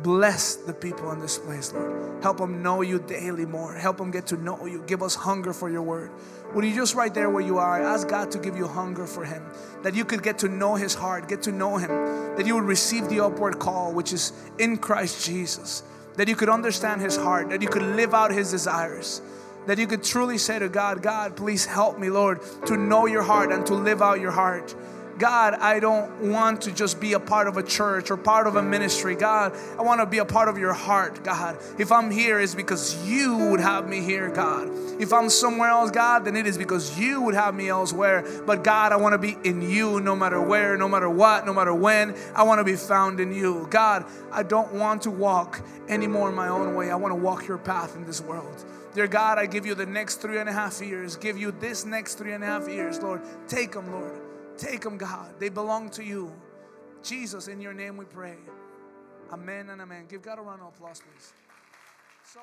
Bless 0.00 0.56
the 0.56 0.72
people 0.72 1.12
in 1.12 1.20
this 1.20 1.38
place, 1.38 1.72
Lord. 1.72 2.22
Help 2.22 2.38
them 2.38 2.62
know 2.62 2.80
you 2.80 2.98
daily 2.98 3.44
more. 3.44 3.74
Help 3.74 3.98
them 3.98 4.10
get 4.10 4.26
to 4.28 4.36
know 4.36 4.64
you. 4.64 4.82
Give 4.86 5.02
us 5.02 5.14
hunger 5.14 5.52
for 5.52 5.68
your 5.68 5.82
word. 5.82 6.10
Would 6.54 6.64
you 6.64 6.74
just 6.74 6.94
right 6.94 7.12
there 7.12 7.28
where 7.28 7.42
you 7.42 7.58
are, 7.58 7.80
ask 7.82 8.08
God 8.08 8.30
to 8.32 8.38
give 8.38 8.56
you 8.56 8.66
hunger 8.66 9.06
for 9.06 9.24
Him, 9.24 9.44
that 9.82 9.94
you 9.94 10.04
could 10.04 10.22
get 10.22 10.38
to 10.38 10.48
know 10.48 10.76
His 10.76 10.94
heart, 10.94 11.28
get 11.28 11.42
to 11.42 11.52
know 11.52 11.76
Him, 11.76 11.90
that 12.36 12.46
you 12.46 12.54
would 12.54 12.64
receive 12.64 13.08
the 13.10 13.20
upward 13.20 13.58
call, 13.58 13.92
which 13.92 14.12
is 14.12 14.32
in 14.58 14.78
Christ 14.78 15.26
Jesus, 15.26 15.82
that 16.16 16.28
you 16.28 16.36
could 16.36 16.48
understand 16.48 17.00
His 17.00 17.16
heart, 17.16 17.50
that 17.50 17.62
you 17.62 17.68
could 17.68 17.82
live 17.82 18.14
out 18.14 18.32
His 18.32 18.50
desires, 18.50 19.22
that 19.66 19.78
you 19.78 19.86
could 19.86 20.02
truly 20.02 20.38
say 20.38 20.58
to 20.58 20.68
God, 20.68 21.02
God, 21.02 21.36
please 21.36 21.64
help 21.64 21.98
me, 21.98 22.10
Lord, 22.10 22.40
to 22.66 22.76
know 22.76 23.06
your 23.06 23.22
heart 23.22 23.52
and 23.52 23.64
to 23.66 23.74
live 23.74 24.02
out 24.02 24.20
your 24.20 24.30
heart. 24.30 24.74
God, 25.18 25.54
I 25.54 25.80
don't 25.80 26.30
want 26.30 26.62
to 26.62 26.72
just 26.72 27.00
be 27.00 27.12
a 27.12 27.20
part 27.20 27.46
of 27.46 27.56
a 27.56 27.62
church 27.62 28.10
or 28.10 28.16
part 28.16 28.46
of 28.46 28.56
a 28.56 28.62
ministry. 28.62 29.14
God, 29.14 29.56
I 29.78 29.82
want 29.82 30.00
to 30.00 30.06
be 30.06 30.18
a 30.18 30.24
part 30.24 30.48
of 30.48 30.58
your 30.58 30.72
heart, 30.72 31.22
God. 31.22 31.58
If 31.78 31.92
I'm 31.92 32.10
here, 32.10 32.40
it's 32.40 32.54
because 32.54 33.06
you 33.08 33.36
would 33.36 33.60
have 33.60 33.88
me 33.88 34.00
here, 34.00 34.30
God. 34.30 34.70
If 35.00 35.12
I'm 35.12 35.28
somewhere 35.28 35.68
else, 35.68 35.90
God, 35.90 36.24
then 36.24 36.36
it 36.36 36.46
is 36.46 36.56
because 36.56 36.98
you 36.98 37.20
would 37.22 37.34
have 37.34 37.54
me 37.54 37.68
elsewhere. 37.68 38.24
But 38.46 38.64
God, 38.64 38.92
I 38.92 38.96
want 38.96 39.12
to 39.12 39.18
be 39.18 39.36
in 39.48 39.62
you 39.62 40.00
no 40.00 40.16
matter 40.16 40.40
where, 40.40 40.76
no 40.76 40.88
matter 40.88 41.10
what, 41.10 41.44
no 41.46 41.52
matter 41.52 41.74
when. 41.74 42.14
I 42.34 42.42
want 42.44 42.60
to 42.60 42.64
be 42.64 42.76
found 42.76 43.20
in 43.20 43.32
you. 43.34 43.66
God, 43.70 44.06
I 44.30 44.42
don't 44.42 44.72
want 44.74 45.02
to 45.02 45.10
walk 45.10 45.60
anymore 45.88 46.28
in 46.28 46.34
my 46.34 46.48
own 46.48 46.74
way. 46.74 46.90
I 46.90 46.96
want 46.96 47.12
to 47.12 47.16
walk 47.16 47.46
your 47.46 47.58
path 47.58 47.96
in 47.96 48.04
this 48.04 48.20
world. 48.20 48.64
Dear 48.94 49.06
God, 49.06 49.38
I 49.38 49.46
give 49.46 49.64
you 49.64 49.74
the 49.74 49.86
next 49.86 50.16
three 50.16 50.38
and 50.38 50.48
a 50.48 50.52
half 50.52 50.80
years. 50.80 51.16
Give 51.16 51.38
you 51.38 51.50
this 51.50 51.84
next 51.86 52.16
three 52.16 52.32
and 52.32 52.44
a 52.44 52.46
half 52.46 52.68
years, 52.68 53.00
Lord. 53.00 53.22
Take 53.48 53.72
them, 53.72 53.90
Lord. 53.90 54.21
Take 54.56 54.82
them, 54.82 54.98
God. 54.98 55.38
They 55.38 55.48
belong 55.48 55.90
to 55.90 56.04
you. 56.04 56.32
Jesus, 57.02 57.48
in 57.48 57.60
your 57.60 57.72
name 57.72 57.96
we 57.96 58.04
pray. 58.04 58.36
Amen 59.32 59.70
and 59.70 59.80
amen. 59.80 60.06
Give 60.08 60.22
God 60.22 60.38
a 60.38 60.42
round 60.42 60.60
of 60.62 60.68
applause, 60.68 61.00
please. 61.00 61.32
So. 62.24 62.40